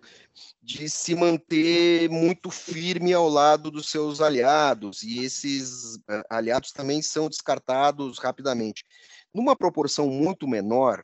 de 0.61 0.89
se 0.89 1.13
manter 1.13 2.09
muito 2.09 2.49
firme 2.49 3.13
ao 3.13 3.29
lado 3.29 3.69
dos 3.69 3.89
seus 3.89 4.21
aliados, 4.21 5.03
e 5.03 5.23
esses 5.23 5.99
é, 6.09 6.23
aliados 6.29 6.71
também 6.71 7.01
são 7.03 7.29
descartados 7.29 8.17
rapidamente. 8.17 8.83
Numa 9.35 9.53
proporção 9.53 10.07
muito 10.07 10.47
menor, 10.47 11.03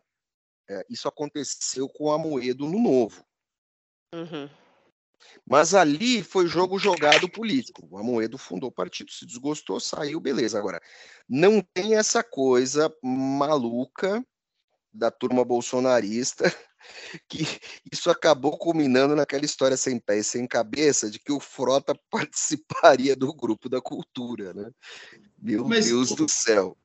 é, 0.70 0.86
isso 0.90 1.06
aconteceu 1.06 1.90
com 1.90 2.14
a 2.14 2.18
Moedo 2.18 2.66
no 2.66 2.80
Novo. 2.80 3.26
Uhum. 4.16 4.50
Mas 5.46 5.74
ali 5.74 6.24
foi 6.24 6.48
jogo 6.48 6.80
jogado 6.80 7.30
político. 7.30 7.86
O 7.92 7.98
Amoedo 7.98 8.38
fundou 8.38 8.70
o 8.70 8.74
partido, 8.74 9.12
se 9.12 9.26
desgostou, 9.26 9.82
saiu, 9.82 10.18
beleza. 10.22 10.58
Agora, 10.58 10.82
não 11.28 11.62
tem 11.74 11.98
essa 11.98 12.24
coisa 12.24 12.90
maluca 13.04 14.26
da 14.94 15.12
turma 15.12 15.44
bolsonarista, 15.44 16.46
que 17.28 17.46
isso 17.92 18.10
acabou 18.10 18.58
culminando 18.58 19.14
naquela 19.14 19.44
história 19.44 19.76
sem 19.76 20.00
pé 20.00 20.20
e 20.20 20.24
sem 20.24 20.48
cabeça 20.48 21.12
de 21.12 21.20
que 21.20 21.34
o 21.34 21.40
Frota 21.42 21.94
participaria 22.10 23.14
do 23.14 23.34
grupo 23.34 23.68
da 23.68 23.82
cultura, 23.82 24.54
né? 24.54 24.72
Meu 25.38 25.68
Mas, 25.68 25.88
Deus 25.88 26.16
do 26.16 26.30
céu. 26.30 26.78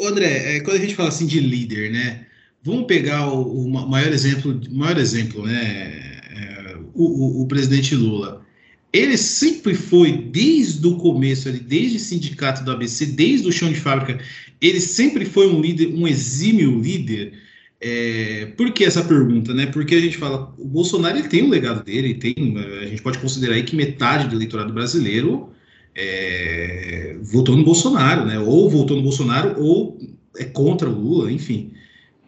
André, 0.00 0.56
é, 0.56 0.60
quando 0.60 0.76
a 0.76 0.80
gente 0.80 0.94
fala 0.94 1.08
assim 1.08 1.26
de 1.26 1.40
líder, 1.40 1.90
né? 1.90 2.26
Vamos 2.62 2.86
pegar 2.86 3.28
o, 3.28 3.66
o 3.66 3.88
maior 3.88 4.12
exemplo, 4.12 4.60
maior 4.70 4.98
exemplo, 4.98 5.46
né? 5.46 6.20
É, 6.30 6.76
o, 6.94 7.04
o, 7.04 7.42
o, 7.42 7.46
presidente 7.46 7.94
Lula. 7.94 8.44
Ele 8.92 9.16
sempre 9.16 9.74
foi, 9.74 10.12
desde 10.12 10.86
o 10.86 10.96
começo, 10.96 11.50
desde 11.52 11.96
o 11.96 12.00
sindicato 12.00 12.64
do 12.64 12.72
ABC, 12.72 13.06
desde 13.06 13.48
o 13.48 13.52
chão 13.52 13.70
de 13.70 13.78
fábrica, 13.78 14.18
ele 14.60 14.80
sempre 14.80 15.24
foi 15.24 15.46
um 15.48 15.60
líder, 15.60 15.94
um 15.94 16.06
exímio 16.08 16.80
líder. 16.80 17.32
É, 17.80 18.52
por 18.56 18.72
que 18.72 18.84
essa 18.84 19.02
pergunta, 19.02 19.54
né? 19.54 19.66
Porque 19.66 19.94
a 19.94 20.00
gente 20.00 20.18
fala, 20.18 20.52
o 20.58 20.66
Bolsonaro 20.66 21.18
ele 21.18 21.28
tem 21.28 21.42
um 21.44 21.48
legado 21.48 21.84
dele, 21.84 22.14
tem, 22.14 22.34
a 22.82 22.86
gente 22.86 23.00
pode 23.00 23.18
considerar 23.18 23.54
aí 23.54 23.62
que 23.62 23.76
metade 23.76 24.28
do 24.28 24.36
eleitorado 24.36 24.72
brasileiro 24.72 25.50
é, 25.94 27.16
votou 27.22 27.56
no 27.56 27.64
Bolsonaro, 27.64 28.24
né? 28.24 28.38
Ou 28.38 28.70
votou 28.70 28.96
no 28.96 29.02
Bolsonaro 29.02 29.60
ou 29.62 29.98
é 30.36 30.44
contra 30.44 30.88
o 30.88 30.92
Lula, 30.92 31.30
enfim. 31.30 31.72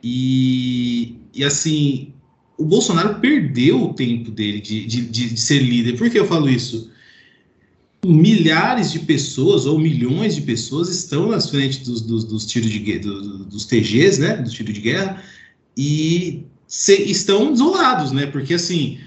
E, 0.03 1.17
e 1.35 1.45
assim, 1.45 2.13
o 2.59 2.65
Bolsonaro 2.65 3.21
perdeu 3.21 3.83
o 3.83 3.95
tempo 3.95 4.31
dele 4.31 4.61
de, 4.61 4.87
de, 4.87 5.03
de, 5.03 5.41
ser 5.41 5.61
líder. 5.61 5.97
Por 5.97 6.11
que 6.11 6.19
eu 6.19 6.27
falo 6.27 6.49
isso? 6.49 6.91
milhares 8.05 8.91
de 8.91 8.99
pessoas 8.99 9.65
ou 9.65 9.79
milhões 9.79 10.35
de 10.35 10.41
pessoas 10.41 10.89
estão 10.89 11.29
nas 11.29 11.49
frentes 11.49 11.79
dos, 11.79 12.01
dos, 12.01 12.25
dos 12.25 12.45
tiros 12.47 12.69
de 12.69 12.99
do, 12.99 13.45
dos 13.45 13.65
TGs, 13.65 14.21
né, 14.21 14.37
dos 14.39 14.53
tiros 14.53 14.75
de 14.75 14.81
guerra, 14.81 15.23
e 15.77 16.45
se, 16.67 17.01
estão 17.03 17.53
isolados, 17.53 18.11
né, 18.11 18.27
porque 18.27 18.55
assim, 18.55 18.99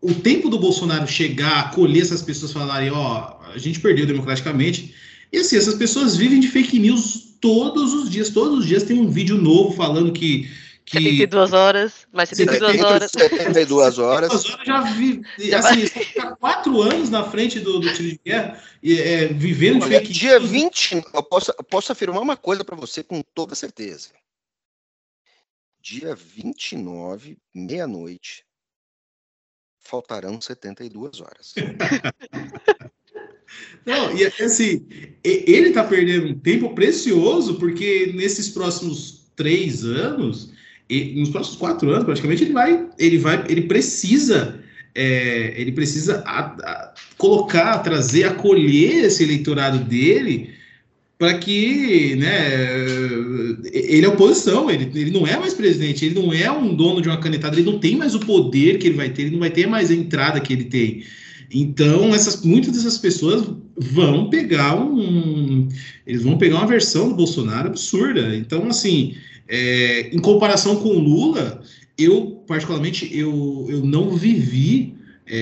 o 0.00 0.14
tempo 0.14 0.48
do 0.48 0.58
Bolsonaro 0.58 1.06
chegar, 1.06 1.60
acolher 1.60 2.00
essas 2.00 2.22
pessoas, 2.22 2.52
falarem, 2.52 2.90
ó, 2.90 3.36
a 3.52 3.58
gente 3.58 3.80
perdeu 3.80 4.06
democraticamente, 4.06 4.94
e 5.32 5.38
assim, 5.38 5.56
essas 5.56 5.74
pessoas 5.74 6.16
vivem 6.16 6.40
de 6.40 6.48
fake 6.48 6.78
news 6.78 7.36
todos 7.40 7.94
os 7.94 8.10
dias, 8.10 8.30
todos 8.30 8.60
os 8.60 8.66
dias 8.66 8.82
tem 8.82 8.98
um 8.98 9.10
vídeo 9.10 9.36
novo 9.36 9.72
falando 9.72 10.12
que 10.12 10.50
que... 10.90 10.98
72 10.98 11.52
horas, 11.52 12.06
mais 12.12 12.28
72 12.30 12.82
horas. 12.82 13.10
72 13.12 13.98
horas. 13.98 14.32
72 14.32 14.44
horas 14.44 14.66
já 14.66 14.80
vi. 14.80 15.22
Assim, 15.54 15.86
ficar 15.86 16.34
quatro 16.36 16.82
anos 16.82 17.08
na 17.10 17.30
frente 17.30 17.60
do, 17.60 17.78
do 17.78 17.94
tiro 17.94 18.08
de 18.08 18.20
guerra, 18.24 18.60
é, 18.82 19.26
vivendo 19.28 19.84
Olha, 19.84 20.00
fake 20.00 20.12
Dia 20.12 20.40
20, 20.40 21.04
eu 21.14 21.22
posso, 21.22 21.54
eu 21.56 21.62
posso 21.62 21.92
afirmar 21.92 22.20
uma 22.20 22.36
coisa 22.36 22.64
para 22.64 22.74
você 22.74 23.04
com 23.04 23.22
toda 23.22 23.54
certeza. 23.54 24.08
Dia 25.80 26.16
29, 26.16 27.38
meia-noite, 27.54 28.44
faltarão 29.78 30.40
72 30.40 31.20
horas. 31.20 31.54
Não, 33.84 34.16
e 34.16 34.24
assim, 34.24 34.86
ele 35.24 35.68
está 35.68 35.84
perdendo 35.84 36.28
um 36.28 36.34
tempo 36.34 36.74
precioso, 36.74 37.54
porque 37.54 38.12
nesses 38.14 38.48
próximos 38.48 39.20
três 39.34 39.84
anos, 39.84 40.52
nos 41.16 41.30
próximos 41.30 41.58
quatro 41.58 41.90
anos, 41.90 42.04
praticamente, 42.04 42.44
ele 42.44 42.52
vai, 42.52 42.86
ele 42.98 43.18
vai, 43.18 43.44
ele 43.48 43.62
precisa, 43.62 44.60
é, 44.94 45.54
ele 45.56 45.72
precisa 45.72 46.22
a, 46.26 46.40
a, 46.40 46.94
colocar, 47.16 47.78
trazer, 47.78 48.24
acolher 48.24 49.04
esse 49.04 49.22
eleitorado 49.22 49.78
dele 49.78 50.50
para 51.18 51.34
que, 51.34 52.16
né, 52.16 52.48
ele 53.72 54.06
é 54.06 54.08
oposição, 54.08 54.70
ele, 54.70 54.90
ele 54.94 55.10
não 55.10 55.26
é 55.26 55.38
mais 55.38 55.52
presidente, 55.52 56.04
ele 56.06 56.14
não 56.14 56.32
é 56.32 56.50
um 56.50 56.74
dono 56.74 57.02
de 57.02 57.08
uma 57.08 57.18
canetada, 57.18 57.56
ele 57.56 57.70
não 57.70 57.78
tem 57.78 57.94
mais 57.94 58.14
o 58.14 58.20
poder 58.20 58.78
que 58.78 58.86
ele 58.86 58.96
vai 58.96 59.10
ter, 59.10 59.22
ele 59.22 59.32
não 59.32 59.38
vai 59.38 59.50
ter 59.50 59.66
mais 59.66 59.90
a 59.90 59.94
entrada 59.94 60.40
que 60.40 60.50
ele 60.50 60.64
tem. 60.64 61.04
Então, 61.52 62.14
essas, 62.14 62.42
muitas 62.42 62.72
dessas 62.74 62.98
pessoas 62.98 63.44
vão 63.76 64.30
pegar 64.30 64.76
um. 64.76 65.68
Eles 66.06 66.22
vão 66.22 66.38
pegar 66.38 66.56
uma 66.56 66.66
versão 66.66 67.08
do 67.08 67.16
Bolsonaro 67.16 67.68
absurda. 67.68 68.36
Então, 68.36 68.68
assim, 68.68 69.14
é, 69.48 70.14
em 70.14 70.18
comparação 70.18 70.76
com 70.76 70.90
o 70.90 70.98
Lula, 70.98 71.62
eu, 71.98 72.42
particularmente, 72.46 73.10
eu, 73.12 73.66
eu 73.68 73.84
não 73.84 74.16
vivi, 74.16 74.94
é, 75.26 75.36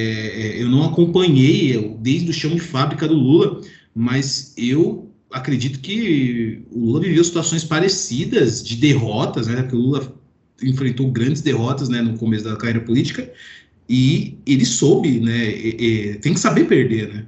é, 0.58 0.62
eu 0.62 0.68
não 0.68 0.84
acompanhei 0.84 1.76
eu, 1.76 1.96
desde 2.00 2.30
o 2.30 2.34
chão 2.34 2.54
de 2.54 2.60
fábrica 2.60 3.06
do 3.06 3.14
Lula, 3.14 3.60
mas 3.94 4.54
eu 4.56 5.10
acredito 5.30 5.80
que 5.80 6.62
o 6.70 6.86
Lula 6.86 7.00
viveu 7.00 7.22
situações 7.22 7.64
parecidas 7.64 8.64
de 8.64 8.76
derrotas, 8.76 9.46
né? 9.46 9.62
Porque 9.62 9.76
o 9.76 9.80
Lula 9.80 10.18
enfrentou 10.62 11.10
grandes 11.10 11.42
derrotas 11.42 11.88
né, 11.88 12.00
no 12.00 12.18
começo 12.18 12.44
da 12.44 12.56
carreira 12.56 12.80
política 12.80 13.30
e 13.88 14.38
ele 14.46 14.66
soube, 14.66 15.18
né? 15.20 15.46
E, 15.50 15.76
e, 15.78 16.18
tem 16.18 16.34
que 16.34 16.40
saber 16.40 16.64
perder, 16.64 17.12
né? 17.12 17.26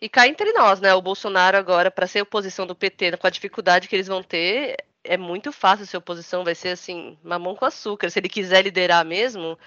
E 0.00 0.08
cá 0.08 0.26
entre 0.26 0.52
nós, 0.52 0.80
né? 0.80 0.94
O 0.94 1.02
Bolsonaro 1.02 1.56
agora, 1.56 1.90
para 1.90 2.06
ser 2.06 2.22
oposição 2.22 2.66
do 2.66 2.74
PT, 2.74 3.16
com 3.16 3.26
a 3.26 3.30
dificuldade 3.30 3.88
que 3.88 3.96
eles 3.96 4.06
vão 4.06 4.22
ter, 4.22 4.76
é 5.02 5.16
muito 5.16 5.52
fácil 5.52 5.86
ser 5.86 5.96
oposição, 5.96 6.44
vai 6.44 6.54
ser 6.54 6.68
assim, 6.68 7.18
mamão 7.22 7.54
com 7.54 7.64
açúcar. 7.64 8.08
Se 8.08 8.18
ele 8.18 8.28
quiser 8.28 8.62
liderar 8.62 9.04
mesmo, 9.04 9.58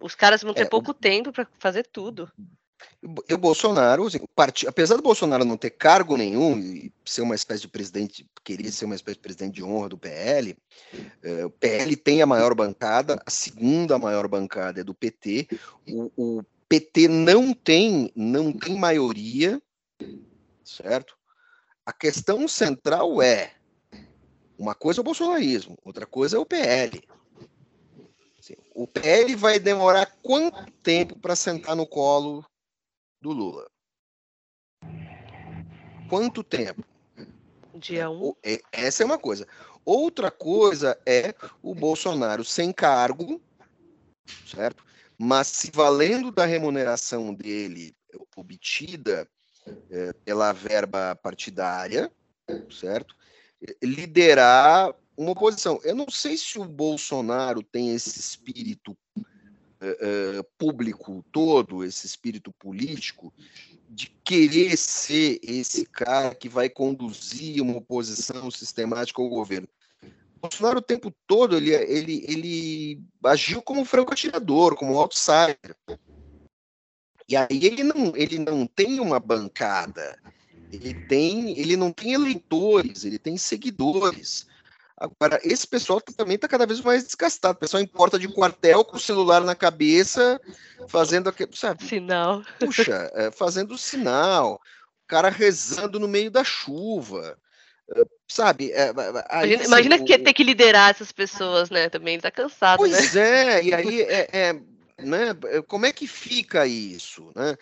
os 0.00 0.14
caras 0.14 0.42
vão 0.42 0.54
ter 0.54 0.62
é, 0.62 0.68
pouco 0.68 0.94
tempo 0.94 1.30
para 1.30 1.46
fazer 1.58 1.84
tudo. 1.84 2.30
O 3.02 3.38
Bolsonaro, 3.38 4.06
assim, 4.06 4.18
apesar 4.66 4.96
do 4.96 5.02
Bolsonaro 5.02 5.44
não 5.44 5.56
ter 5.56 5.70
cargo 5.70 6.16
nenhum 6.16 6.58
e 6.58 6.92
ser 7.04 7.22
uma 7.22 7.34
espécie 7.34 7.62
de 7.62 7.68
presidente, 7.68 8.28
queria 8.44 8.70
ser 8.72 8.84
uma 8.84 8.94
espécie 8.94 9.16
de 9.16 9.22
presidente 9.22 9.54
de 9.54 9.62
honra 9.62 9.88
do 9.88 9.98
PL, 9.98 10.56
é, 11.22 11.44
o 11.44 11.50
PL 11.50 11.96
tem 11.96 12.20
a 12.20 12.26
maior 12.26 12.54
bancada, 12.54 13.22
a 13.24 13.30
segunda 13.30 13.98
maior 13.98 14.26
bancada 14.28 14.80
é 14.80 14.84
do 14.84 14.94
PT. 14.94 15.48
O, 15.88 16.10
o 16.16 16.44
PT 16.68 17.08
não 17.08 17.54
tem, 17.54 18.10
não 18.14 18.52
tem 18.52 18.76
maioria, 18.76 19.62
certo? 20.64 21.16
A 21.84 21.92
questão 21.92 22.48
central 22.48 23.22
é 23.22 23.52
uma 24.58 24.74
coisa 24.74 25.00
é 25.00 25.02
o 25.02 25.04
bolsonarismo, 25.04 25.78
outra 25.84 26.06
coisa 26.06 26.36
é 26.36 26.40
o 26.40 26.46
PL. 26.46 27.02
Assim, 28.38 28.56
o 28.74 28.86
PL 28.86 29.34
vai 29.36 29.58
demorar 29.58 30.06
quanto 30.22 30.70
tempo 30.82 31.18
para 31.18 31.36
sentar 31.36 31.76
no 31.76 31.86
colo 31.86 32.44
do 33.26 33.32
Lula? 33.32 33.68
Quanto 36.08 36.44
tempo? 36.44 36.84
Dia 37.74 38.08
1. 38.08 38.28
Um. 38.28 38.34
É, 38.44 38.60
essa 38.70 39.02
é 39.02 39.06
uma 39.06 39.18
coisa. 39.18 39.48
Outra 39.84 40.30
coisa 40.30 40.96
é 41.04 41.34
o 41.60 41.74
Bolsonaro 41.74 42.44
sem 42.44 42.72
cargo, 42.72 43.40
certo? 44.46 44.84
Mas 45.18 45.48
se 45.48 45.72
valendo 45.72 46.30
da 46.30 46.44
remuneração 46.44 47.34
dele 47.34 47.96
obtida 48.36 49.28
é, 49.90 50.12
pela 50.24 50.52
verba 50.52 51.16
partidária, 51.16 52.12
certo? 52.70 53.16
liderar 53.82 54.94
uma 55.16 55.32
oposição. 55.32 55.80
Eu 55.82 55.96
não 55.96 56.08
sei 56.10 56.36
se 56.36 56.58
o 56.58 56.64
Bolsonaro 56.64 57.62
tem 57.62 57.92
esse 57.94 58.20
espírito 58.20 58.96
uh, 59.90 60.44
público 60.58 61.24
todo, 61.30 61.84
esse 61.84 62.06
espírito 62.06 62.52
político, 62.52 63.32
de 63.88 64.08
querer 64.24 64.76
ser 64.76 65.38
esse 65.42 65.86
cara 65.86 66.34
que 66.34 66.48
vai 66.48 66.68
conduzir 66.68 67.62
uma 67.62 67.76
oposição 67.76 68.50
sistemática 68.50 69.20
ao 69.22 69.28
governo. 69.28 69.68
Bolsonaro 70.40 70.78
o 70.78 70.82
tempo 70.82 71.12
todo 71.26 71.56
ele, 71.56 71.70
ele, 71.72 72.24
ele 72.28 73.00
agiu 73.24 73.62
como 73.62 73.84
franco 73.84 74.12
atirador, 74.12 74.76
como 74.76 74.98
outsider. 74.98 75.76
E 77.28 77.36
aí 77.36 77.64
ele 77.64 77.82
não, 77.82 78.14
ele 78.14 78.38
não 78.38 78.66
tem 78.66 79.00
uma 79.00 79.18
bancada, 79.18 80.16
ele 80.72 80.94
tem, 81.06 81.58
ele 81.58 81.76
não 81.76 81.90
tem 81.90 82.12
eleitores, 82.12 83.04
ele 83.04 83.18
tem 83.18 83.36
seguidores. 83.36 84.46
Agora, 84.98 85.38
esse 85.44 85.66
pessoal 85.66 86.00
também 86.00 86.36
está 86.36 86.48
cada 86.48 86.64
vez 86.64 86.80
mais 86.80 87.04
desgastado. 87.04 87.54
O 87.56 87.60
pessoal 87.60 87.82
em 87.82 87.86
porta 87.86 88.18
de 88.18 88.28
quartel 88.28 88.82
com 88.82 88.96
o 88.96 89.00
celular 89.00 89.42
na 89.42 89.54
cabeça, 89.54 90.40
fazendo 90.88 91.28
aquele, 91.28 91.54
sabe? 91.54 91.84
Sinal. 91.84 92.42
Puxa, 92.58 93.10
é, 93.14 93.30
fazendo 93.30 93.76
sinal. 93.76 94.54
O 94.54 95.06
cara 95.06 95.28
rezando 95.28 96.00
no 96.00 96.08
meio 96.08 96.30
da 96.30 96.42
chuva. 96.42 97.36
É, 97.94 98.04
sabe? 98.26 98.72
É, 98.72 98.92
aí, 99.28 99.52
imagina, 99.52 99.60
assim, 99.60 99.66
imagina 99.66 100.04
que 100.04 100.14
o... 100.14 100.24
ter 100.24 100.32
que 100.32 100.42
liderar 100.42 100.90
essas 100.90 101.12
pessoas, 101.12 101.68
né? 101.68 101.90
Também 101.90 102.16
está 102.16 102.30
cansado, 102.30 102.78
pois 102.78 103.14
né? 103.14 103.58
É, 103.58 103.64
e 103.64 103.74
aí 103.74 104.00
é, 104.00 104.28
é 104.32 104.60
né? 104.98 105.34
Como 105.68 105.84
é 105.84 105.92
que 105.92 106.06
fica 106.06 106.66
isso? 106.66 107.30
Né? 107.36 107.54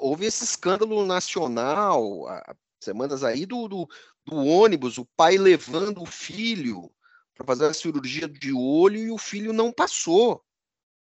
Houve 0.00 0.26
esse 0.26 0.42
escândalo 0.42 1.06
nacional, 1.06 2.26
semanas 2.80 3.22
aí, 3.22 3.46
do, 3.46 3.68
do, 3.68 3.88
do 4.24 4.36
ônibus, 4.36 4.98
o 4.98 5.04
pai 5.16 5.36
levando 5.36 6.02
o 6.02 6.06
filho 6.06 6.90
para 7.34 7.46
fazer 7.46 7.66
a 7.66 7.74
cirurgia 7.74 8.28
de 8.28 8.52
olho 8.52 8.98
e 8.98 9.10
o 9.10 9.18
filho 9.18 9.52
não 9.52 9.72
passou. 9.72 10.44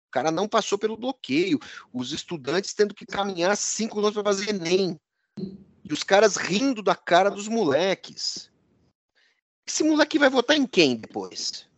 O 0.08 0.10
cara 0.10 0.30
não 0.30 0.48
passou 0.48 0.78
pelo 0.78 0.96
bloqueio. 0.96 1.58
Os 1.92 2.12
estudantes 2.12 2.74
tendo 2.74 2.94
que 2.94 3.06
caminhar 3.06 3.56
cinco 3.56 3.96
quilômetros 3.96 4.22
para 4.22 4.32
fazer 4.32 4.50
Enem. 4.50 4.98
E 5.84 5.92
os 5.92 6.02
caras 6.02 6.36
rindo 6.36 6.82
da 6.82 6.94
cara 6.94 7.30
dos 7.30 7.48
moleques. 7.48 8.50
Esse 9.66 9.84
moleque 9.84 10.18
vai 10.18 10.30
votar 10.30 10.56
em 10.56 10.66
quem 10.66 10.96
depois? 10.96 11.68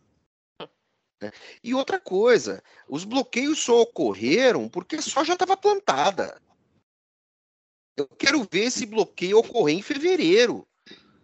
Né? 1.21 1.31
E 1.63 1.73
outra 1.73 1.99
coisa, 1.99 2.63
os 2.87 3.03
bloqueios 3.03 3.59
só 3.59 3.81
ocorreram 3.81 4.67
porque 4.67 4.95
a 4.95 5.01
soja 5.01 5.33
estava 5.33 5.55
plantada. 5.55 6.41
Eu 7.95 8.07
quero 8.07 8.47
ver 8.49 8.65
esse 8.65 8.85
bloqueio 8.85 9.37
ocorrer 9.37 9.77
em 9.77 9.81
fevereiro. 9.81 10.67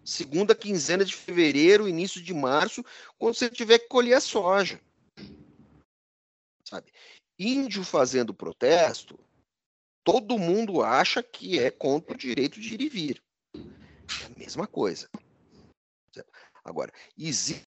Segunda 0.08 0.55
quinzena 0.55 1.03
de 1.03 1.14
fevereiro, 1.14 1.86
início 1.86 2.24
de 2.24 2.34
março, 2.34 2.82
quando 3.18 3.36
você 3.36 3.49
tiver 3.49 3.78
que 3.78 3.89
colher 3.89 4.14
a 4.14 4.22
soja. 4.22 4.82
Sabe? 6.64 6.93
Índio 7.38 7.84
fazendo 7.84 8.34
protesto, 8.34 9.20
todo 10.05 10.39
mundo 10.39 10.82
acha 10.82 11.22
que 11.22 11.60
é 11.60 11.70
contra 11.70 12.14
o 12.14 12.18
direito 12.18 12.58
de 12.58 12.74
ir 12.74 12.82
e 12.84 12.88
vir. 12.88 13.24
É 14.22 14.28
a 14.28 14.30
mesma 14.30 14.66
coisa. 14.66 15.10
Agora, 16.64 16.93
existe 17.18 17.66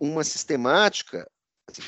uma 0.00 0.24
sistemática, 0.24 1.30
assim, 1.70 1.82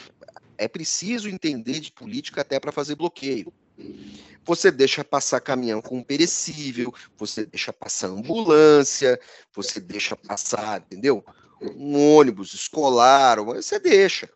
é 0.57 0.69
preciso 0.69 1.29
entender 1.29 1.81
de 1.81 1.91
política 1.91 2.43
até 2.43 2.61
para 2.61 2.71
fazer 2.71 2.95
bloqueio. 2.95 3.53
Você 4.45 4.71
deixa 4.71 5.03
passar 5.05 5.41
caminhão 5.41 5.83
com 5.83 6.03
perecível, 6.03 6.95
você 7.17 7.45
deixa 7.45 7.73
passar 7.73 8.09
ambulância, 8.09 9.21
você 9.53 9.81
deixa 9.81 10.17
passar, 10.17 10.81
entendeu? 10.81 11.25
Um 11.61 12.17
ônibus 12.17 12.55
escolar, 12.55 13.43
você 13.43 13.79
deixa. 13.79 14.31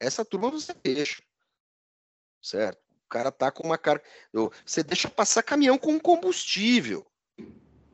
Essa 0.00 0.24
turma 0.24 0.50
você 0.50 0.74
deixa. 0.82 1.22
Certo? 2.42 2.88
cara 3.08 3.32
tá 3.32 3.50
com 3.50 3.64
uma 3.64 3.78
carga. 3.78 4.04
Você 4.64 4.82
deixa 4.82 5.08
passar 5.08 5.42
caminhão 5.42 5.78
com 5.78 5.98
combustível. 5.98 7.06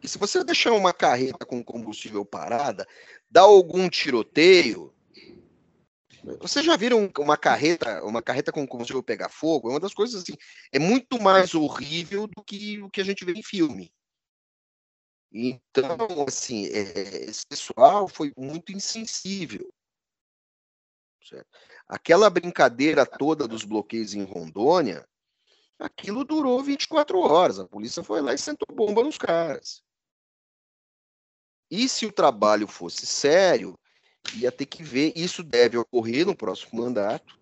E 0.03 0.09
se 0.09 0.19
você 0.19 0.45
deixar 0.45 0.73
uma 0.73 0.93
carreta 0.93 1.47
com 1.47 1.65
combustível 1.65 2.25
parada, 2.25 2.87
dá 3.31 3.43
algum 3.43 3.89
tiroteio. 3.89 4.94
Vocês 6.41 6.65
já 6.65 6.77
viram 6.77 7.11
uma 7.19 7.37
carreta, 7.37 8.03
uma 8.05 8.23
carreta 8.23 8.51
com 8.51 8.67
combustível 8.67 9.03
pegar 9.03 9.29
fogo? 9.29 9.69
É 9.69 9.73
uma 9.73 9.81
das 9.81 9.93
coisas 9.93 10.23
assim, 10.23 10.35
é 10.73 10.79
muito 10.79 11.21
mais 11.21 11.55
horrível 11.55 12.27
do 12.27 12.43
que 12.43 12.81
o 12.81 12.91
que 12.91 13.01
a 13.01 13.05
gente 13.05 13.25
vê 13.25 13.33
em 13.33 13.43
filme. 13.43 13.93
Então, 15.31 15.97
assim, 16.27 16.67
é, 16.67 17.25
esse 17.25 17.45
pessoal 17.47 18.09
foi 18.09 18.33
muito 18.39 18.73
insensível. 18.73 19.71
Certo? 21.23 21.47
Aquela 21.87 22.31
brincadeira 22.31 23.05
toda 23.05 23.47
dos 23.47 23.65
bloqueios 23.65 24.15
em 24.15 24.23
Rondônia, 24.23 25.07
aquilo 25.79 26.25
durou 26.25 26.63
24 26.63 27.19
horas. 27.19 27.59
A 27.59 27.69
polícia 27.69 28.03
foi 28.03 28.23
lá 28.23 28.33
e 28.33 28.39
sentou 28.39 28.75
bomba 28.75 29.03
nos 29.03 29.19
caras. 29.19 29.83
E 31.71 31.89
se 31.89 32.07
o 32.07 32.13
trabalho 32.13 32.69
fosse 32.69 33.05
sério, 33.05 33.79
ia 34.35 34.51
ter 34.51 34.67
que 34.67 34.83
ver, 34.83 35.13
isso 35.15 35.43
deve 35.43 35.77
ocorrer 35.77 36.27
no 36.27 36.37
próximo 36.37 36.83
mandato. 36.83 37.39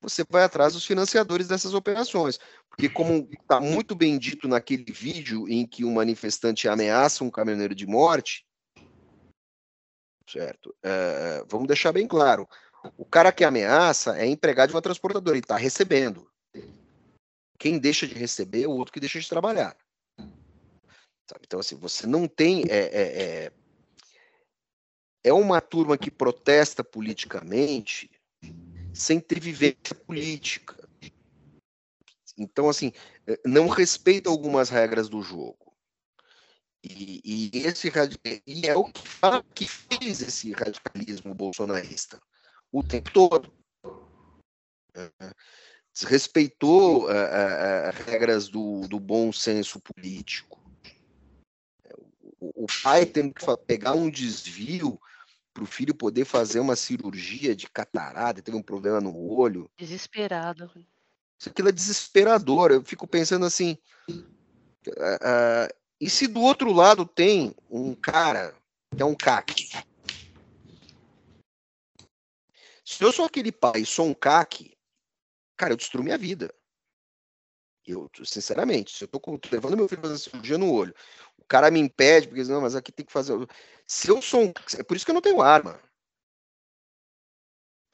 Você 0.00 0.24
vai 0.28 0.44
atrás 0.44 0.74
dos 0.74 0.86
financiadores 0.86 1.48
dessas 1.48 1.74
operações. 1.74 2.38
Porque, 2.68 2.88
como 2.88 3.28
está 3.32 3.60
muito 3.60 3.94
bem 3.94 4.16
dito 4.18 4.46
naquele 4.46 4.92
vídeo 4.92 5.48
em 5.48 5.66
que 5.66 5.84
um 5.84 5.94
manifestante 5.94 6.68
ameaça 6.68 7.24
um 7.24 7.30
caminhoneiro 7.30 7.74
de 7.74 7.86
morte, 7.86 8.46
certo? 10.28 10.74
É, 10.82 11.44
vamos 11.48 11.66
deixar 11.66 11.92
bem 11.92 12.06
claro: 12.06 12.48
o 12.96 13.04
cara 13.04 13.32
que 13.32 13.44
ameaça 13.44 14.16
é 14.16 14.26
empregado 14.26 14.68
de 14.68 14.76
uma 14.76 14.82
transportadora 14.82 15.36
e 15.36 15.40
está 15.40 15.56
recebendo. 15.56 16.30
Quem 17.58 17.78
deixa 17.78 18.06
de 18.06 18.14
receber 18.14 18.62
é 18.62 18.68
o 18.68 18.72
outro 18.72 18.92
que 18.92 19.00
deixa 19.00 19.18
de 19.18 19.28
trabalhar. 19.28 19.76
Então, 21.42 21.58
assim, 21.58 21.76
você 21.76 22.06
não 22.06 22.28
tem. 22.28 22.62
É, 22.68 22.78
é, 22.78 23.52
é, 25.28 25.32
uma 25.32 25.60
turma 25.60 25.98
que 25.98 26.10
protesta 26.10 26.82
politicamente 26.82 28.10
sem 28.92 29.20
ter 29.20 29.40
vivência 29.40 29.94
política. 30.06 30.88
Então, 32.36 32.68
assim, 32.68 32.92
eh, 33.26 33.40
não 33.44 33.68
respeita 33.68 34.30
algumas 34.30 34.70
regras 34.70 35.08
do 35.08 35.22
jogo. 35.22 35.74
E, 36.82 37.20
e 37.24 37.58
esse 37.66 37.92
e 38.46 38.66
é 38.66 38.76
o 38.76 38.84
que, 38.84 39.08
fala, 39.08 39.44
que 39.54 39.66
fez 39.66 40.20
esse 40.22 40.52
radicalismo 40.52 41.34
bolsonarista 41.34 42.20
o 42.70 42.82
tempo 42.82 43.12
todo. 43.12 43.52
Desrespeitou 45.92 47.08
as 47.08 47.96
regras 48.06 48.48
do, 48.48 48.86
do 48.88 49.00
bom 49.00 49.32
senso 49.32 49.80
político. 49.80 50.60
O, 52.40 52.64
o 52.64 52.66
pai 52.82 53.04
tendo 53.04 53.34
que 53.34 53.44
pegar 53.66 53.94
um 53.94 54.08
desvio 54.08 55.00
para 55.58 55.64
o 55.64 55.66
filho 55.66 55.92
poder 55.92 56.24
fazer 56.24 56.60
uma 56.60 56.76
cirurgia 56.76 57.54
de 57.54 57.68
catarata, 57.68 58.40
teve 58.40 58.56
um 58.56 58.62
problema 58.62 59.00
no 59.00 59.32
olho. 59.32 59.68
Desesperado. 59.76 60.70
Isso 61.36 61.48
aquilo 61.48 61.68
é 61.68 61.72
desesperador. 61.72 62.70
Eu 62.70 62.84
fico 62.84 63.08
pensando 63.08 63.44
assim. 63.44 63.76
Uh, 64.08 64.92
uh, 64.92 65.74
e 66.00 66.08
se 66.08 66.28
do 66.28 66.40
outro 66.40 66.72
lado 66.72 67.04
tem 67.04 67.52
um 67.68 67.92
cara 67.92 68.54
que 68.96 69.02
é 69.02 69.04
um 69.04 69.16
CAC? 69.16 69.68
Se 72.84 73.02
eu 73.02 73.12
sou 73.12 73.24
aquele 73.24 73.50
pai 73.50 73.84
sou 73.84 74.06
um 74.06 74.14
CAC, 74.14 74.76
cara, 75.56 75.72
eu 75.72 75.76
destruo 75.76 76.04
minha 76.04 76.16
vida. 76.16 76.54
Eu, 77.90 78.10
sinceramente, 78.22 78.94
se 78.94 79.04
eu 79.04 79.08
tô 79.08 79.20
levando 79.50 79.76
meu 79.76 79.88
filho 79.88 80.02
fazer 80.02 80.18
cirurgia 80.18 80.58
no 80.58 80.70
olho, 80.70 80.94
o 81.38 81.44
cara 81.44 81.70
me 81.70 81.80
impede, 81.80 82.28
porque 82.28 82.44
não, 82.44 82.60
mas 82.60 82.76
aqui 82.76 82.92
tem 82.92 83.06
que 83.06 83.12
fazer. 83.12 83.34
Se 83.86 84.08
eu 84.08 84.20
sou 84.20 84.42
um. 84.42 84.52
É 84.78 84.82
por 84.82 84.94
isso 84.94 85.06
que 85.06 85.10
eu 85.10 85.14
não 85.14 85.22
tenho 85.22 85.40
arma. 85.40 85.80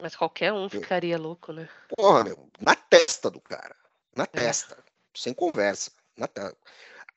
Mas 0.01 0.13
qualquer 0.13 0.51
um 0.51 0.67
ficaria 0.67 1.17
louco, 1.17 1.53
né? 1.53 1.69
Porra, 1.95 2.25
meu, 2.25 2.49
na 2.59 2.75
testa 2.75 3.31
do 3.31 3.39
cara. 3.39 3.75
Na 4.13 4.23
é. 4.23 4.27
testa. 4.27 4.83
Sem 5.15 5.33
conversa. 5.33 5.91
Na 6.17 6.27
testa. 6.27 6.57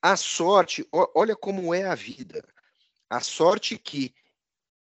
A 0.00 0.16
sorte, 0.16 0.86
olha 0.92 1.34
como 1.34 1.74
é 1.74 1.84
a 1.84 1.96
vida. 1.96 2.46
A 3.10 3.20
sorte 3.20 3.76
que 3.76 4.14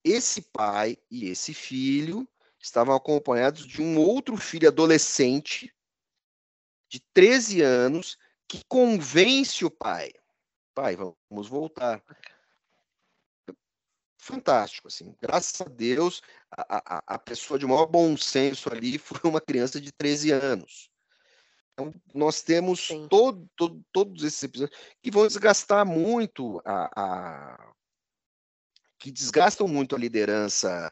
esse 0.03 0.41
pai 0.41 0.97
e 1.09 1.29
esse 1.29 1.53
filho 1.53 2.27
estavam 2.59 2.93
acompanhados 2.93 3.65
de 3.65 3.81
um 3.81 3.97
outro 3.97 4.35
filho 4.35 4.67
adolescente 4.67 5.73
de 6.89 6.99
13 7.13 7.61
anos 7.61 8.17
que 8.47 8.63
convence 8.67 9.63
o 9.63 9.69
pai. 9.69 10.11
Pai, 10.73 10.95
vamos 10.95 11.47
voltar. 11.47 12.03
Fantástico, 14.17 14.87
assim. 14.87 15.15
Graças 15.21 15.61
a 15.61 15.65
Deus, 15.65 16.21
a, 16.51 16.97
a, 16.97 17.03
a 17.15 17.19
pessoa 17.19 17.57
de 17.57 17.65
maior 17.65 17.85
bom 17.85 18.17
senso 18.17 18.71
ali 18.71 18.97
foi 18.99 19.21
uma 19.23 19.39
criança 19.39 19.79
de 19.79 19.91
13 19.91 20.31
anos. 20.31 20.89
Então, 21.73 21.93
nós 22.13 22.41
temos 22.41 22.89
todo, 23.09 23.47
todo, 23.55 23.81
todos 23.93 24.23
esses 24.23 24.43
episódios 24.43 24.77
que 25.01 25.09
vão 25.09 25.25
desgastar 25.25 25.85
muito 25.85 26.61
a, 26.65 26.89
a 26.93 27.73
que 28.99 29.09
desgastam 29.11 29.65
muito 29.65 29.95
a 29.95 29.99
liderança 29.99 30.91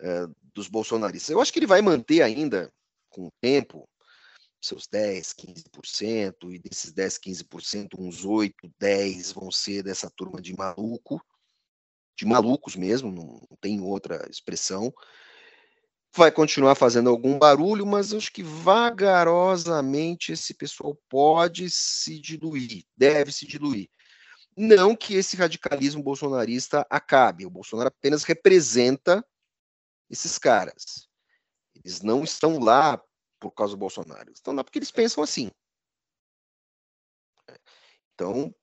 uh, 0.00 0.34
dos 0.54 0.68
bolsonaristas. 0.68 1.30
Eu 1.30 1.40
acho 1.40 1.52
que 1.52 1.58
ele 1.58 1.66
vai 1.66 1.82
manter 1.82 2.22
ainda, 2.22 2.72
com 3.08 3.26
o 3.26 3.32
tempo, 3.40 3.88
seus 4.60 4.86
10, 4.86 5.34
15%, 5.34 6.52
e 6.52 6.58
desses 6.58 6.92
10, 6.92 7.18
15%, 7.18 7.98
uns 7.98 8.24
8, 8.24 8.70
10 8.78 9.32
vão 9.32 9.50
ser 9.50 9.82
dessa 9.82 10.10
turma 10.10 10.40
de 10.40 10.54
maluco, 10.54 11.24
de 12.16 12.26
malucos 12.26 12.76
mesmo, 12.76 13.10
não, 13.10 13.40
não 13.50 13.56
tem 13.60 13.80
outra 13.80 14.28
expressão. 14.28 14.92
Vai 16.14 16.30
continuar 16.30 16.74
fazendo 16.74 17.08
algum 17.08 17.38
barulho, 17.38 17.86
mas 17.86 18.12
acho 18.12 18.32
que 18.32 18.42
vagarosamente 18.42 20.32
esse 20.32 20.52
pessoal 20.52 20.98
pode 21.08 21.70
se 21.70 22.20
diluir, 22.20 22.84
deve 22.96 23.32
se 23.32 23.46
diluir. 23.46 23.88
Não 24.56 24.94
que 24.94 25.14
esse 25.14 25.36
radicalismo 25.36 26.02
bolsonarista 26.02 26.86
acabe, 26.90 27.46
o 27.46 27.50
Bolsonaro 27.50 27.88
apenas 27.88 28.24
representa 28.24 29.24
esses 30.10 30.36
caras. 30.36 31.08
Eles 31.74 32.02
não 32.02 32.24
estão 32.24 32.58
lá 32.58 33.00
por 33.40 33.50
causa 33.52 33.74
do 33.74 33.78
Bolsonaro. 33.78 34.30
Estão 34.30 34.54
lá 34.54 34.62
porque 34.62 34.78
eles 34.78 34.90
pensam 34.90 35.24
assim. 35.24 35.50
Então, 38.14 38.54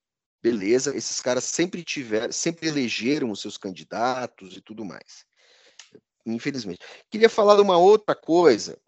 beleza, 0.42 0.96
esses 0.96 1.20
caras 1.20 1.44
sempre 1.44 1.84
tiveram, 1.84 2.32
sempre 2.32 2.68
elegeram 2.70 3.32
os 3.32 3.42
seus 3.42 3.58
candidatos 3.58 4.56
e 4.56 4.62
tudo 4.62 4.86
mais. 4.86 5.26
Infelizmente. 6.26 6.80
Queria 7.10 7.30
falar 7.30 7.56
de 7.56 7.62
uma 7.62 7.78
outra 7.78 8.16
coisa, 8.16 8.80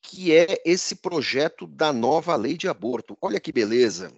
que 0.00 0.34
é 0.34 0.62
esse 0.64 0.96
projeto 0.96 1.66
da 1.66 1.92
nova 1.92 2.36
lei 2.36 2.56
de 2.56 2.68
aborto. 2.68 3.18
Olha 3.20 3.40
que 3.40 3.52
beleza. 3.52 4.14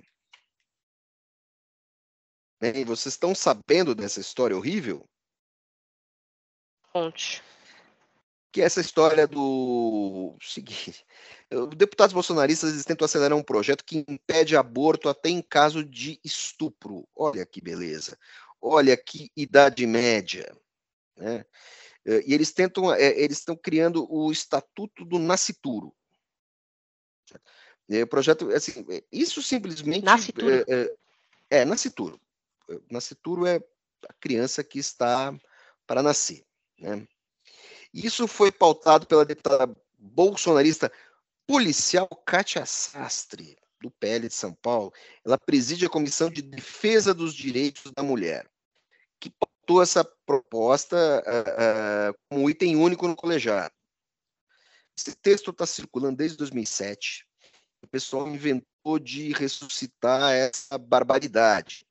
Vocês 2.87 3.15
estão 3.15 3.35
sabendo 3.35 3.95
dessa 3.95 4.21
história 4.21 4.57
horrível? 4.57 5.09
Conte 6.93 7.43
que 8.53 8.61
é 8.61 8.65
essa 8.65 8.81
história 8.81 9.27
do 9.27 10.37
seguinte: 10.41 11.05
deputados 11.77 12.13
bolsonaristas 12.13 12.85
tentam 12.85 13.07
acelerar 13.07 13.37
um 13.37 13.43
projeto 13.43 13.83
que 13.83 14.05
impede 14.07 14.57
aborto 14.57 15.09
até 15.09 15.31
em 15.31 15.41
caso 15.41 15.83
de 15.83 16.21
estupro. 16.23 17.09
Olha 17.17 17.47
que 17.47 17.61
beleza. 17.61 18.19
Olha 18.61 18.97
que 18.97 19.33
idade 19.35 19.87
média. 19.87 20.55
Né? 21.17 21.45
Eh, 22.05 22.25
e 22.27 22.35
eles 22.35 22.53
tentam, 22.53 22.95
eh, 22.95 23.19
eles 23.19 23.39
estão 23.39 23.57
criando 23.57 24.07
o 24.13 24.31
Estatuto 24.31 25.05
do 25.05 25.19
Nascituro. 25.19 25.93
O 27.89 28.07
projeto, 28.07 28.49
assim, 28.51 28.87
isso 29.11 29.43
simplesmente. 29.43 30.05
Nascituro. 30.05 30.51
É, 30.51 30.65
é, 30.69 30.97
é, 31.51 31.65
nascituro. 31.65 32.21
Nascituro 32.91 33.45
é 33.47 33.57
a 34.09 34.13
criança 34.15 34.65
que 34.65 34.79
está 34.79 35.35
para 35.87 36.03
nascer. 36.03 36.43
Né? 36.79 37.07
Isso 37.93 38.27
foi 38.27 38.51
pautado 38.51 39.07
pela 39.07 39.25
deputada 39.25 39.75
bolsonarista 39.99 40.91
policial 41.47 42.09
Kátia 42.25 42.65
Sastre, 42.65 43.57
do 43.81 43.91
PL 43.91 44.29
de 44.29 44.35
São 44.35 44.55
Paulo. 44.55 44.93
Ela 45.25 45.39
preside 45.39 45.85
a 45.85 45.91
Comissão 45.91 46.31
de 46.31 46.41
Defesa 46.41 47.13
dos 47.13 47.35
Direitos 47.35 47.93
da 47.95 48.03
Mulher, 48.03 48.49
que 49.21 49.31
pautou 49.31 49.83
essa 49.83 50.05
proposta 50.25 50.97
uh, 51.27 52.11
uh, 52.11 52.19
como 52.31 52.49
item 52.49 52.77
único 52.77 53.07
no 53.07 53.15
colegiado. 53.15 53.75
Esse 54.97 55.15
texto 55.17 55.51
está 55.51 55.67
circulando 55.67 56.17
desde 56.17 56.37
2007. 56.39 57.27
O 57.83 57.89
pessoal 57.89 58.29
inventou 58.29 58.99
de 58.99 59.33
ressuscitar 59.33 60.33
essa 60.33 60.79
barbaridade. 60.79 61.87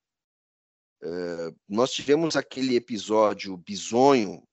Uh, 1.03 1.55
nós 1.67 1.91
tivemos 1.91 2.35
aquele 2.35 2.75
episódio 2.75 3.57
bizonho 3.57 4.43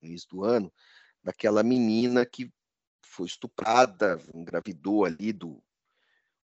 no 0.00 0.08
início 0.08 0.28
do 0.30 0.44
ano, 0.44 0.72
daquela 1.22 1.62
menina 1.62 2.24
que 2.24 2.52
foi 3.02 3.26
estuprada, 3.26 4.20
engravidou 4.34 5.04
ali 5.04 5.32
do, 5.32 5.62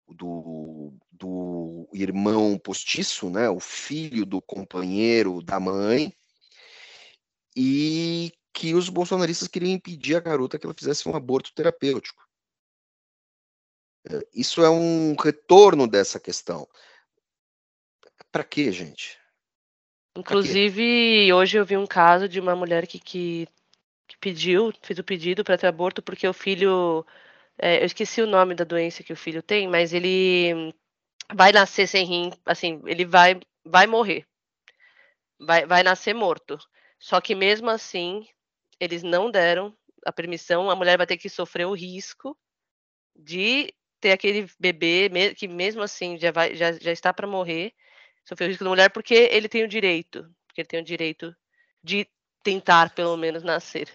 do, 0.09 0.95
do 1.11 1.89
irmão 1.93 2.59
postiço, 2.59 3.31
né, 3.31 3.49
o 3.49 3.61
filho 3.61 4.25
do 4.25 4.41
companheiro 4.41 5.43
da 5.43 5.59
mãe, 5.59 6.13
e 7.57 8.33
que 8.53 8.75
os 8.75 8.89
bolsonaristas 8.89 9.49
queriam 9.49 9.73
impedir 9.73 10.17
a 10.17 10.21
garota 10.21 10.59
que 10.59 10.67
ela 10.67 10.75
fizesse 10.75 11.09
um 11.09 11.17
aborto 11.17 11.53
terapêutico. 11.55 12.23
É, 14.09 14.27
isso 14.35 14.63
é 14.63 14.71
um 14.71 15.15
retorno 15.15 15.87
dessa 15.87 16.19
questão. 16.19 16.69
Para 18.31 18.45
quê, 18.45 18.73
gente? 18.73 19.22
Inclusive, 20.17 21.33
hoje 21.33 21.59
eu 21.59 21.65
vi 21.65 21.77
um 21.77 21.87
caso 21.87 22.29
de 22.29 22.39
uma 22.39 22.55
mulher 22.55 22.87
que, 22.87 22.99
que, 22.99 23.49
que 24.07 24.17
pediu, 24.19 24.73
fez 24.83 24.99
o 24.99 25.05
pedido 25.05 25.43
para 25.43 25.57
ter 25.57 25.67
aborto 25.67 26.03
porque 26.03 26.29
o 26.29 26.35
filho. 26.35 27.05
É, 27.59 27.83
eu 27.83 27.87
esqueci 27.87 28.21
o 28.21 28.27
nome 28.27 28.55
da 28.55 28.65
doença 28.65 29.03
que 29.03 29.13
o 29.13 29.17
filho 29.17 29.43
tem, 29.43 29.69
mas 29.69 29.93
ele 29.93 30.75
vai 31.35 31.53
nascer 31.53 31.87
sem 31.87 32.05
rim, 32.05 32.31
assim, 32.45 32.83
ele 32.87 33.05
vai, 33.05 33.41
vai 33.65 33.87
morrer. 33.87 34.27
Vai, 35.39 35.67
vai 35.67 35.83
nascer 35.83 36.15
morto. 36.15 36.59
Só 36.99 37.21
que 37.21 37.35
mesmo 37.35 37.71
assim, 37.71 38.27
eles 38.79 39.03
não 39.03 39.31
deram 39.31 39.75
a 40.05 40.13
permissão, 40.13 40.71
a 40.71 40.77
mulher 40.77 40.97
vai 40.99 41.07
ter 41.07 41.17
que 41.17 41.29
sofrer 41.29 41.67
o 41.67 41.75
risco 41.75 42.37
de 43.15 43.73
ter 44.01 44.13
aquele 44.13 44.47
bebê 44.59 45.11
que 45.37 45.47
mesmo 45.47 45.83
assim 45.83 46.19
já, 46.19 46.33
vai, 46.33 46.55
já, 46.55 46.73
já 46.73 46.93
está 46.93 47.13
para 47.13 47.27
morrer, 47.27 47.73
sofrer 48.25 48.47
o 48.47 48.49
risco 48.49 48.65
da 48.65 48.71
mulher 48.71 48.91
porque 48.91 49.15
ele 49.15 49.49
tem 49.49 49.65
o 49.65 49.69
direito, 49.69 50.23
porque 50.47 50.61
ele 50.61 50.69
tem 50.69 50.81
o 50.81 50.85
direito 50.85 51.35
de 51.83 52.07
tentar 52.43 52.95
pelo 52.95 53.17
menos 53.17 53.43
nascer. 53.43 53.89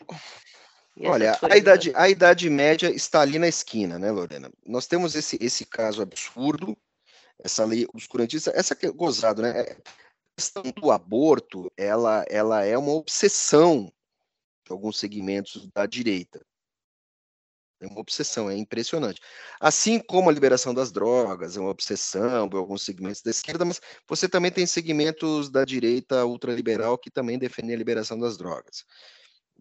Olha, 1.06 1.38
a 1.44 1.56
idade, 1.56 1.92
a 1.96 2.10
idade 2.10 2.50
média 2.50 2.90
está 2.90 3.22
ali 3.22 3.38
na 3.38 3.48
esquina, 3.48 4.00
né, 4.00 4.10
Lorena? 4.10 4.52
Nós 4.66 4.88
temos 4.88 5.16
esse, 5.16 5.38
esse 5.40 5.66
caso 5.66 6.02
absurdo, 6.02 6.76
essa 7.44 7.64
lei 7.66 7.86
obscurantista, 7.94 8.52
essa 8.56 8.76
que 8.76 8.88
é 8.88 8.92
gozado, 8.92 9.44
né? 9.44 9.60
É, 9.62 9.78
questão 10.36 10.64
do 10.64 10.92
aborto, 10.92 11.72
ela, 11.78 12.26
ela 12.30 12.64
é 12.64 12.78
uma 12.78 12.94
obsessão 12.94 13.92
de 14.66 14.72
alguns 14.72 14.98
segmentos 14.98 15.68
da 15.74 15.86
direita. 15.86 16.44
É 17.80 17.86
uma 17.86 18.00
obsessão, 18.00 18.50
é 18.50 18.58
impressionante. 18.58 19.22
Assim 19.60 20.00
como 20.00 20.30
a 20.30 20.34
liberação 20.34 20.74
das 20.74 20.92
drogas 20.92 21.56
é 21.56 21.60
uma 21.60 21.70
obsessão 21.70 22.48
de 22.48 22.58
alguns 22.58 22.82
segmentos 22.82 23.22
da 23.22 23.30
esquerda, 23.30 23.64
mas 23.64 23.80
você 24.08 24.28
também 24.28 24.52
tem 24.52 24.66
segmentos 24.66 25.50
da 25.50 25.64
direita 25.64 26.26
ultraliberal 26.26 26.98
que 26.98 27.12
também 27.12 27.38
defendem 27.38 27.76
a 27.76 27.78
liberação 27.78 28.18
das 28.18 28.36
drogas. 28.36 28.84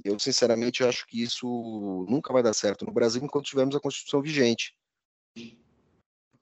Eu, 0.02 0.18
sinceramente, 0.18 0.82
acho 0.82 1.06
que 1.06 1.22
isso 1.22 2.06
nunca 2.08 2.32
vai 2.32 2.42
dar 2.42 2.54
certo 2.54 2.86
no 2.86 2.92
Brasil 2.92 3.22
enquanto 3.22 3.46
tivermos 3.46 3.76
a 3.76 3.80
Constituição 3.80 4.22
vigente. 4.22 4.74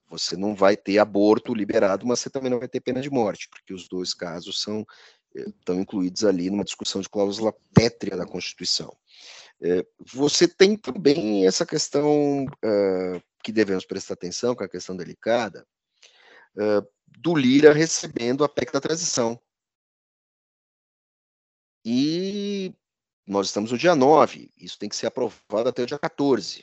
Você 0.09 0.37
não 0.37 0.55
vai 0.55 0.77
ter 0.77 0.99
aborto 0.99 1.53
liberado, 1.53 2.07
mas 2.07 2.21
você 2.21 2.31
também 2.31 2.51
não 2.51 2.61
vai 2.61 2.69
ter 2.69 2.81
pena 2.81 3.01
de 3.01 3.11
morte, 3.11 3.49
porque 3.49 3.75
os 3.75 3.89
dois 3.89 4.15
casos 4.15 4.61
são 4.61 4.87
estão 5.35 5.81
incluídos 5.81 6.25
ali 6.25 6.49
numa 6.49 6.63
discussão 6.63 7.01
de 7.01 7.09
cláusula 7.09 7.53
pétrea 7.75 8.17
da 8.17 8.25
Constituição. 8.25 8.97
É, 9.67 9.83
você 10.13 10.47
tem 10.47 10.77
também 10.77 11.47
essa 11.47 11.65
questão 11.65 12.45
uh, 12.45 13.23
que 13.43 13.51
devemos 13.51 13.87
prestar 13.87 14.13
atenção, 14.13 14.55
que 14.55 14.63
é 14.63 14.67
a 14.67 14.69
questão 14.69 14.95
delicada, 14.95 15.67
uh, 16.55 16.87
do 17.07 17.35
Lira 17.35 17.73
recebendo 17.73 18.45
a 18.45 18.49
PEC 18.49 18.71
da 18.71 18.81
transição. 18.81 19.41
E 21.83 22.75
nós 23.27 23.47
estamos 23.47 23.73
no 23.73 23.79
dia 23.79 23.95
9, 23.95 24.51
isso 24.59 24.79
tem 24.79 24.87
que 24.89 24.97
ser 24.97 25.07
aprovado 25.07 25.71
até 25.71 25.83
o 25.83 25.87
dia 25.87 25.99
14. 25.99 26.63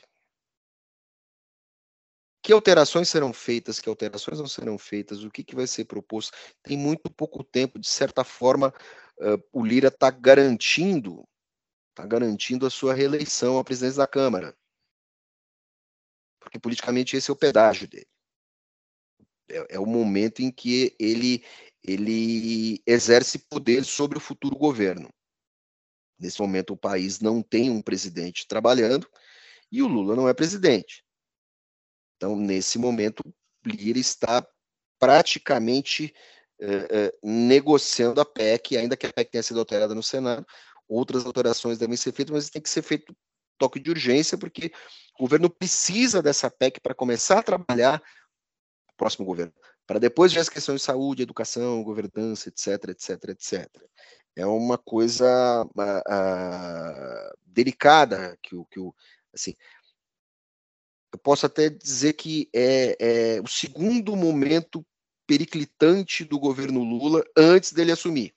Que 2.40 2.52
alterações 2.52 3.08
serão 3.08 3.32
feitas, 3.32 3.80
que 3.80 3.88
alterações 3.88 4.38
não 4.38 4.46
serão 4.46 4.78
feitas, 4.78 5.24
o 5.24 5.30
que, 5.30 5.42
que 5.42 5.56
vai 5.56 5.66
ser 5.66 5.86
proposto? 5.86 6.36
Tem 6.62 6.78
muito 6.78 7.12
pouco 7.12 7.42
tempo, 7.42 7.80
de 7.80 7.88
certa 7.88 8.22
forma, 8.22 8.72
uh, 9.18 9.42
o 9.52 9.64
Lira 9.64 9.88
está 9.88 10.08
garantindo, 10.08 11.26
está 11.92 12.06
garantindo 12.06 12.66
a 12.66 12.70
sua 12.70 12.94
reeleição 12.94 13.58
à 13.58 13.64
presidência 13.64 13.98
da 13.98 14.06
Câmara. 14.06 14.56
Porque 16.40 16.58
politicamente 16.58 17.16
esse 17.16 17.30
é 17.30 17.32
o 17.32 17.36
pedágio 17.36 17.86
dele. 17.86 18.08
É, 19.48 19.76
é 19.76 19.78
o 19.78 19.86
momento 19.86 20.40
em 20.40 20.50
que 20.50 20.96
ele, 20.98 21.44
ele 21.82 22.82
exerce 22.86 23.38
poder 23.38 23.84
sobre 23.84 24.18
o 24.18 24.20
futuro 24.20 24.56
governo. 24.56 25.12
Nesse 26.18 26.40
momento, 26.40 26.72
o 26.72 26.76
país 26.76 27.20
não 27.20 27.42
tem 27.42 27.70
um 27.70 27.82
presidente 27.82 28.46
trabalhando 28.46 29.08
e 29.70 29.82
o 29.82 29.88
Lula 29.88 30.16
não 30.16 30.28
é 30.28 30.34
presidente. 30.34 31.04
Então, 32.16 32.36
nesse 32.36 32.78
momento, 32.78 33.22
Lira 33.64 33.98
está 33.98 34.46
praticamente 34.98 36.14
eh, 36.60 36.86
eh, 36.90 37.18
negociando 37.22 38.20
a 38.20 38.24
PEC, 38.24 38.76
ainda 38.76 38.96
que 38.96 39.06
a 39.06 39.12
PEC 39.12 39.32
tenha 39.32 39.42
sido 39.42 39.58
alterada 39.58 39.94
no 39.96 40.02
Senado. 40.02 40.46
Outras 40.88 41.24
alterações 41.24 41.78
devem 41.78 41.96
ser 41.96 42.12
feitas, 42.12 42.34
mas 42.34 42.50
tem 42.50 42.62
que 42.62 42.70
ser 42.70 42.82
feito 42.82 43.14
toque 43.58 43.78
de 43.78 43.90
urgência, 43.90 44.36
porque 44.36 44.72
o 45.18 45.22
governo 45.22 45.48
precisa 45.48 46.20
dessa 46.22 46.50
PEC 46.50 46.80
para 46.80 46.94
começar 46.94 47.38
a 47.38 47.42
trabalhar 47.42 48.02
o 48.90 48.96
próximo 48.96 49.24
governo, 49.24 49.52
para 49.86 50.00
depois 50.00 50.32
ver 50.32 50.40
as 50.40 50.48
questões 50.48 50.80
de 50.80 50.86
saúde, 50.86 51.22
educação, 51.22 51.82
governança, 51.84 52.48
etc, 52.48 52.90
etc, 52.90 53.30
etc. 53.30 53.68
É 54.34 54.46
uma 54.46 54.78
coisa 54.78 55.64
uh, 55.64 55.78
uh, 55.78 57.38
delicada 57.44 58.36
que 58.42 58.56
o, 58.56 58.64
que 58.64 58.80
o 58.80 58.94
assim, 59.32 59.54
eu 61.12 61.18
posso 61.18 61.46
até 61.46 61.68
dizer 61.68 62.14
que 62.14 62.48
é, 62.54 62.96
é 62.98 63.40
o 63.42 63.46
segundo 63.46 64.16
momento 64.16 64.84
periclitante 65.26 66.24
do 66.24 66.38
governo 66.38 66.82
Lula 66.82 67.22
antes 67.36 67.72
dele 67.72 67.92
assumir. 67.92 68.34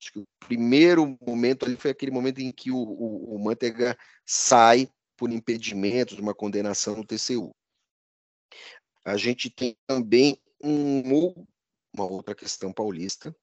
Acho 0.00 0.12
que 0.12 0.18
o 0.18 0.26
primeiro 0.40 1.16
momento 1.26 1.64
ali 1.64 1.76
foi 1.76 1.90
aquele 1.90 2.10
momento 2.10 2.40
em 2.40 2.52
que 2.52 2.70
o, 2.70 2.76
o, 2.76 3.34
o 3.34 3.38
Manteiga 3.38 3.96
sai 4.24 4.88
por 5.16 5.32
impedimento 5.32 6.14
de 6.14 6.20
uma 6.20 6.34
condenação 6.34 6.96
no 6.96 7.04
TCU. 7.04 7.54
A 9.04 9.16
gente 9.16 9.48
tem 9.48 9.76
também 9.86 10.40
um, 10.62 11.46
uma 11.94 12.04
outra 12.04 12.34
questão 12.34 12.72
paulista 12.72 13.34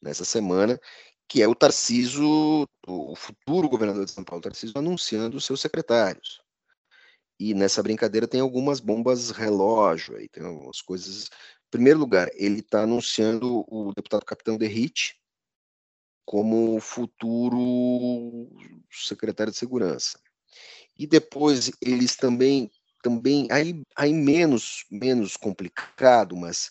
nessa 0.00 0.24
semana, 0.24 0.78
que 1.28 1.42
é 1.42 1.48
o 1.48 1.54
Tarciso, 1.54 2.66
o 2.86 3.16
futuro 3.16 3.68
governador 3.68 4.04
de 4.04 4.12
São 4.12 4.24
Paulo, 4.24 4.42
Tarciso, 4.42 4.72
anunciando 4.76 5.36
os 5.36 5.44
seus 5.44 5.60
secretários. 5.60 6.40
E 7.38 7.54
nessa 7.54 7.82
brincadeira 7.82 8.26
tem 8.26 8.40
algumas 8.40 8.80
bombas 8.80 9.30
relógio 9.30 10.16
aí, 10.16 10.28
tem 10.28 10.44
algumas 10.44 10.82
coisas. 10.82 11.26
Em 11.26 11.70
primeiro 11.70 11.98
lugar, 11.98 12.28
ele 12.34 12.60
está 12.60 12.82
anunciando 12.82 13.64
o 13.68 13.92
deputado 13.94 14.24
Capitão 14.24 14.56
Derrite 14.58 15.16
como 16.24 16.80
futuro 16.80 18.48
secretário 18.90 19.52
de 19.52 19.58
segurança. 19.58 20.18
E 20.98 21.06
depois 21.06 21.70
eles 21.80 22.16
também, 22.16 22.70
também 23.02 23.46
aí, 23.50 23.82
aí 23.96 24.12
menos, 24.12 24.84
menos 24.90 25.36
complicado, 25.36 26.36
mas 26.36 26.70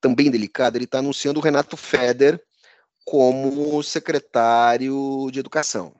também 0.00 0.30
delicado, 0.30 0.76
ele 0.76 0.86
está 0.86 0.98
anunciando 0.98 1.40
o 1.40 1.42
Renato 1.42 1.76
Feder 1.76 2.42
como 3.04 3.82
secretário 3.82 5.28
de 5.30 5.40
educação 5.40 5.94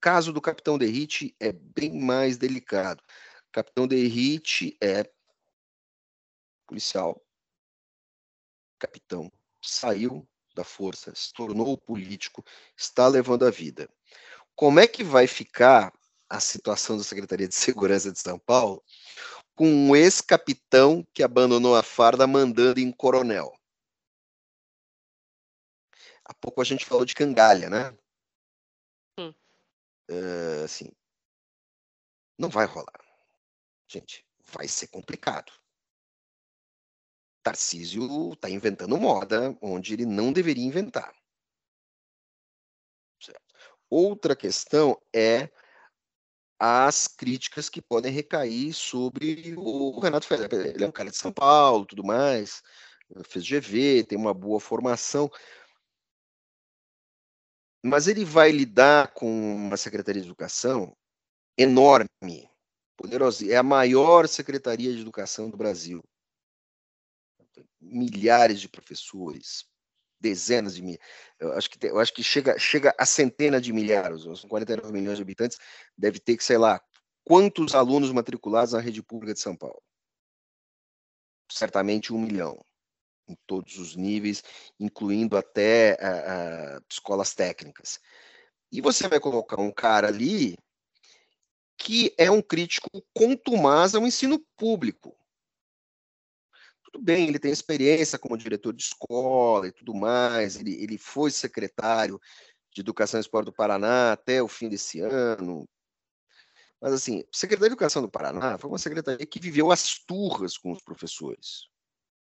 caso 0.00 0.32
do 0.32 0.40
Capitão 0.40 0.78
Derrite 0.78 1.34
é 1.38 1.52
bem 1.52 2.00
mais 2.00 2.38
delicado. 2.38 3.02
Capitão 3.52 3.86
Derrite 3.86 4.76
é 4.80 5.10
policial, 6.66 7.20
capitão, 8.78 9.30
saiu 9.60 10.26
da 10.54 10.64
força, 10.64 11.12
se 11.14 11.32
tornou 11.32 11.76
político, 11.76 12.44
está 12.76 13.08
levando 13.08 13.44
a 13.44 13.50
vida. 13.50 13.88
Como 14.54 14.78
é 14.78 14.86
que 14.86 15.02
vai 15.02 15.26
ficar 15.26 15.92
a 16.28 16.38
situação 16.38 16.96
da 16.96 17.02
Secretaria 17.02 17.48
de 17.48 17.54
Segurança 17.54 18.12
de 18.12 18.20
São 18.20 18.38
Paulo 18.38 18.82
com 19.54 19.66
um 19.66 19.96
ex-capitão 19.96 21.04
que 21.12 21.22
abandonou 21.22 21.76
a 21.76 21.82
farda 21.82 22.26
mandando 22.26 22.78
em 22.78 22.92
coronel? 22.92 23.52
Há 26.24 26.34
pouco 26.34 26.60
a 26.60 26.64
gente 26.64 26.86
falou 26.86 27.04
de 27.04 27.14
cangalha, 27.14 27.68
né? 27.68 27.96
Uh, 30.10 30.64
assim, 30.64 30.90
não 32.38 32.48
vai 32.48 32.66
rolar. 32.66 33.00
Gente, 33.88 34.26
vai 34.52 34.68
ser 34.68 34.88
complicado. 34.88 35.52
Tarcísio 37.42 38.32
está 38.32 38.50
inventando 38.50 38.98
moda 38.98 39.56
onde 39.62 39.94
ele 39.94 40.04
não 40.04 40.32
deveria 40.32 40.64
inventar. 40.64 41.14
Certo. 43.20 43.54
Outra 43.88 44.36
questão 44.36 45.00
é 45.14 45.50
as 46.58 47.08
críticas 47.08 47.70
que 47.70 47.80
podem 47.80 48.12
recair 48.12 48.74
sobre 48.74 49.54
o 49.56 49.98
Renato 49.98 50.26
Feder. 50.26 50.66
Ele 50.74 50.84
é 50.84 50.86
um 50.86 50.92
cara 50.92 51.10
de 51.10 51.16
São 51.16 51.32
Paulo, 51.32 51.86
tudo 51.86 52.04
mais, 52.04 52.62
fez 53.24 53.44
GV, 53.44 54.04
tem 54.04 54.18
uma 54.18 54.34
boa 54.34 54.60
formação, 54.60 55.30
mas 57.82 58.06
ele 58.06 58.24
vai 58.24 58.50
lidar 58.50 59.12
com 59.14 59.54
uma 59.54 59.76
Secretaria 59.76 60.20
de 60.20 60.28
Educação 60.28 60.96
enorme, 61.56 62.08
poderosa. 62.96 63.50
É 63.50 63.56
a 63.56 63.62
maior 63.62 64.28
Secretaria 64.28 64.92
de 64.92 65.00
Educação 65.00 65.48
do 65.48 65.56
Brasil. 65.56 66.02
Milhares 67.80 68.60
de 68.60 68.68
professores, 68.68 69.64
dezenas 70.20 70.74
de 70.74 70.82
mil. 70.82 70.98
Eu 71.38 71.52
acho 71.54 71.70
que, 71.70 71.86
eu 71.86 71.98
acho 71.98 72.12
que 72.12 72.22
chega, 72.22 72.58
chega 72.58 72.94
a 72.98 73.06
centena 73.06 73.60
de 73.60 73.72
milhares, 73.72 74.22
são 74.22 74.48
49 74.48 74.92
milhões 74.92 75.16
de 75.16 75.22
habitantes, 75.22 75.58
deve 75.96 76.20
ter 76.20 76.36
que, 76.36 76.44
sei 76.44 76.58
lá, 76.58 76.80
quantos 77.24 77.74
alunos 77.74 78.12
matriculados 78.12 78.74
na 78.74 78.80
rede 78.80 79.02
pública 79.02 79.32
de 79.32 79.40
São 79.40 79.56
Paulo? 79.56 79.82
Certamente 81.50 82.12
um 82.12 82.20
milhão, 82.20 82.62
em 83.30 83.36
todos 83.46 83.78
os 83.78 83.96
níveis, 83.96 84.42
incluindo 84.78 85.36
até 85.36 85.96
uh, 86.00 86.78
uh, 86.78 86.84
escolas 86.90 87.34
técnicas. 87.34 87.98
E 88.72 88.80
você 88.80 89.08
vai 89.08 89.20
colocar 89.20 89.60
um 89.60 89.72
cara 89.72 90.08
ali 90.08 90.56
que 91.76 92.14
é 92.18 92.30
um 92.30 92.42
crítico 92.42 92.88
contumaz 93.14 93.94
ao 93.94 94.06
ensino 94.06 94.38
público. 94.56 95.16
Tudo 96.84 97.02
bem, 97.02 97.28
ele 97.28 97.38
tem 97.38 97.50
experiência 97.50 98.18
como 98.18 98.36
diretor 98.36 98.72
de 98.72 98.82
escola 98.82 99.66
e 99.66 99.72
tudo 99.72 99.94
mais, 99.94 100.56
ele, 100.56 100.74
ele 100.82 100.98
foi 100.98 101.30
secretário 101.30 102.20
de 102.72 102.80
Educação 102.80 103.18
e 103.18 103.22
Esporte 103.22 103.46
do 103.46 103.52
Paraná 103.52 104.12
até 104.12 104.42
o 104.42 104.48
fim 104.48 104.68
desse 104.68 105.00
ano. 105.00 105.66
Mas, 106.80 106.92
assim, 106.92 107.24
Secretaria 107.32 107.68
de 107.68 107.74
Educação 107.74 108.02
do 108.02 108.10
Paraná 108.10 108.58
foi 108.58 108.70
uma 108.70 108.78
secretaria 108.78 109.26
que 109.26 109.40
viveu 109.40 109.70
as 109.70 109.98
turras 109.98 110.56
com 110.56 110.72
os 110.72 110.82
professores. 110.82 111.69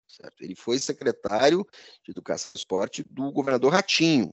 Certo? 0.08 0.42
Ele 0.42 0.54
foi 0.54 0.78
secretário 0.78 1.66
de 2.02 2.10
Educação 2.10 2.50
e 2.54 2.58
Esporte 2.58 3.04
do 3.04 3.30
governador 3.30 3.72
Ratinho. 3.72 4.32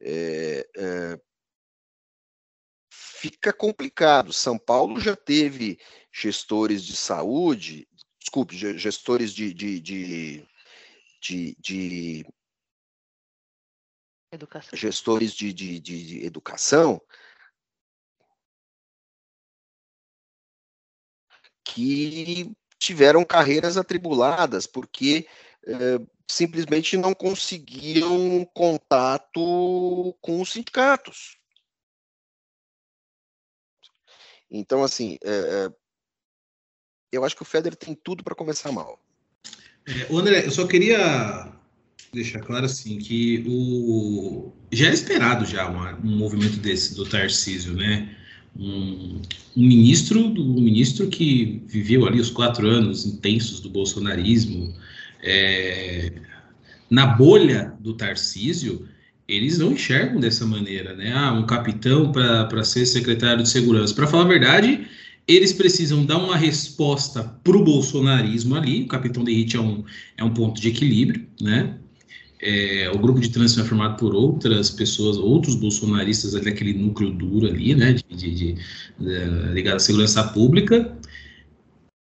É, 0.00 0.68
é, 0.76 1.20
fica 2.90 3.52
complicado. 3.52 4.32
São 4.32 4.58
Paulo 4.58 5.00
já 5.00 5.16
teve 5.16 5.78
gestores 6.12 6.84
de 6.84 6.96
saúde, 6.96 7.88
desculpe, 8.18 8.56
gestores 8.56 9.32
de, 9.32 9.54
de, 9.54 9.80
de, 9.80 10.48
de, 11.22 11.56
de 11.58 12.26
educação. 14.32 14.78
gestores 14.78 15.32
de, 15.32 15.52
de, 15.52 15.80
de, 15.80 16.24
educação 16.24 17.00
que 21.64 22.52
tiveram 22.84 23.24
carreiras 23.24 23.76
atribuladas 23.76 24.66
porque 24.66 25.26
é, 25.66 26.00
simplesmente 26.28 26.96
não 26.96 27.14
conseguiam 27.14 28.44
contato 28.52 30.14
com 30.20 30.40
os 30.40 30.52
sindicatos. 30.52 31.38
Então, 34.50 34.84
assim, 34.84 35.18
é, 35.24 35.72
eu 37.10 37.24
acho 37.24 37.34
que 37.34 37.42
o 37.42 37.46
Federer 37.46 37.76
tem 37.76 37.94
tudo 37.94 38.22
para 38.22 38.34
começar 38.34 38.70
mal. 38.70 39.00
É, 39.86 40.14
André, 40.14 40.46
eu 40.46 40.50
só 40.50 40.66
queria 40.66 41.52
deixar 42.12 42.40
claro 42.40 42.66
assim 42.66 42.98
que 42.98 43.44
o 43.48 44.52
já 44.72 44.86
era 44.86 44.94
esperado 44.94 45.44
já 45.44 45.68
um 45.68 46.16
movimento 46.16 46.56
desse 46.58 46.94
do 46.94 47.08
Tarcísio, 47.08 47.74
né? 47.74 48.16
Um, 48.58 49.20
um, 49.56 49.66
ministro, 49.66 50.20
um 50.20 50.60
ministro 50.60 51.08
que 51.08 51.62
viveu 51.66 52.06
ali 52.06 52.20
os 52.20 52.30
quatro 52.30 52.68
anos 52.68 53.04
intensos 53.04 53.60
do 53.60 53.68
bolsonarismo, 53.68 54.72
é, 55.22 56.12
na 56.88 57.06
bolha 57.06 57.74
do 57.80 57.94
Tarcísio, 57.94 58.86
eles 59.26 59.58
não 59.58 59.72
enxergam 59.72 60.20
dessa 60.20 60.46
maneira, 60.46 60.94
né? 60.94 61.12
Ah, 61.14 61.32
um 61.32 61.46
capitão 61.46 62.12
para 62.12 62.62
ser 62.62 62.86
secretário 62.86 63.42
de 63.42 63.48
segurança. 63.48 63.94
Para 63.94 64.06
falar 64.06 64.24
a 64.24 64.28
verdade, 64.28 64.86
eles 65.26 65.52
precisam 65.52 66.04
dar 66.04 66.18
uma 66.18 66.36
resposta 66.36 67.24
para 67.42 67.56
o 67.56 67.64
bolsonarismo 67.64 68.54
ali. 68.54 68.82
O 68.82 68.86
capitão 68.88 69.24
de 69.24 69.32
elite 69.32 69.56
é 69.56 69.60
um, 69.60 69.82
é 70.16 70.22
um 70.22 70.34
ponto 70.34 70.60
de 70.60 70.68
equilíbrio, 70.68 71.26
né? 71.40 71.78
É, 72.46 72.90
o 72.94 72.98
grupo 72.98 73.20
de 73.20 73.30
transição 73.30 73.64
é 73.64 73.66
formado 73.66 73.96
por 73.96 74.14
outras 74.14 74.70
pessoas, 74.70 75.16
outros 75.16 75.54
bolsonaristas 75.54 76.32
daquele 76.32 76.74
núcleo 76.74 77.10
duro 77.10 77.46
ali, 77.46 77.74
né? 77.74 77.94
De, 77.94 78.04
de, 78.14 78.34
de, 78.34 78.52
de, 78.52 79.52
ligado 79.54 79.76
à 79.76 79.78
segurança 79.78 80.22
pública. 80.24 80.94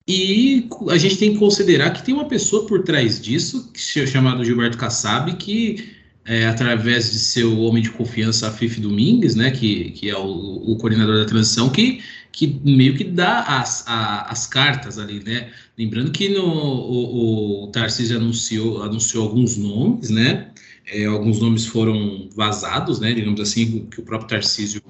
E 0.07 0.69
a 0.91 0.99
gente 0.99 1.17
tem 1.17 1.33
que 1.33 1.39
considerar 1.39 1.91
que 1.91 2.03
tem 2.03 2.15
uma 2.15 2.27
pessoa 2.27 2.67
por 2.67 2.83
trás 2.83 3.21
disso, 3.21 3.71
é 3.97 4.07
chamado 4.07 4.45
Gilberto 4.45 4.79
Kassab, 4.79 5.35
que 5.37 5.97
é, 6.29 6.47
através 6.47 7.11
de 7.11 7.19
seu 7.19 7.59
homem 7.61 7.83
de 7.83 7.91
confiança, 7.91 8.53
Fife 8.53 8.81
Domingues, 8.81 9.35
né, 9.35 9.51
que, 9.51 9.93
que 9.93 10.11
é 10.11 10.17
o, 10.17 10.73
o, 10.73 10.77
coordenador 10.77 11.17
da 11.17 11.25
transição, 11.25 11.71
que, 11.71 12.03
que 12.33 12.61
meio 12.65 12.97
que 12.97 13.05
dá 13.05 13.43
as, 13.43 13.85
a, 13.87 14.31
as 14.31 14.47
cartas 14.47 14.99
ali, 14.99 15.23
né? 15.25 15.51
Lembrando 15.77 16.11
que 16.11 16.29
no, 16.29 16.45
o, 16.45 17.65
o 17.65 17.67
Tarcísio 17.69 18.17
anunciou, 18.17 18.83
anunciou 18.83 19.25
alguns 19.25 19.57
nomes, 19.57 20.11
né? 20.11 20.51
É, 20.87 21.05
alguns 21.05 21.41
nomes 21.41 21.67
foram 21.67 22.29
vazados, 22.35 23.01
né? 23.01 23.13
Digamos 23.13 23.41
assim, 23.41 23.87
que 23.87 24.01
o 24.01 24.03
próprio 24.03 24.29
Tarcísio 24.29 24.83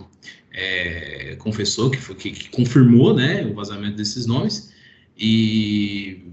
é, 0.53 1.37
confessou, 1.39 1.91
que, 1.91 1.99
foi, 1.99 2.15
que, 2.15 2.31
que 2.31 2.49
confirmou, 2.51 3.15
né? 3.15 3.45
O 3.47 3.55
vazamento 3.55 3.97
desses 3.97 4.27
nomes. 4.27 4.73
E 5.17 6.25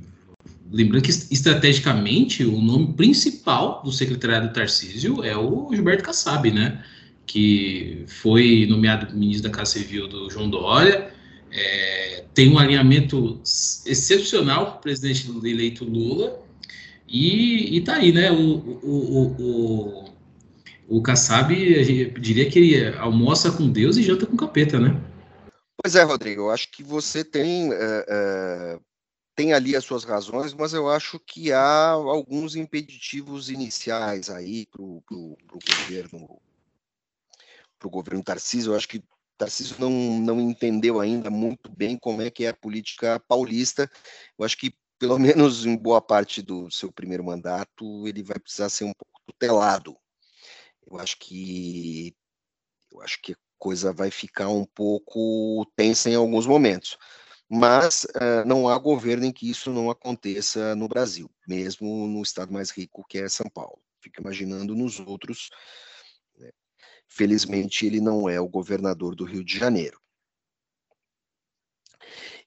lembrando 0.71 1.03
que 1.03 1.09
estrategicamente 1.09 2.43
o 2.43 2.59
nome 2.61 2.93
principal 2.93 3.81
do 3.83 3.91
secretariado 3.91 4.53
Tarcísio 4.53 5.23
é 5.23 5.35
o 5.37 5.69
Gilberto 5.73 6.03
Kassab, 6.03 6.51
né? 6.51 6.83
Que 7.25 8.05
foi 8.07 8.67
nomeado 8.69 9.15
ministro 9.15 9.49
da 9.49 9.57
Casa 9.57 9.71
Civil 9.71 10.07
do 10.07 10.29
João 10.29 10.49
Dória, 10.49 11.11
é, 11.51 12.23
tem 12.33 12.51
um 12.51 12.59
alinhamento 12.59 13.41
excepcional 13.85 14.73
com 14.73 14.77
o 14.77 14.81
presidente 14.81 15.27
eleito 15.43 15.85
Lula 15.85 16.43
e, 17.07 17.77
e 17.77 17.81
tá 17.81 17.95
aí, 17.95 18.11
né? 18.11 18.31
O, 18.31 18.57
o, 18.83 19.35
o, 19.39 20.97
o, 20.97 21.01
Kassab, 21.01 21.53
diria 22.19 22.49
que 22.49 22.59
ele 22.59 22.97
almoça 22.97 23.51
com 23.51 23.69
Deus 23.69 23.95
e 23.97 24.03
janta 24.03 24.25
com 24.25 24.35
capeta, 24.35 24.79
né? 24.79 25.01
Pois 25.81 25.95
é, 25.95 26.03
Rodrigo, 26.03 26.41
eu 26.41 26.51
acho 26.51 26.71
que 26.71 26.83
você 26.83 27.23
tem 27.23 27.71
é, 27.71 28.05
é 28.07 28.79
tem 29.35 29.51
ali 29.51 29.75
as 29.75 29.83
suas 29.83 30.05
razões, 30.05 30.53
mas 30.53 30.73
eu 30.73 30.89
acho 30.89 31.19
que 31.19 31.51
há 31.51 31.89
alguns 31.89 32.55
impeditivos 32.55 33.49
iniciais 33.49 34.29
aí 34.29 34.65
para 34.65 34.81
o 34.81 35.03
governo, 35.67 36.39
para 37.77 37.87
o 37.87 37.91
governo 37.91 38.23
Tarcísio. 38.23 38.71
Eu 38.73 38.77
acho 38.77 38.87
que 38.87 39.03
Tarcísio 39.37 39.77
não, 39.79 39.91
não 39.91 40.39
entendeu 40.41 40.99
ainda 40.99 41.29
muito 41.29 41.69
bem 41.69 41.97
como 41.97 42.21
é 42.21 42.29
que 42.29 42.45
é 42.45 42.49
a 42.49 42.53
política 42.53 43.19
paulista. 43.27 43.89
Eu 44.37 44.45
acho 44.45 44.57
que, 44.57 44.73
pelo 44.99 45.17
menos 45.19 45.65
em 45.65 45.75
boa 45.75 46.01
parte 46.01 46.41
do 46.41 46.69
seu 46.71 46.91
primeiro 46.91 47.23
mandato, 47.23 48.07
ele 48.07 48.23
vai 48.23 48.39
precisar 48.39 48.69
ser 48.69 48.85
um 48.85 48.93
pouco 48.93 49.21
tutelado. 49.25 49.97
Eu 50.89 50.99
acho 50.99 51.17
que 51.19 52.15
eu 52.91 53.01
acho 53.01 53.21
que 53.21 53.33
a 53.33 53.35
coisa 53.57 53.91
vai 53.91 54.09
ficar 54.09 54.49
um 54.49 54.65
pouco 54.65 55.65
tensa 55.75 56.09
em 56.09 56.15
alguns 56.15 56.45
momentos 56.45 56.97
mas 57.49 58.05
uh, 58.05 58.45
não 58.45 58.67
há 58.67 58.77
governo 58.77 59.25
em 59.25 59.31
que 59.31 59.49
isso 59.49 59.71
não 59.71 59.89
aconteça 59.89 60.75
no 60.75 60.87
Brasil, 60.87 61.29
mesmo 61.47 62.07
no 62.07 62.21
estado 62.21 62.51
mais 62.51 62.71
rico 62.71 63.05
que 63.07 63.19
é 63.19 63.29
São 63.29 63.49
Paulo. 63.49 63.79
Fico 64.01 64.21
imaginando 64.21 64.75
nos 64.75 64.99
outros. 64.99 65.49
Felizmente, 67.07 67.85
ele 67.85 68.01
não 68.01 68.29
é 68.29 68.39
o 68.39 68.47
governador 68.47 69.15
do 69.15 69.23
Rio 69.23 69.43
de 69.43 69.57
Janeiro. 69.57 69.99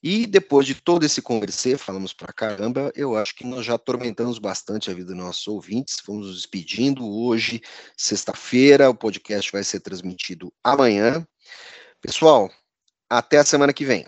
E 0.03 0.27
depois 0.27 0.65
de 0.65 0.77
todo 0.77 1.05
esse 1.05 1.21
conversê, 1.21 1.77
falamos 1.77 2.13
pra 2.13 2.33
caramba, 2.33 2.93
eu 2.95 3.17
acho 3.17 3.35
que 3.35 3.45
nós 3.45 3.67
já 3.67 3.75
atormentamos 3.75 4.39
bastante 4.39 4.91
a 4.91 4.95
vida 4.95 5.07
dos 5.07 5.17
nossos 5.17 5.49
ouvintes. 5.49 5.97
Vamos 6.07 6.29
nos 6.29 6.37
despedindo 6.37 7.05
hoje, 7.05 7.61
sexta-feira, 7.97 8.89
o 8.89 8.95
podcast 8.95 9.51
vai 9.51 9.65
ser 9.65 9.81
transmitido 9.81 10.53
amanhã. 10.63 11.27
Pessoal, 12.01 12.49
até 13.11 13.39
a 13.39 13.45
semana 13.45 13.73
que 13.73 13.85
vem. 13.85 14.07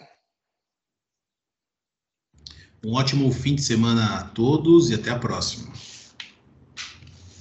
Um 2.84 2.94
ótimo 2.94 3.30
fim 3.32 3.57
de 3.57 3.62
semana 3.62 4.20
a 4.20 4.24
todos 4.24 4.90
e 4.90 4.94
até 4.94 5.11
a 5.11 5.18
próxima. 5.18 5.70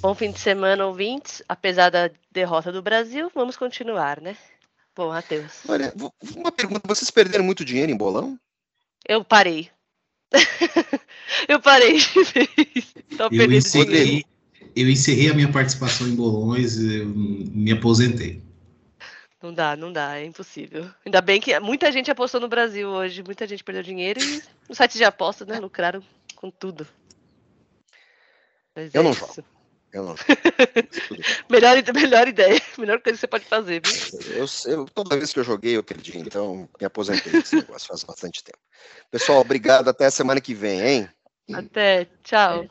Bom 0.02 0.16
fim 0.16 0.32
de 0.32 0.39
semana, 0.39 0.86
ouvintes. 0.86 1.43
Apesar 1.47 1.89
da 1.89 2.10
derrota 2.32 2.72
do 2.72 2.82
Brasil, 2.82 3.30
vamos 3.36 3.58
continuar, 3.58 4.22
né? 4.22 4.38
Bom, 4.95 5.10
Matheus. 5.10 5.60
Olha, 5.68 5.93
uma 6.36 6.52
pergunta: 6.52 6.88
vocês 6.88 7.12
perderam 7.12 7.43
muito 7.43 7.66
dinheiro 7.66 7.91
em 7.91 7.97
bolão? 7.97 8.39
Eu 9.08 9.24
parei. 9.26 9.70
eu 11.47 11.60
parei 11.60 11.97
de 11.97 12.24
vez. 12.24 12.93
Eu 13.32 13.52
encerrei, 13.52 14.24
eu 14.76 14.89
encerrei 14.89 15.30
a 15.30 15.34
minha 15.34 15.52
participação 15.52 16.08
em 16.08 16.16
bolões, 16.16 16.78
me 16.78 17.72
aposentei. 17.72 18.41
Não 19.41 19.54
dá, 19.54 19.76
não 19.76 19.91
dá, 19.91 20.18
é 20.18 20.26
impossível. 20.26 20.89
Ainda 21.06 21.22
bem 21.22 21.39
que 21.39 21.58
muita 21.60 21.91
gente 21.91 22.12
apostou 22.12 22.39
no 22.39 22.47
Brasil 22.47 22.88
hoje, 22.88 23.24
muita 23.24 23.47
gente 23.47 23.64
perdeu 23.64 23.84
dinheiro 23.84 24.20
e 24.22 24.41
os 24.70 24.78
sites 24.78 24.97
de 24.97 25.04
apostas, 25.04 25.47
né, 25.47 25.60
lucraram 25.60 26.04
com 26.36 26.50
tudo. 26.50 26.86
Mas 28.76 28.93
eu 28.93 29.02
é 29.02 29.04
não 29.04 29.12
isso. 29.12 29.20
jogo. 29.22 29.59
Eu 29.92 30.04
não. 30.04 30.16
melhor, 31.50 31.78
melhor 31.94 32.28
ideia, 32.28 32.62
melhor 32.78 33.02
coisa 33.02 33.18
que 33.18 33.22
você 33.22 33.28
pode 33.28 33.46
fazer. 33.46 33.82
Eu, 34.28 34.46
eu, 34.72 34.86
toda 34.86 35.18
vez 35.18 35.34
que 35.34 35.40
eu 35.40 35.44
joguei, 35.44 35.78
eu 35.78 35.84
perdi, 35.84 36.18
então 36.18 36.70
me 36.80 36.86
aposentei 36.86 37.32
desse 37.32 37.56
negócio 37.56 37.88
faz 37.88 38.04
bastante 38.04 38.44
tempo. 38.44 38.60
Pessoal, 39.10 39.42
obrigado. 39.42 39.88
Até 39.88 40.06
a 40.06 40.12
semana 40.12 40.40
que 40.40 40.54
vem, 40.54 40.82
hein? 40.82 41.10
Até. 41.54 42.08
Tchau. 42.24 42.70